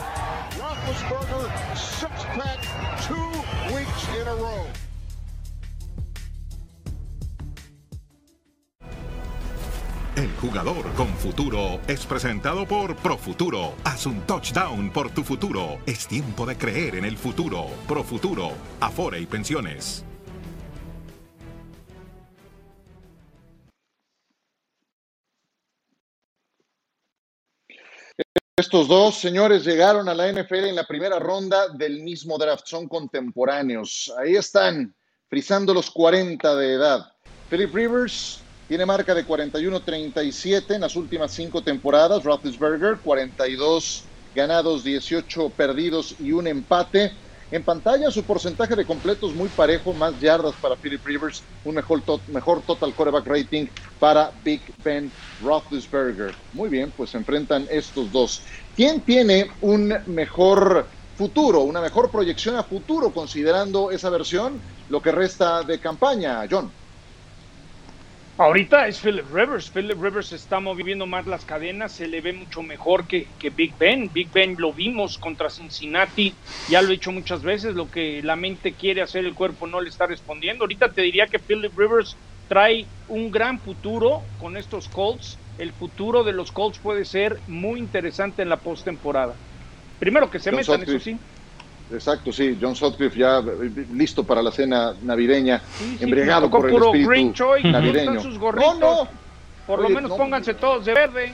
Roethlisberger, 0.50 1.76
six 1.76 2.12
pack, 2.36 2.62
two 3.02 3.74
weeks 3.74 4.08
in 4.20 4.28
a 4.28 4.34
row. 4.36 4.66
El 10.14 10.30
jugador 10.40 10.92
con 10.94 11.08
futuro 11.08 11.80
es 11.88 12.06
presentado 12.06 12.66
por 12.66 12.94
Profuturo. 12.96 13.74
Haz 13.84 14.06
un 14.06 14.20
touchdown 14.22 14.90
por 14.90 15.10
tu 15.10 15.24
futuro. 15.24 15.80
Es 15.86 16.06
tiempo 16.06 16.46
de 16.46 16.56
creer 16.56 16.94
en 16.94 17.04
el 17.04 17.18
futuro. 17.18 17.66
Profuturo, 17.88 18.52
Afore 18.80 19.20
y 19.20 19.26
Pensiones. 19.26 20.04
Estos 28.58 28.88
dos 28.88 29.16
señores 29.16 29.66
llegaron 29.66 30.08
a 30.08 30.14
la 30.14 30.32
NFL 30.32 30.64
en 30.64 30.76
la 30.76 30.86
primera 30.86 31.18
ronda 31.18 31.68
del 31.68 32.02
mismo 32.02 32.38
draft, 32.38 32.66
son 32.66 32.88
contemporáneos. 32.88 34.10
Ahí 34.18 34.34
están, 34.34 34.94
frisando 35.28 35.74
los 35.74 35.90
40 35.90 36.56
de 36.56 36.72
edad. 36.72 37.12
Philip 37.50 37.74
Rivers 37.74 38.40
tiene 38.66 38.86
marca 38.86 39.14
de 39.14 39.26
41-37 39.26 40.74
en 40.74 40.80
las 40.80 40.96
últimas 40.96 41.32
cinco 41.32 41.60
temporadas. 41.60 42.24
Roethlisberger, 42.24 42.96
42 43.04 44.04
ganados, 44.34 44.82
18 44.82 45.50
perdidos 45.50 46.14
y 46.18 46.32
un 46.32 46.46
empate. 46.46 47.12
En 47.50 47.64
pantalla 47.64 48.10
su 48.10 48.26
porcentaje 48.26 48.74
de 48.74 48.84
completos 48.84 49.34
muy 49.34 49.50
parejo, 49.50 49.94
más 49.94 50.18
yardas 50.18 50.56
para 50.56 50.76
Philip 50.76 51.04
Rivers, 51.04 51.46
un 51.62 51.76
mejor, 51.76 52.02
mejor 52.26 52.64
total 52.64 52.94
quarterback 52.94 53.26
rating 53.26 53.68
para 53.98 54.32
Big 54.42 54.74
Ben 54.78 55.14
Roethlisberger. 55.38 56.34
Muy 56.52 56.68
bien, 56.68 56.92
pues 56.92 57.10
se 57.10 57.18
enfrentan 57.18 57.66
estos 57.70 58.10
dos. 58.10 58.44
¿Quién 58.74 59.04
tiene 59.04 59.48
un 59.60 59.94
mejor 60.06 60.90
futuro, 61.14 61.60
una 61.62 61.80
mejor 61.80 62.10
proyección 62.10 62.56
a 62.56 62.64
futuro 62.64 63.12
considerando 63.12 63.90
esa 63.90 64.10
versión, 64.10 64.62
lo 64.88 65.00
que 65.00 65.12
resta 65.12 65.62
de 65.62 65.80
campaña, 65.80 66.44
John? 66.50 66.74
Ahorita 68.38 68.86
es 68.86 69.00
Philip 69.00 69.24
Rivers. 69.32 69.70
Philip 69.70 70.00
Rivers 70.00 70.32
está 70.32 70.60
moviendo 70.60 71.06
más 71.06 71.26
las 71.26 71.44
cadenas, 71.46 71.92
se 71.92 72.06
le 72.06 72.20
ve 72.20 72.34
mucho 72.34 72.62
mejor 72.62 73.06
que, 73.06 73.26
que, 73.38 73.48
Big 73.48 73.74
Ben. 73.78 74.10
Big 74.12 74.30
Ben 74.30 74.56
lo 74.58 74.74
vimos 74.74 75.16
contra 75.16 75.48
Cincinnati, 75.48 76.34
ya 76.68 76.82
lo 76.82 76.88
he 76.88 76.92
dicho 76.92 77.12
muchas 77.12 77.42
veces, 77.42 77.74
lo 77.74 77.90
que 77.90 78.22
la 78.22 78.36
mente 78.36 78.74
quiere 78.74 79.00
hacer, 79.00 79.24
el 79.24 79.34
cuerpo 79.34 79.66
no 79.66 79.80
le 79.80 79.88
está 79.88 80.06
respondiendo. 80.06 80.64
Ahorita 80.64 80.92
te 80.92 81.00
diría 81.00 81.28
que 81.28 81.38
Philip 81.38 81.72
Rivers 81.76 82.14
trae 82.46 82.86
un 83.08 83.30
gran 83.30 83.58
futuro 83.58 84.22
con 84.38 84.58
estos 84.58 84.88
Colts. 84.88 85.38
El 85.56 85.72
futuro 85.72 86.22
de 86.22 86.34
los 86.34 86.52
Colts 86.52 86.78
puede 86.78 87.06
ser 87.06 87.40
muy 87.46 87.78
interesante 87.80 88.42
en 88.42 88.50
la 88.50 88.58
postemporada. 88.58 89.34
Primero 89.98 90.30
que 90.30 90.40
se 90.40 90.52
metan, 90.52 90.82
eso 90.82 91.00
sí. 91.00 91.18
Exacto, 91.90 92.32
sí, 92.32 92.58
John 92.60 92.74
Sutcliffe 92.74 93.18
ya 93.18 93.38
eh, 93.38 93.86
listo 93.92 94.24
para 94.24 94.42
la 94.42 94.50
cena 94.50 94.94
navideña, 95.02 95.62
embriagado 96.00 96.50
por 96.50 96.68
el 96.68 96.76
espíritu 96.76 97.44
navideño. 97.64 98.20
no, 98.22 98.74
no. 98.74 99.08
Por 99.66 99.82
lo 99.82 99.88
menos 99.88 100.12
pónganse 100.12 100.54
todos 100.54 100.84
de 100.84 100.94
verde. 100.94 101.32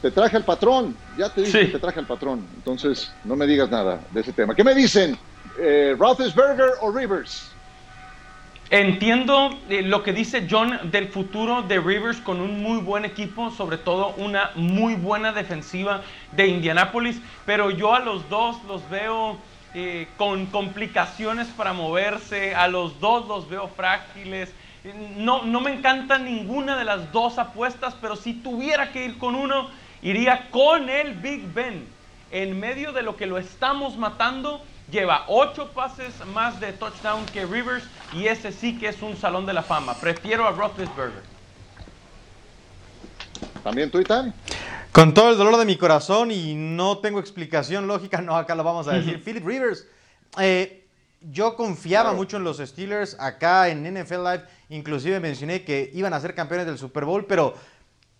Te 0.00 0.10
traje 0.10 0.36
al 0.36 0.44
patrón, 0.44 0.96
ya 1.16 1.28
te 1.28 1.42
dije 1.42 1.60
que 1.60 1.72
te 1.72 1.78
traje 1.78 2.00
al 2.00 2.06
patrón, 2.06 2.44
entonces 2.56 3.12
no 3.24 3.36
me 3.36 3.46
digas 3.46 3.70
nada 3.70 4.00
de 4.10 4.20
ese 4.20 4.32
tema. 4.32 4.54
¿Qué 4.54 4.64
me 4.64 4.74
dicen? 4.74 5.16
Eh, 5.58 5.94
¿Roethlisberger 5.96 6.70
o 6.80 6.90
Rivers? 6.90 7.52
Entiendo 8.68 9.50
eh, 9.68 9.82
lo 9.82 10.02
que 10.02 10.12
dice 10.14 10.46
John 10.50 10.90
del 10.90 11.08
futuro 11.08 11.62
de 11.62 11.78
Rivers 11.78 12.18
con 12.18 12.40
un 12.40 12.62
muy 12.62 12.80
buen 12.80 13.04
equipo, 13.04 13.50
sobre 13.50 13.76
todo 13.76 14.14
una 14.16 14.50
muy 14.54 14.94
buena 14.94 15.30
defensiva 15.32 16.02
de 16.32 16.46
Indianapolis, 16.46 17.20
pero 17.44 17.70
yo 17.70 17.94
a 17.94 18.00
los 18.00 18.28
dos 18.30 18.56
los 18.66 18.88
veo 18.88 19.36
eh, 19.74 20.08
con 20.16 20.46
complicaciones 20.46 21.48
para 21.48 21.72
moverse, 21.72 22.54
a 22.54 22.68
los 22.68 23.00
dos 23.00 23.26
los 23.26 23.48
veo 23.48 23.68
frágiles. 23.68 24.52
No, 25.16 25.44
no 25.44 25.60
me 25.60 25.72
encanta 25.72 26.18
ninguna 26.18 26.76
de 26.76 26.84
las 26.84 27.12
dos 27.12 27.38
apuestas, 27.38 27.94
pero 28.00 28.16
si 28.16 28.34
tuviera 28.34 28.92
que 28.92 29.04
ir 29.04 29.18
con 29.18 29.34
uno, 29.34 29.70
iría 30.02 30.50
con 30.50 30.88
el 30.90 31.14
Big 31.14 31.52
Ben. 31.54 31.86
En 32.30 32.58
medio 32.58 32.92
de 32.92 33.02
lo 33.02 33.16
que 33.16 33.26
lo 33.26 33.38
estamos 33.38 33.96
matando, 33.96 34.62
lleva 34.90 35.24
ocho 35.28 35.70
pases 35.72 36.12
más 36.34 36.60
de 36.60 36.72
touchdown 36.72 37.24
que 37.26 37.46
Rivers 37.46 37.84
y 38.12 38.26
ese 38.26 38.52
sí 38.52 38.78
que 38.78 38.88
es 38.88 39.00
un 39.02 39.16
salón 39.16 39.46
de 39.46 39.52
la 39.52 39.62
fama. 39.62 39.94
Prefiero 39.94 40.46
a 40.46 40.50
Roethlisberger. 40.50 41.22
¿También 43.62 43.90
tú? 43.90 44.02
Con 44.92 45.14
todo 45.14 45.30
el 45.30 45.38
dolor 45.38 45.56
de 45.56 45.64
mi 45.64 45.78
corazón 45.78 46.30
y 46.30 46.54
no 46.54 46.98
tengo 46.98 47.18
explicación 47.18 47.86
lógica, 47.86 48.20
no, 48.20 48.36
acá 48.36 48.54
lo 48.54 48.62
vamos 48.62 48.86
a 48.88 48.92
decir. 48.92 49.24
Philip 49.24 49.46
Rivers, 49.46 49.86
eh, 50.38 50.86
yo 51.22 51.56
confiaba 51.56 52.12
mucho 52.12 52.36
en 52.36 52.44
los 52.44 52.58
Steelers 52.58 53.16
acá 53.18 53.70
en 53.70 53.84
NFL 53.84 54.22
Live, 54.22 54.44
inclusive 54.68 55.18
mencioné 55.18 55.64
que 55.64 55.90
iban 55.94 56.12
a 56.12 56.20
ser 56.20 56.34
campeones 56.34 56.66
del 56.66 56.76
Super 56.76 57.06
Bowl, 57.06 57.24
pero 57.24 57.54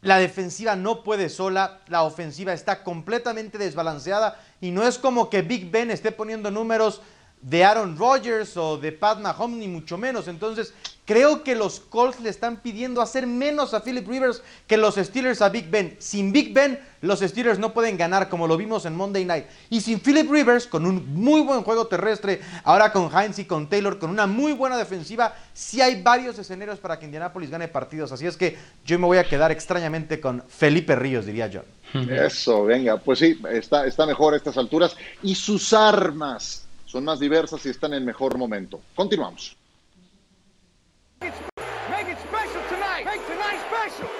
la 0.00 0.16
defensiva 0.16 0.74
no 0.74 1.02
puede 1.02 1.28
sola, 1.28 1.82
la 1.88 2.04
ofensiva 2.04 2.54
está 2.54 2.82
completamente 2.82 3.58
desbalanceada 3.58 4.40
y 4.62 4.70
no 4.70 4.82
es 4.82 4.96
como 4.96 5.28
que 5.28 5.42
Big 5.42 5.70
Ben 5.70 5.90
esté 5.90 6.10
poniendo 6.10 6.50
números 6.50 7.02
de 7.42 7.64
Aaron 7.64 7.98
Rodgers 7.98 8.56
o 8.56 8.78
de 8.78 8.92
Pat 8.92 9.18
Mahomes, 9.18 9.58
ni 9.58 9.68
mucho 9.68 9.98
menos. 9.98 10.26
Entonces, 10.26 10.72
creo 11.04 11.42
que 11.42 11.54
los 11.54 11.80
Colts 11.80 12.20
le 12.20 12.30
están 12.30 12.58
pidiendo 12.58 13.02
hacer 13.02 13.26
menos 13.26 13.74
a 13.74 13.82
Philip 13.82 14.06
Rivers 14.06 14.42
que 14.66 14.76
los 14.76 14.94
Steelers 14.94 15.42
a 15.42 15.48
Big 15.48 15.70
Ben. 15.70 15.96
Sin 15.98 16.32
Big 16.32 16.54
Ben, 16.54 16.78
los 17.00 17.20
Steelers 17.20 17.58
no 17.58 17.72
pueden 17.72 17.96
ganar, 17.96 18.28
como 18.28 18.46
lo 18.46 18.56
vimos 18.56 18.84
en 18.86 18.94
Monday 18.94 19.24
Night. 19.24 19.46
Y 19.70 19.80
sin 19.80 20.00
Philip 20.00 20.30
Rivers, 20.30 20.66
con 20.66 20.86
un 20.86 21.14
muy 21.14 21.40
buen 21.40 21.62
juego 21.62 21.86
terrestre, 21.86 22.40
ahora 22.64 22.92
con 22.92 23.10
Heinz 23.12 23.38
y 23.38 23.44
con 23.44 23.68
Taylor, 23.68 23.98
con 23.98 24.10
una 24.10 24.26
muy 24.26 24.52
buena 24.52 24.76
defensiva, 24.76 25.34
sí 25.52 25.80
hay 25.80 26.02
varios 26.02 26.38
escenarios 26.38 26.78
para 26.78 26.98
que 26.98 27.06
Indianapolis 27.06 27.50
gane 27.50 27.68
partidos. 27.68 28.12
Así 28.12 28.26
es 28.26 28.36
que 28.36 28.56
yo 28.84 28.98
me 28.98 29.06
voy 29.06 29.18
a 29.18 29.24
quedar 29.24 29.50
extrañamente 29.50 30.20
con 30.20 30.42
Felipe 30.48 30.94
Ríos, 30.96 31.26
diría 31.26 31.48
yo. 31.48 31.62
Eso, 31.94 32.64
venga, 32.64 32.96
pues 32.96 33.18
sí, 33.18 33.38
está 33.50 34.06
mejor 34.06 34.34
a 34.34 34.36
estas 34.36 34.56
alturas. 34.56 34.96
Y 35.22 35.34
sus 35.34 35.72
armas 35.72 36.64
son 36.86 37.04
más 37.04 37.20
diversas 37.20 37.64
y 37.66 37.70
están 37.70 37.92
en 37.92 38.04
mejor 38.04 38.38
momento. 38.38 38.80
Continuamos. 38.94 39.56
Make 41.22 41.34
it, 41.34 41.38
make 41.88 42.08
it 42.08 42.18
special 42.18 42.62
tonight. 42.68 43.04
Make 43.06 43.24
tonight 43.28 43.62
special. 43.70 44.10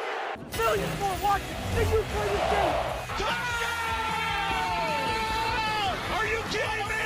Millions 0.57 1.00
more 1.00 1.16
watching. 1.20 1.57
Thank 1.74 1.90
you 1.90 1.98
for 1.98 2.24
your 2.30 2.46
game. 2.46 2.74
Touchdown! 3.18 3.72
Are 6.14 6.26
you 6.30 6.38
kidding 6.55 6.86
me? 6.86 7.03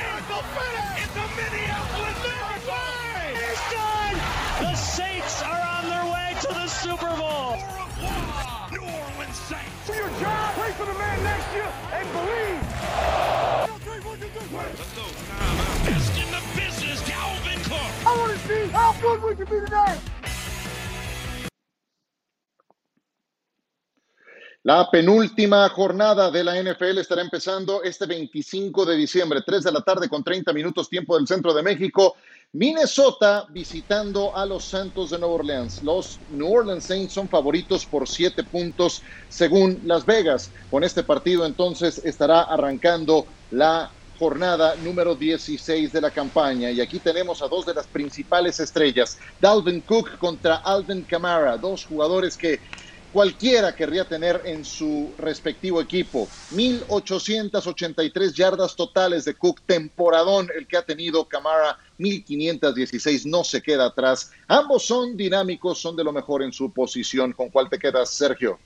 It's 1.01 1.15
a 1.17 1.25
Minneapolis 1.33 2.19
miracle. 2.21 2.77
It 3.25 3.41
is 3.41 3.61
done. 3.73 4.21
The 4.61 4.75
Saints 4.75 5.41
are 5.41 5.65
on 5.65 5.89
their 5.89 6.05
way 6.13 6.37
to 6.41 6.47
the 6.53 6.67
Super 6.67 7.09
Bowl. 7.17 7.57
New 8.69 8.85
Orleans 8.85 9.39
Saints. 9.49 9.87
Do 9.87 9.93
your 9.93 10.13
job. 10.21 10.53
Pray 10.53 10.73
for 10.73 10.85
the 10.85 10.93
man 10.93 11.23
next 11.23 11.51
year 11.55 11.73
and 11.93 12.07
believe. 12.13 12.66
La 24.63 24.91
penúltima 24.91 25.69
jornada 25.69 26.29
de 26.29 26.43
la 26.43 26.61
NFL 26.61 26.97
estará 26.97 27.21
empezando 27.21 27.83
este 27.83 28.05
25 28.05 28.85
de 28.85 28.97
diciembre, 28.97 29.41
3 29.45 29.63
de 29.63 29.71
la 29.71 29.79
tarde 29.79 30.09
con 30.09 30.25
30 30.25 30.51
minutos 30.51 30.89
tiempo 30.89 31.15
del 31.15 31.25
centro 31.25 31.53
de 31.53 31.63
México. 31.63 32.15
Minnesota 32.51 33.45
visitando 33.49 34.35
a 34.35 34.45
los 34.45 34.65
Santos 34.65 35.11
de 35.11 35.19
Nueva 35.19 35.35
Orleans. 35.35 35.83
Los 35.83 36.19
New 36.31 36.51
Orleans 36.51 36.83
Saints 36.83 37.13
son 37.13 37.29
favoritos 37.29 37.85
por 37.85 38.09
7 38.09 38.43
puntos 38.43 39.01
según 39.29 39.79
Las 39.85 40.05
Vegas. 40.05 40.51
Con 40.69 40.83
este 40.83 41.03
partido 41.03 41.45
entonces 41.45 42.01
estará 42.03 42.41
arrancando 42.41 43.25
la 43.51 43.89
jornada 44.17 44.75
número 44.75 45.15
16 45.15 45.91
de 45.91 46.01
la 46.01 46.11
campaña. 46.11 46.71
Y 46.71 46.81
aquí 46.81 46.99
tenemos 46.99 47.41
a 47.41 47.47
dos 47.47 47.65
de 47.65 47.73
las 47.73 47.87
principales 47.87 48.59
estrellas, 48.59 49.17
Dalvin 49.39 49.81
Cook 49.81 50.17
contra 50.17 50.55
Alvin 50.55 51.03
Kamara, 51.03 51.57
dos 51.57 51.85
jugadores 51.85 52.37
que 52.37 52.59
cualquiera 53.11 53.75
querría 53.75 54.05
tener 54.05 54.41
en 54.45 54.63
su 54.63 55.13
respectivo 55.17 55.81
equipo. 55.81 56.27
1.883 56.51 58.33
yardas 58.33 58.75
totales 58.75 59.25
de 59.25 59.33
Cook, 59.33 59.61
temporadón 59.65 60.49
el 60.55 60.67
que 60.67 60.77
ha 60.77 60.83
tenido 60.83 61.25
Camara, 61.25 61.77
1.516, 61.99 63.25
no 63.25 63.43
se 63.43 63.61
queda 63.61 63.87
atrás. 63.87 64.31
Ambos 64.47 64.85
son 64.85 65.17
dinámicos, 65.17 65.79
son 65.79 65.95
de 65.95 66.03
lo 66.03 66.11
mejor 66.11 66.43
en 66.43 66.53
su 66.53 66.71
posición. 66.71 67.33
¿Con 67.33 67.49
cuál 67.49 67.69
te 67.69 67.79
quedas, 67.79 68.11
Sergio? 68.11 68.59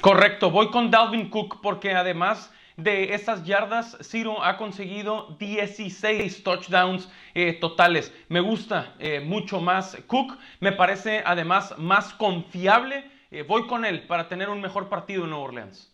Correcto, 0.00 0.50
voy 0.50 0.70
con 0.70 0.90
Dalvin 0.90 1.30
Cook 1.30 1.60
porque 1.62 1.92
además 1.92 2.50
de 2.76 3.14
esas 3.14 3.44
yardas, 3.44 3.96
Ciro 4.02 4.42
ha 4.42 4.56
conseguido 4.56 5.36
16 5.38 6.42
touchdowns 6.42 7.08
eh, 7.34 7.52
totales. 7.54 8.12
Me 8.28 8.40
gusta 8.40 8.94
eh, 8.98 9.20
mucho 9.20 9.60
más 9.60 9.96
Cook, 10.06 10.38
me 10.60 10.72
parece 10.72 11.22
además 11.24 11.74
más 11.78 12.12
confiable 12.14 13.10
eh, 13.32 13.44
voy 13.44 13.66
con 13.66 13.86
él 13.86 14.06
para 14.06 14.28
tener 14.28 14.50
un 14.50 14.60
mejor 14.60 14.90
partido 14.90 15.24
en 15.24 15.30
Nueva 15.30 15.44
Orleans. 15.46 15.90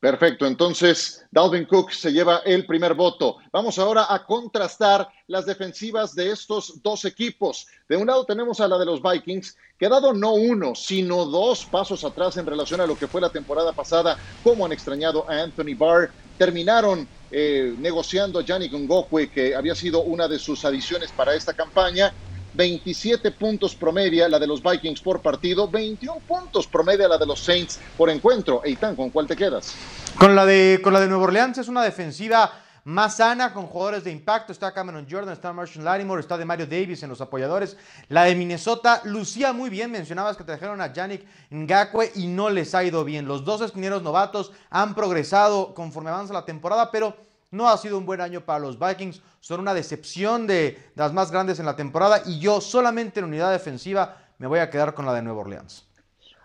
Perfecto, 0.00 0.46
entonces 0.46 1.26
Dalvin 1.30 1.66
Cook 1.66 1.92
se 1.92 2.10
lleva 2.10 2.38
el 2.46 2.64
primer 2.64 2.94
voto. 2.94 3.36
Vamos 3.52 3.78
ahora 3.78 4.06
a 4.08 4.24
contrastar 4.24 5.06
las 5.26 5.44
defensivas 5.44 6.14
de 6.14 6.30
estos 6.30 6.82
dos 6.82 7.04
equipos. 7.04 7.66
De 7.86 7.98
un 7.98 8.06
lado 8.06 8.24
tenemos 8.24 8.60
a 8.60 8.68
la 8.68 8.78
de 8.78 8.86
los 8.86 9.02
Vikings, 9.02 9.58
que 9.78 9.84
ha 9.84 9.90
dado 9.90 10.14
no 10.14 10.32
uno, 10.32 10.74
sino 10.74 11.26
dos 11.26 11.66
pasos 11.66 12.02
atrás 12.02 12.38
en 12.38 12.46
relación 12.46 12.80
a 12.80 12.86
lo 12.86 12.96
que 12.96 13.08
fue 13.08 13.20
la 13.20 13.28
temporada 13.28 13.74
pasada, 13.74 14.16
como 14.42 14.64
han 14.64 14.72
extrañado 14.72 15.28
a 15.28 15.42
Anthony 15.42 15.76
Barr. 15.76 16.10
Terminaron 16.38 17.06
eh, 17.30 17.74
negociando 17.78 18.38
a 18.38 18.42
Yannick 18.42 18.72
Ngokwe, 18.72 19.30
que 19.30 19.54
había 19.54 19.74
sido 19.74 20.00
una 20.00 20.28
de 20.28 20.38
sus 20.38 20.64
adiciones 20.64 21.12
para 21.12 21.34
esta 21.34 21.52
campaña, 21.52 22.14
27 22.60 23.30
puntos 23.30 23.74
promedia 23.74 24.28
la 24.28 24.38
de 24.38 24.46
los 24.46 24.62
Vikings 24.62 25.00
por 25.00 25.22
partido, 25.22 25.66
21 25.66 26.20
puntos 26.28 26.66
promedia 26.66 27.08
la 27.08 27.16
de 27.16 27.24
los 27.24 27.40
Saints 27.40 27.80
por 27.96 28.10
encuentro. 28.10 28.60
Eitan, 28.62 28.94
¿con 28.94 29.08
cuál 29.08 29.26
te 29.26 29.34
quedas? 29.34 29.74
Con 30.18 30.36
la 30.36 30.44
de, 30.44 30.78
con 30.82 30.92
la 30.92 31.00
de 31.00 31.08
Nueva 31.08 31.24
Orleans 31.24 31.56
es 31.56 31.68
una 31.68 31.82
defensiva 31.82 32.52
más 32.84 33.16
sana, 33.16 33.54
con 33.54 33.66
jugadores 33.66 34.04
de 34.04 34.12
impacto. 34.12 34.52
Está 34.52 34.74
Cameron 34.74 35.06
Jordan, 35.10 35.32
está 35.32 35.54
Marshall 35.54 35.86
Lattimore, 35.86 36.20
está 36.20 36.36
de 36.36 36.44
Mario 36.44 36.66
Davis 36.66 37.02
en 37.02 37.08
los 37.08 37.22
apoyadores. 37.22 37.78
La 38.10 38.24
de 38.24 38.34
Minnesota 38.34 39.00
lucía 39.04 39.54
muy 39.54 39.70
bien. 39.70 39.90
Mencionabas 39.90 40.36
que 40.36 40.44
trajeron 40.44 40.82
a 40.82 40.92
Yannick 40.92 41.26
Ngakwe 41.50 42.12
y 42.16 42.26
no 42.26 42.50
les 42.50 42.74
ha 42.74 42.84
ido 42.84 43.04
bien. 43.04 43.26
Los 43.26 43.42
dos 43.42 43.62
esquineros 43.62 44.02
novatos 44.02 44.52
han 44.68 44.94
progresado 44.94 45.72
conforme 45.72 46.10
avanza 46.10 46.34
la 46.34 46.44
temporada, 46.44 46.90
pero 46.90 47.16
No 47.50 47.68
ha 47.68 47.76
sido 47.78 47.98
un 47.98 48.06
buen 48.06 48.20
año 48.20 48.44
para 48.44 48.60
los 48.60 48.78
Vikings, 48.78 49.20
son 49.40 49.60
una 49.60 49.74
decepción 49.74 50.46
de 50.46 50.78
las 50.94 51.12
más 51.12 51.32
grandes 51.32 51.58
en 51.58 51.66
la 51.66 51.74
temporada 51.74 52.22
y 52.24 52.38
yo 52.38 52.60
solamente 52.60 53.18
en 53.18 53.26
unidad 53.26 53.50
defensiva 53.50 54.18
me 54.38 54.46
voy 54.46 54.60
a 54.60 54.70
quedar 54.70 54.94
con 54.94 55.04
la 55.04 55.14
de 55.14 55.22
Nueva 55.22 55.40
Orleans. 55.40 55.84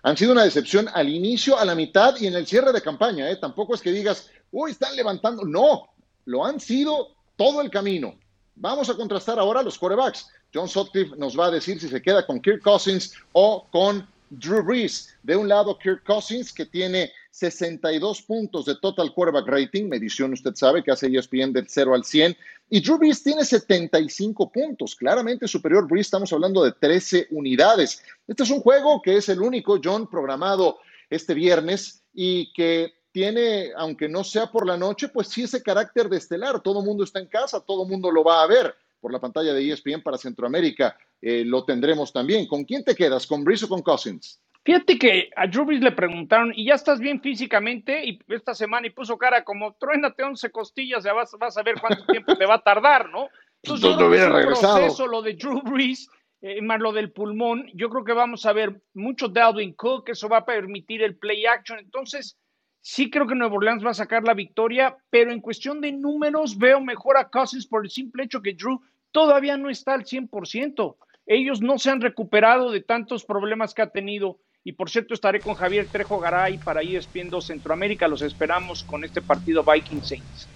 Han 0.01 0.17
sido 0.17 0.31
una 0.31 0.43
decepción 0.43 0.87
al 0.93 1.09
inicio, 1.09 1.59
a 1.59 1.65
la 1.65 1.75
mitad 1.75 2.15
y 2.19 2.27
en 2.27 2.35
el 2.35 2.47
cierre 2.47 2.71
de 2.71 2.81
campaña. 2.81 3.29
¿eh? 3.29 3.37
Tampoco 3.37 3.75
es 3.75 3.81
que 3.81 3.91
digas, 3.91 4.29
uy, 4.51 4.71
están 4.71 4.95
levantando. 4.95 5.43
No, 5.45 5.89
lo 6.25 6.45
han 6.45 6.59
sido 6.59 7.09
todo 7.35 7.61
el 7.61 7.69
camino. 7.69 8.15
Vamos 8.55 8.89
a 8.89 8.95
contrastar 8.95 9.39
ahora 9.39 9.63
los 9.63 9.77
quarterbacks. 9.77 10.29
John 10.53 10.67
Sutcliffe 10.67 11.15
nos 11.17 11.37
va 11.37 11.47
a 11.47 11.51
decir 11.51 11.79
si 11.79 11.87
se 11.87 12.01
queda 12.01 12.25
con 12.25 12.39
Kirk 12.39 12.61
Cousins 12.61 13.13
o 13.33 13.67
con 13.71 14.07
Drew 14.29 14.63
Brees. 14.63 15.15
De 15.23 15.35
un 15.35 15.47
lado, 15.47 15.77
Kirk 15.77 16.03
Cousins, 16.03 16.53
que 16.53 16.65
tiene 16.65 17.11
62 17.35 18.21
puntos 18.21 18.63
de 18.63 18.75
total 18.75 19.13
quarterback 19.13 19.45
rating, 19.45 19.89
medición 19.89 20.31
usted 20.31 20.55
sabe 20.55 20.81
que 20.81 20.91
hace 20.91 21.07
ESPN 21.07 21.51
del 21.51 21.67
0 21.67 21.93
al 21.93 22.05
100, 22.05 22.37
y 22.69 22.79
Drew 22.79 22.97
Brees 22.97 23.21
tiene 23.21 23.43
75 23.43 24.49
puntos, 24.49 24.95
claramente 24.95 25.45
superior 25.45 25.85
Brees, 25.85 26.07
estamos 26.07 26.31
hablando 26.31 26.63
de 26.63 26.71
13 26.71 27.27
unidades. 27.31 28.01
Este 28.25 28.43
es 28.43 28.49
un 28.49 28.61
juego 28.61 29.01
que 29.01 29.17
es 29.17 29.27
el 29.27 29.41
único, 29.41 29.81
John, 29.83 30.09
programado 30.09 30.79
este 31.09 31.33
viernes 31.33 32.05
y 32.13 32.53
que 32.53 32.93
tiene, 33.11 33.73
aunque 33.75 34.07
no 34.07 34.23
sea 34.23 34.49
por 34.49 34.65
la 34.65 34.77
noche, 34.77 35.09
pues 35.09 35.27
sí 35.27 35.43
ese 35.43 35.61
carácter 35.61 36.07
de 36.07 36.17
estelar, 36.17 36.61
todo 36.61 36.79
el 36.79 36.85
mundo 36.85 37.03
está 37.03 37.19
en 37.19 37.27
casa, 37.27 37.59
todo 37.59 37.83
el 37.83 37.89
mundo 37.89 38.11
lo 38.11 38.23
va 38.23 38.43
a 38.43 38.47
ver 38.47 38.73
por 39.01 39.11
la 39.11 39.19
pantalla 39.19 39.53
de 39.53 39.73
ESPN 39.73 40.01
para 40.01 40.17
Centroamérica, 40.17 40.97
eh, 41.21 41.43
lo 41.43 41.65
tendremos 41.65 42.13
también. 42.13 42.47
¿Con 42.47 42.63
quién 42.63 42.85
te 42.85 42.95
quedas, 42.95 43.27
con 43.27 43.43
Brees 43.43 43.63
o 43.63 43.67
con 43.67 43.81
Cousins? 43.81 44.39
Fíjate 44.65 44.97
que 44.97 45.29
a 45.35 45.45
Drew 45.45 45.63
Brees 45.63 45.81
le 45.81 45.91
preguntaron, 45.91 46.51
¿y 46.55 46.65
ya 46.65 46.73
estás 46.73 46.99
bien 46.99 47.21
físicamente? 47.21 48.03
Y 48.03 48.19
esta 48.29 48.55
semana 48.55 48.87
y 48.87 48.89
puso 48.89 49.15
cara 49.15 49.43
como, 49.43 49.75
truénate 49.75 50.23
11 50.23 50.49
costillas, 50.49 51.03
ya 51.03 51.13
vas, 51.13 51.31
vas 51.39 51.55
a 51.55 51.61
ver 51.61 51.75
cuánto 51.79 52.03
tiempo 52.07 52.35
te 52.35 52.47
va 52.47 52.55
a 52.55 52.63
tardar, 52.63 53.11
¿no? 53.11 53.29
Entonces, 53.61 53.91
yo 53.91 53.95
creo 53.95 54.09
que 54.09 54.17
es 54.17 54.25
un 54.25 54.61
proceso 54.61 55.05
lo 55.05 55.21
de 55.21 55.33
Drew 55.35 55.61
Brees, 55.61 56.09
eh, 56.41 56.63
más 56.63 56.79
lo 56.79 56.93
del 56.93 57.11
pulmón. 57.11 57.67
Yo 57.75 57.89
creo 57.89 58.03
que 58.03 58.13
vamos 58.13 58.47
a 58.47 58.53
ver 58.53 58.81
mucho 58.95 59.27
Dalvin 59.27 59.73
Cook, 59.73 60.09
eso 60.09 60.27
va 60.27 60.37
a 60.37 60.45
permitir 60.45 61.03
el 61.03 61.15
play 61.15 61.45
action. 61.45 61.77
Entonces, 61.77 62.35
sí 62.81 63.11
creo 63.11 63.27
que 63.27 63.35
Nueva 63.35 63.53
Orleans 63.53 63.85
va 63.85 63.91
a 63.91 63.95
sacar 63.95 64.23
la 64.23 64.33
victoria, 64.33 64.97
pero 65.11 65.31
en 65.31 65.41
cuestión 65.41 65.79
de 65.79 65.91
números 65.91 66.57
veo 66.57 66.81
mejor 66.81 67.17
a 67.17 67.29
Cousins 67.29 67.67
por 67.67 67.85
el 67.85 67.91
simple 67.91 68.23
hecho 68.23 68.41
que 68.41 68.55
Drew 68.55 68.81
todavía 69.11 69.57
no 69.57 69.69
está 69.69 69.93
al 69.93 70.05
100%. 70.05 70.95
Ellos 71.27 71.61
no 71.61 71.77
se 71.77 71.91
han 71.91 72.01
recuperado 72.01 72.71
de 72.71 72.81
tantos 72.81 73.25
problemas 73.25 73.75
que 73.75 73.83
ha 73.83 73.91
tenido 73.91 74.39
y 74.67 74.71
por 74.71 74.89
cierto, 74.89 75.13
estaré 75.13 75.39
con 75.39 75.53
Javier 75.53 75.87
Trejo 75.91 76.19
Garay 76.19 76.57
para 76.57 76.81
ESPN 76.81 77.29
2 77.29 77.45
Centroamérica. 77.45 78.07
Los 78.07 78.23
esperamos 78.23 78.83
con 78.83 79.03
este 79.03 79.21
partido 79.21 79.63
Viking 79.63 80.01
Saints. 80.01 80.47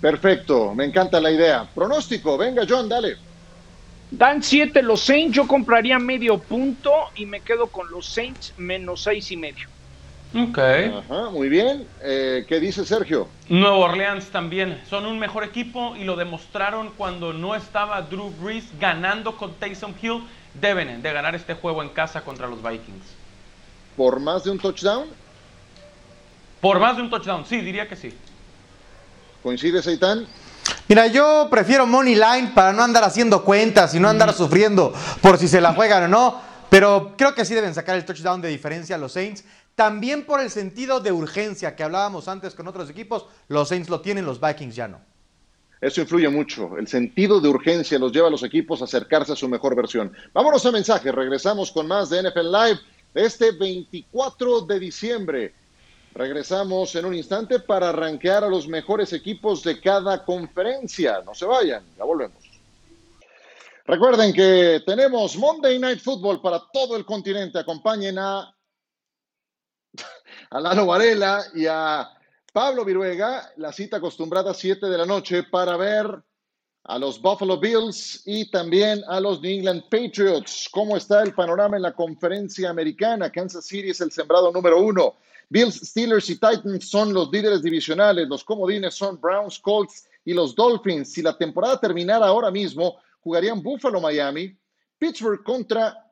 Perfecto, 0.00 0.74
me 0.74 0.86
encanta 0.86 1.20
la 1.20 1.30
idea. 1.30 1.68
Pronóstico, 1.74 2.38
venga 2.38 2.64
John, 2.66 2.88
dale. 2.88 3.16
Dan 4.10 4.42
7 4.42 4.82
los 4.82 5.02
Saints, 5.02 5.36
yo 5.36 5.46
compraría 5.46 5.98
medio 5.98 6.38
punto 6.38 6.90
y 7.16 7.26
me 7.26 7.40
quedo 7.42 7.66
con 7.66 7.90
los 7.90 8.06
Saints 8.06 8.54
menos 8.56 9.02
seis 9.02 9.30
y 9.30 9.36
medio. 9.36 9.68
Ok. 10.34 10.58
Ajá, 10.58 11.30
muy 11.30 11.50
bien. 11.50 11.86
Eh, 12.02 12.46
¿Qué 12.48 12.60
dice 12.60 12.86
Sergio? 12.86 13.28
Nuevo 13.50 13.80
Orleans 13.80 14.26
también. 14.30 14.80
Son 14.88 15.04
un 15.04 15.18
mejor 15.18 15.44
equipo 15.44 15.94
y 15.96 16.04
lo 16.04 16.16
demostraron 16.16 16.92
cuando 16.96 17.34
no 17.34 17.54
estaba 17.54 18.00
Drew 18.02 18.30
Brees 18.40 18.66
ganando 18.80 19.36
con 19.36 19.54
Taysom 19.54 19.94
Hill 20.00 20.22
deben 20.60 21.02
de 21.02 21.12
ganar 21.12 21.34
este 21.34 21.54
juego 21.54 21.82
en 21.82 21.90
casa 21.90 22.22
contra 22.22 22.46
los 22.46 22.62
Vikings. 22.62 23.04
¿Por 23.96 24.20
más 24.20 24.44
de 24.44 24.50
un 24.50 24.58
touchdown? 24.58 25.08
Por 26.60 26.78
más 26.78 26.96
de 26.96 27.02
un 27.02 27.10
touchdown, 27.10 27.44
sí, 27.46 27.60
diría 27.60 27.88
que 27.88 27.96
sí. 27.96 28.12
¿Coincide, 29.42 29.82
Seitan? 29.82 30.26
Mira, 30.88 31.06
yo 31.06 31.48
prefiero 31.50 31.86
Money 31.86 32.14
Line 32.14 32.52
para 32.54 32.72
no 32.72 32.82
andar 32.82 33.04
haciendo 33.04 33.44
cuentas 33.44 33.94
y 33.94 34.00
no 34.00 34.08
andar 34.08 34.32
sufriendo 34.34 34.92
por 35.20 35.38
si 35.38 35.48
se 35.48 35.60
la 35.60 35.74
juegan 35.74 36.04
o 36.04 36.08
no. 36.08 36.40
Pero 36.68 37.14
creo 37.16 37.34
que 37.34 37.44
sí 37.44 37.54
deben 37.54 37.74
sacar 37.74 37.96
el 37.96 38.04
touchdown 38.04 38.40
de 38.40 38.48
diferencia 38.48 38.96
a 38.96 38.98
los 38.98 39.12
Saints. 39.12 39.44
También 39.74 40.24
por 40.24 40.40
el 40.40 40.50
sentido 40.50 41.00
de 41.00 41.12
urgencia 41.12 41.76
que 41.76 41.84
hablábamos 41.84 42.28
antes 42.28 42.54
con 42.54 42.66
otros 42.66 42.90
equipos. 42.90 43.26
Los 43.48 43.68
Saints 43.68 43.88
lo 43.88 44.00
tienen, 44.00 44.24
los 44.24 44.40
Vikings 44.40 44.74
ya 44.74 44.88
no. 44.88 45.00
Eso 45.80 46.00
influye 46.00 46.28
mucho. 46.28 46.78
El 46.78 46.88
sentido 46.88 47.40
de 47.40 47.48
urgencia 47.48 47.98
los 47.98 48.12
lleva 48.12 48.28
a 48.28 48.30
los 48.30 48.42
equipos 48.42 48.80
a 48.80 48.84
acercarse 48.84 49.32
a 49.32 49.36
su 49.36 49.48
mejor 49.48 49.76
versión. 49.76 50.12
Vámonos 50.32 50.64
a 50.64 50.72
mensaje. 50.72 51.12
Regresamos 51.12 51.70
con 51.70 51.86
más 51.86 52.08
de 52.08 52.22
NFL 52.22 52.50
Live 52.50 52.80
este 53.14 53.52
24 53.52 54.62
de 54.62 54.80
diciembre. 54.80 55.54
Regresamos 56.14 56.94
en 56.94 57.04
un 57.04 57.14
instante 57.14 57.60
para 57.60 57.90
arranquear 57.90 58.42
a 58.42 58.48
los 58.48 58.66
mejores 58.66 59.12
equipos 59.12 59.62
de 59.62 59.78
cada 59.78 60.24
conferencia. 60.24 61.20
No 61.26 61.34
se 61.34 61.44
vayan, 61.44 61.84
ya 61.96 62.04
volvemos. 62.04 62.42
Recuerden 63.84 64.32
que 64.32 64.82
tenemos 64.84 65.36
Monday 65.36 65.78
Night 65.78 66.00
Football 66.00 66.40
para 66.40 66.60
todo 66.72 66.96
el 66.96 67.04
continente. 67.04 67.58
Acompañen 67.58 68.18
a, 68.18 68.50
a 70.50 70.60
Lalo 70.60 70.86
Varela 70.86 71.44
y 71.54 71.66
a 71.66 72.15
Pablo 72.56 72.86
Viruega, 72.86 73.52
la 73.58 73.70
cita 73.70 73.98
acostumbrada 73.98 74.52
a 74.52 74.54
7 74.54 74.86
de 74.86 74.96
la 74.96 75.04
noche 75.04 75.42
para 75.42 75.76
ver 75.76 76.06
a 76.84 76.98
los 76.98 77.20
Buffalo 77.20 77.60
Bills 77.60 78.22
y 78.24 78.50
también 78.50 79.02
a 79.08 79.20
los 79.20 79.42
New 79.42 79.58
England 79.58 79.82
Patriots. 79.90 80.66
¿Cómo 80.72 80.96
está 80.96 81.22
el 81.22 81.34
panorama 81.34 81.76
en 81.76 81.82
la 81.82 81.92
conferencia 81.92 82.70
americana? 82.70 83.30
Kansas 83.30 83.66
City 83.66 83.90
es 83.90 84.00
el 84.00 84.10
sembrado 84.10 84.50
número 84.52 84.80
uno. 84.80 85.16
Bills, 85.50 85.74
Steelers 85.86 86.30
y 86.30 86.36
Titans 86.36 86.88
son 86.88 87.12
los 87.12 87.30
líderes 87.30 87.62
divisionales. 87.62 88.26
Los 88.26 88.42
comodines 88.42 88.94
son 88.94 89.20
Browns, 89.20 89.58
Colts 89.58 90.08
y 90.24 90.32
los 90.32 90.54
Dolphins. 90.54 91.12
Si 91.12 91.20
la 91.20 91.36
temporada 91.36 91.78
terminara 91.78 92.24
ahora 92.24 92.50
mismo, 92.50 92.96
jugarían 93.20 93.62
Buffalo, 93.62 94.00
Miami, 94.00 94.56
Pittsburgh 94.96 95.44
contra 95.44 96.10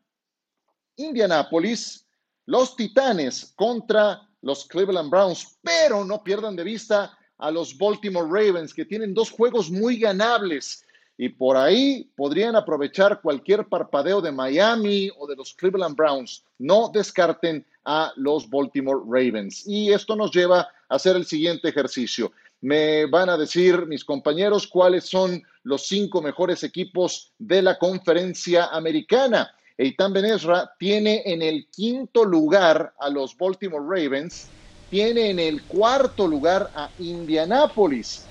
Indianapolis, 0.96 2.06
los 2.44 2.76
Titanes 2.76 3.54
contra 3.56 4.28
los 4.44 4.66
Cleveland 4.66 5.10
Browns, 5.10 5.56
pero 5.62 6.04
no 6.04 6.22
pierdan 6.22 6.54
de 6.54 6.64
vista 6.64 7.16
a 7.38 7.50
los 7.50 7.76
Baltimore 7.76 8.28
Ravens, 8.28 8.74
que 8.74 8.84
tienen 8.84 9.14
dos 9.14 9.30
juegos 9.30 9.70
muy 9.70 9.98
ganables 9.98 10.84
y 11.16 11.30
por 11.30 11.56
ahí 11.56 12.10
podrían 12.14 12.54
aprovechar 12.54 13.22
cualquier 13.22 13.66
parpadeo 13.68 14.20
de 14.20 14.32
Miami 14.32 15.10
o 15.16 15.26
de 15.26 15.36
los 15.36 15.54
Cleveland 15.54 15.96
Browns. 15.96 16.44
No 16.58 16.90
descarten 16.92 17.64
a 17.86 18.12
los 18.16 18.48
Baltimore 18.50 19.00
Ravens. 19.06 19.66
Y 19.66 19.92
esto 19.92 20.14
nos 20.14 20.30
lleva 20.30 20.60
a 20.60 20.94
hacer 20.94 21.16
el 21.16 21.24
siguiente 21.24 21.68
ejercicio. 21.68 22.30
Me 22.60 23.06
van 23.06 23.30
a 23.30 23.38
decir 23.38 23.86
mis 23.86 24.04
compañeros 24.04 24.66
cuáles 24.66 25.04
son 25.04 25.42
los 25.62 25.86
cinco 25.86 26.20
mejores 26.20 26.62
equipos 26.64 27.32
de 27.38 27.62
la 27.62 27.78
conferencia 27.78 28.66
americana. 28.66 29.54
Eitan 29.76 30.12
Benesra 30.12 30.70
tiene 30.78 31.22
en 31.24 31.42
el 31.42 31.66
quinto 31.66 32.24
lugar 32.24 32.92
a 33.00 33.08
los 33.10 33.36
Baltimore 33.36 33.84
Ravens, 33.84 34.46
tiene 34.88 35.30
en 35.30 35.40
el 35.40 35.62
cuarto 35.64 36.28
lugar 36.28 36.70
a 36.76 36.90
Indianapolis. 37.00 38.24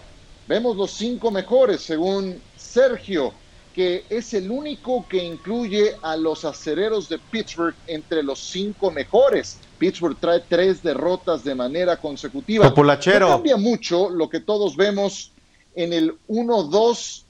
Vemos 0.47 0.77
los 0.77 0.91
cinco 0.91 1.31
mejores 1.31 1.81
según 1.81 2.41
Sergio, 2.55 3.33
que 3.75 4.05
es 4.09 4.33
el 4.33 4.51
único 4.51 5.05
que 5.09 5.21
incluye 5.21 5.97
a 6.01 6.15
los 6.15 6.45
acereros 6.45 7.09
de 7.09 7.19
Pittsburgh 7.19 7.75
entre 7.87 8.23
los 8.23 8.39
cinco 8.39 8.89
mejores. 8.89 9.57
Pittsburgh 9.77 10.17
trae 10.17 10.41
tres 10.47 10.81
derrotas 10.81 11.43
de 11.43 11.55
manera 11.55 11.97
consecutiva. 11.97 12.69
Populachero. 12.69 13.27
No 13.27 13.33
cambia 13.33 13.57
mucho 13.57 14.09
lo 14.09 14.29
que 14.29 14.39
todos 14.39 14.77
vemos 14.77 15.31
en 15.75 15.91
el 15.91 16.17
1-2 16.29 17.22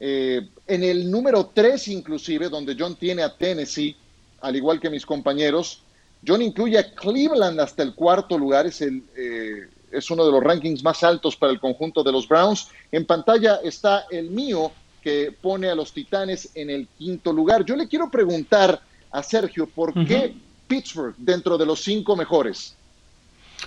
eh, 0.00 0.48
en 0.66 0.82
el 0.82 1.10
número 1.10 1.50
3 1.52 1.88
inclusive, 1.88 2.48
donde 2.48 2.74
John 2.78 2.96
tiene 2.96 3.22
a 3.22 3.36
Tennessee, 3.36 3.94
al 4.40 4.56
igual 4.56 4.80
que 4.80 4.90
mis 4.90 5.04
compañeros, 5.04 5.82
John 6.26 6.42
incluye 6.42 6.78
a 6.78 6.94
Cleveland 6.94 7.60
hasta 7.60 7.82
el 7.82 7.94
cuarto 7.94 8.38
lugar, 8.38 8.66
es, 8.66 8.80
el, 8.80 9.02
eh, 9.16 9.68
es 9.92 10.10
uno 10.10 10.24
de 10.24 10.32
los 10.32 10.42
rankings 10.42 10.82
más 10.82 11.02
altos 11.04 11.36
para 11.36 11.52
el 11.52 11.60
conjunto 11.60 12.02
de 12.02 12.12
los 12.12 12.26
Browns. 12.26 12.68
En 12.90 13.04
pantalla 13.04 13.60
está 13.62 14.06
el 14.10 14.30
mío, 14.30 14.72
que 15.02 15.32
pone 15.40 15.68
a 15.68 15.74
los 15.74 15.92
Titanes 15.92 16.50
en 16.54 16.70
el 16.70 16.86
quinto 16.98 17.32
lugar. 17.32 17.64
Yo 17.64 17.76
le 17.76 17.88
quiero 17.88 18.10
preguntar 18.10 18.80
a 19.10 19.22
Sergio, 19.22 19.66
¿por 19.66 19.94
qué 20.06 20.34
Pittsburgh 20.68 21.14
dentro 21.16 21.58
de 21.58 21.66
los 21.66 21.82
cinco 21.82 22.16
mejores? 22.16 22.74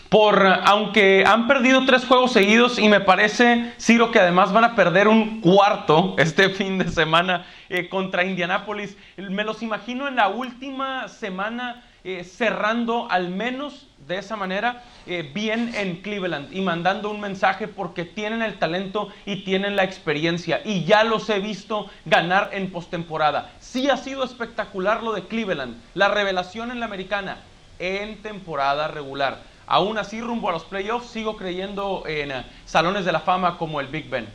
Por, 0.09 0.45
aunque 0.45 1.23
han 1.25 1.47
perdido 1.47 1.85
tres 1.85 2.05
juegos 2.05 2.33
seguidos 2.33 2.77
y 2.77 2.87
me 2.87 2.99
parece, 2.99 3.73
Ciro, 3.79 4.11
que 4.11 4.19
además 4.19 4.53
van 4.53 4.63
a 4.63 4.75
perder 4.75 5.07
un 5.07 5.41
cuarto 5.41 6.15
este 6.19 6.49
fin 6.51 6.77
de 6.77 6.89
semana 6.89 7.45
eh, 7.69 7.89
contra 7.89 8.23
Indianápolis. 8.23 8.95
Me 9.17 9.43
los 9.43 9.63
imagino 9.63 10.07
en 10.07 10.15
la 10.15 10.27
última 10.27 11.07
semana 11.07 11.83
eh, 12.03 12.23
cerrando 12.23 13.07
al 13.09 13.29
menos 13.29 13.87
de 14.07 14.17
esa 14.17 14.35
manera 14.35 14.83
eh, 15.07 15.31
bien 15.33 15.73
en 15.73 16.01
Cleveland 16.01 16.53
y 16.53 16.59
mandando 16.59 17.09
un 17.09 17.21
mensaje 17.21 17.67
porque 17.67 18.03
tienen 18.03 18.41
el 18.41 18.59
talento 18.59 19.07
y 19.25 19.45
tienen 19.45 19.75
la 19.75 19.83
experiencia 19.83 20.61
y 20.65 20.83
ya 20.83 21.05
los 21.05 21.29
he 21.29 21.39
visto 21.39 21.89
ganar 22.05 22.49
en 22.51 22.71
postemporada. 22.71 23.51
Sí 23.59 23.89
ha 23.89 23.97
sido 23.97 24.25
espectacular 24.25 25.01
lo 25.01 25.13
de 25.13 25.23
Cleveland, 25.23 25.81
la 25.93 26.09
revelación 26.09 26.71
en 26.71 26.81
la 26.81 26.87
americana 26.87 27.37
en 27.79 28.21
temporada 28.21 28.89
regular 28.89 29.52
Aún 29.65 29.97
así, 29.97 30.21
rumbo 30.21 30.49
a 30.49 30.51
los 30.51 30.63
playoffs, 30.63 31.09
sigo 31.09 31.37
creyendo 31.37 32.03
en 32.05 32.31
eh, 32.31 32.45
salones 32.65 33.05
de 33.05 33.11
la 33.11 33.21
fama 33.21 33.57
como 33.57 33.79
el 33.79 33.87
Big 33.87 34.09
Ben. 34.09 34.27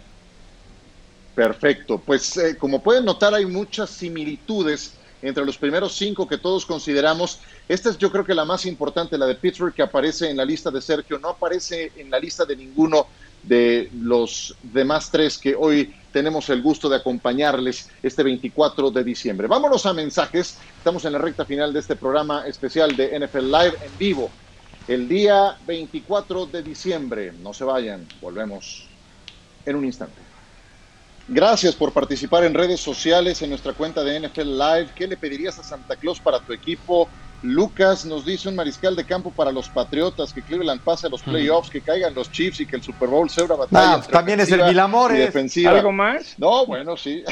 Perfecto. 1.34 1.98
Pues 1.98 2.36
eh, 2.36 2.56
como 2.56 2.82
pueden 2.82 3.04
notar, 3.04 3.34
hay 3.34 3.46
muchas 3.46 3.90
similitudes 3.90 4.94
entre 5.22 5.44
los 5.44 5.58
primeros 5.58 5.94
cinco 5.94 6.26
que 6.26 6.38
todos 6.38 6.64
consideramos. 6.64 7.40
Esta 7.68 7.90
es 7.90 7.98
yo 7.98 8.10
creo 8.10 8.24
que 8.24 8.34
la 8.34 8.44
más 8.44 8.66
importante, 8.66 9.18
la 9.18 9.26
de 9.26 9.34
Pittsburgh, 9.34 9.74
que 9.74 9.82
aparece 9.82 10.30
en 10.30 10.36
la 10.36 10.44
lista 10.44 10.70
de 10.70 10.80
Sergio, 10.80 11.18
no 11.18 11.28
aparece 11.28 11.92
en 11.96 12.10
la 12.10 12.18
lista 12.18 12.44
de 12.44 12.56
ninguno 12.56 13.06
de 13.42 13.88
los 14.00 14.56
demás 14.62 15.10
tres 15.10 15.38
que 15.38 15.54
hoy 15.54 15.94
tenemos 16.12 16.48
el 16.48 16.62
gusto 16.62 16.88
de 16.88 16.96
acompañarles 16.96 17.88
este 18.02 18.22
24 18.22 18.90
de 18.90 19.04
diciembre. 19.04 19.46
Vámonos 19.46 19.86
a 19.86 19.92
mensajes. 19.92 20.58
Estamos 20.76 21.04
en 21.04 21.12
la 21.12 21.18
recta 21.18 21.44
final 21.44 21.72
de 21.72 21.80
este 21.80 21.96
programa 21.96 22.46
especial 22.46 22.96
de 22.96 23.18
NFL 23.18 23.44
Live 23.44 23.74
en 23.84 23.98
vivo. 23.98 24.30
El 24.88 25.06
día 25.06 25.54
24 25.66 26.46
de 26.46 26.62
diciembre. 26.62 27.32
No 27.42 27.52
se 27.52 27.62
vayan, 27.62 28.08
volvemos 28.22 28.86
en 29.66 29.76
un 29.76 29.84
instante. 29.84 30.16
Gracias 31.28 31.74
por 31.74 31.92
participar 31.92 32.44
en 32.44 32.54
redes 32.54 32.80
sociales 32.80 33.42
en 33.42 33.50
nuestra 33.50 33.74
cuenta 33.74 34.02
de 34.02 34.18
NFL 34.18 34.58
Live. 34.58 34.88
¿Qué 34.94 35.06
le 35.06 35.18
pedirías 35.18 35.58
a 35.58 35.62
Santa 35.62 35.94
Claus 35.94 36.20
para 36.20 36.40
tu 36.40 36.54
equipo? 36.54 37.06
Lucas 37.42 38.06
nos 38.06 38.24
dice 38.24 38.48
un 38.48 38.56
mariscal 38.56 38.96
de 38.96 39.04
campo 39.04 39.30
para 39.30 39.52
los 39.52 39.68
Patriotas, 39.68 40.32
que 40.32 40.40
Cleveland 40.40 40.80
pase 40.80 41.06
a 41.06 41.10
los 41.10 41.22
playoffs, 41.22 41.68
que 41.68 41.82
caigan 41.82 42.14
los 42.14 42.32
Chiefs 42.32 42.60
y 42.60 42.66
que 42.66 42.76
el 42.76 42.82
Super 42.82 43.10
Bowl 43.10 43.28
sea 43.28 43.44
una 43.44 43.56
batalla. 43.56 44.02
también 44.10 44.40
es 44.40 44.50
el 44.50 44.64
Milamores. 44.64 45.36
¿Algo 45.66 45.92
más? 45.92 46.34
No, 46.38 46.64
bueno, 46.64 46.96
sí. 46.96 47.22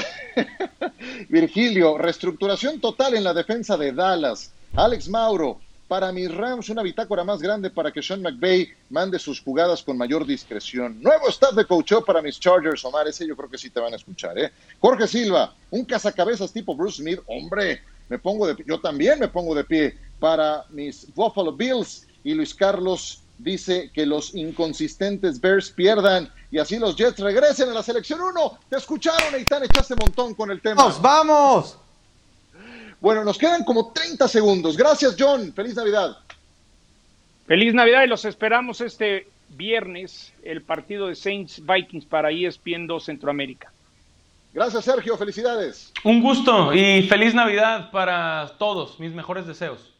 Virgilio, 1.30 1.96
reestructuración 1.96 2.80
total 2.80 3.14
en 3.14 3.24
la 3.24 3.32
defensa 3.32 3.78
de 3.78 3.92
Dallas. 3.92 4.52
Alex 4.76 5.08
Mauro, 5.08 5.58
para 5.88 6.10
mis 6.12 6.34
Rams, 6.34 6.68
una 6.68 6.82
bitácora 6.82 7.22
más 7.22 7.40
grande 7.40 7.70
para 7.70 7.92
que 7.92 8.02
Sean 8.02 8.22
McVay 8.22 8.68
mande 8.90 9.18
sus 9.18 9.40
jugadas 9.40 9.82
con 9.82 9.96
mayor 9.96 10.26
discreción. 10.26 11.00
Nuevo 11.00 11.28
staff 11.28 11.54
de 11.54 11.64
coacheo 11.64 12.04
para 12.04 12.20
mis 12.20 12.40
Chargers, 12.40 12.84
Omar. 12.84 13.06
Ese 13.06 13.26
yo 13.26 13.36
creo 13.36 13.48
que 13.48 13.58
sí 13.58 13.70
te 13.70 13.80
van 13.80 13.92
a 13.92 13.96
escuchar, 13.96 14.38
¿eh? 14.38 14.52
Jorge 14.80 15.06
Silva, 15.06 15.54
un 15.70 15.84
cazacabezas 15.84 16.52
tipo 16.52 16.74
Bruce 16.74 17.02
Smith. 17.02 17.20
Hombre, 17.26 17.82
me 18.08 18.18
pongo 18.18 18.46
de 18.46 18.62
Yo 18.66 18.80
también 18.80 19.20
me 19.20 19.28
pongo 19.28 19.54
de 19.54 19.64
pie 19.64 19.96
para 20.18 20.64
mis 20.70 21.06
Buffalo 21.14 21.52
Bills. 21.52 22.06
Y 22.24 22.34
Luis 22.34 22.54
Carlos 22.54 23.22
dice 23.38 23.90
que 23.92 24.04
los 24.06 24.34
inconsistentes 24.34 25.40
Bears 25.40 25.70
pierdan 25.70 26.32
y 26.50 26.58
así 26.58 26.78
los 26.78 26.96
Jets 26.96 27.20
regresen 27.20 27.68
a 27.68 27.74
la 27.74 27.82
selección 27.82 28.20
1. 28.20 28.58
Te 28.68 28.76
escucharon, 28.76 29.34
Eitan, 29.34 29.62
echaste 29.62 29.94
montón 29.94 30.34
con 30.34 30.50
el 30.50 30.60
tema. 30.60 30.82
¡Vamos, 30.82 31.00
vamos! 31.00 31.78
Bueno, 33.06 33.22
nos 33.22 33.38
quedan 33.38 33.62
como 33.62 33.92
30 33.92 34.26
segundos. 34.26 34.76
Gracias, 34.76 35.14
John. 35.16 35.52
Feliz 35.52 35.76
Navidad. 35.76 36.16
Feliz 37.46 37.72
Navidad 37.72 38.02
y 38.02 38.08
los 38.08 38.24
esperamos 38.24 38.80
este 38.80 39.28
viernes, 39.50 40.32
el 40.42 40.62
partido 40.62 41.06
de 41.06 41.14
Saints 41.14 41.62
Vikings 41.64 42.04
para 42.04 42.32
ESPN 42.32 42.88
2 42.88 43.04
Centroamérica. 43.04 43.70
Gracias, 44.52 44.86
Sergio. 44.86 45.16
Felicidades. 45.16 45.92
Un 46.02 46.20
gusto 46.20 46.74
y 46.74 47.04
feliz 47.04 47.32
Navidad 47.32 47.92
para 47.92 48.56
todos. 48.58 48.98
Mis 48.98 49.12
mejores 49.12 49.46
deseos. 49.46 49.94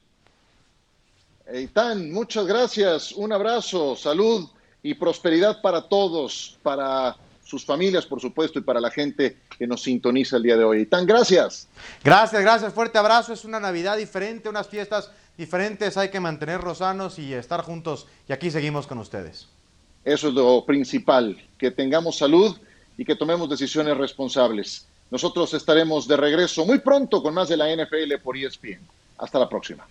Eitan, 1.47 2.11
muchas 2.11 2.45
gracias. 2.45 3.13
Un 3.13 3.33
abrazo, 3.33 3.95
salud 3.95 4.49
y 4.83 4.95
prosperidad 4.95 5.61
para 5.61 5.83
todos, 5.83 6.59
para 6.61 7.15
sus 7.47 7.65
familias, 7.65 8.05
por 8.07 8.21
supuesto, 8.21 8.59
y 8.59 8.63
para 8.63 8.81
la 8.81 8.91
gente 8.91 9.37
que 9.57 9.67
nos 9.67 9.83
sintoniza 9.83 10.37
el 10.37 10.43
día 10.43 10.57
de 10.57 10.65
hoy. 10.65 10.87
Tan 10.87 11.07
gracias. 11.07 11.69
Gracias, 12.03 12.43
gracias. 12.43 12.75
Fuerte 12.75 12.99
abrazo. 12.99 13.33
Es 13.33 13.45
una 13.45 13.61
Navidad 13.61 13.97
diferente, 13.97 14.49
unas 14.49 14.67
fiestas 14.67 15.11
diferentes. 15.39 15.97
Hay 15.97 16.11
que 16.11 16.19
mantenerlos 16.19 16.79
sanos 16.79 17.21
y 17.21 17.33
estar 17.33 17.63
juntos. 17.63 18.09
Y 18.29 18.33
aquí 18.33 18.51
seguimos 18.51 18.89
con 18.89 18.99
ustedes. 18.99 19.47
Eso 20.05 20.29
es 20.29 20.35
lo 20.35 20.65
principal, 20.67 21.41
que 21.57 21.71
tengamos 21.71 22.19
salud 22.19 22.57
y 22.99 23.05
que 23.05 23.15
tomemos 23.15 23.49
decisiones 23.49 23.97
responsables. 23.97 24.87
Nosotros 25.11 25.55
estaremos 25.55 26.09
de 26.09 26.17
regreso 26.17 26.67
muy 26.67 26.81
pronto 26.81 27.23
con 27.23 27.33
más 27.33 27.49
de 27.49 27.57
la 27.57 27.73
NFL 27.73 28.21
por 28.23 28.37
ESPN. 28.37 28.81
Hasta 29.19 29.39
la 29.39 29.49
próxima. 29.49 29.87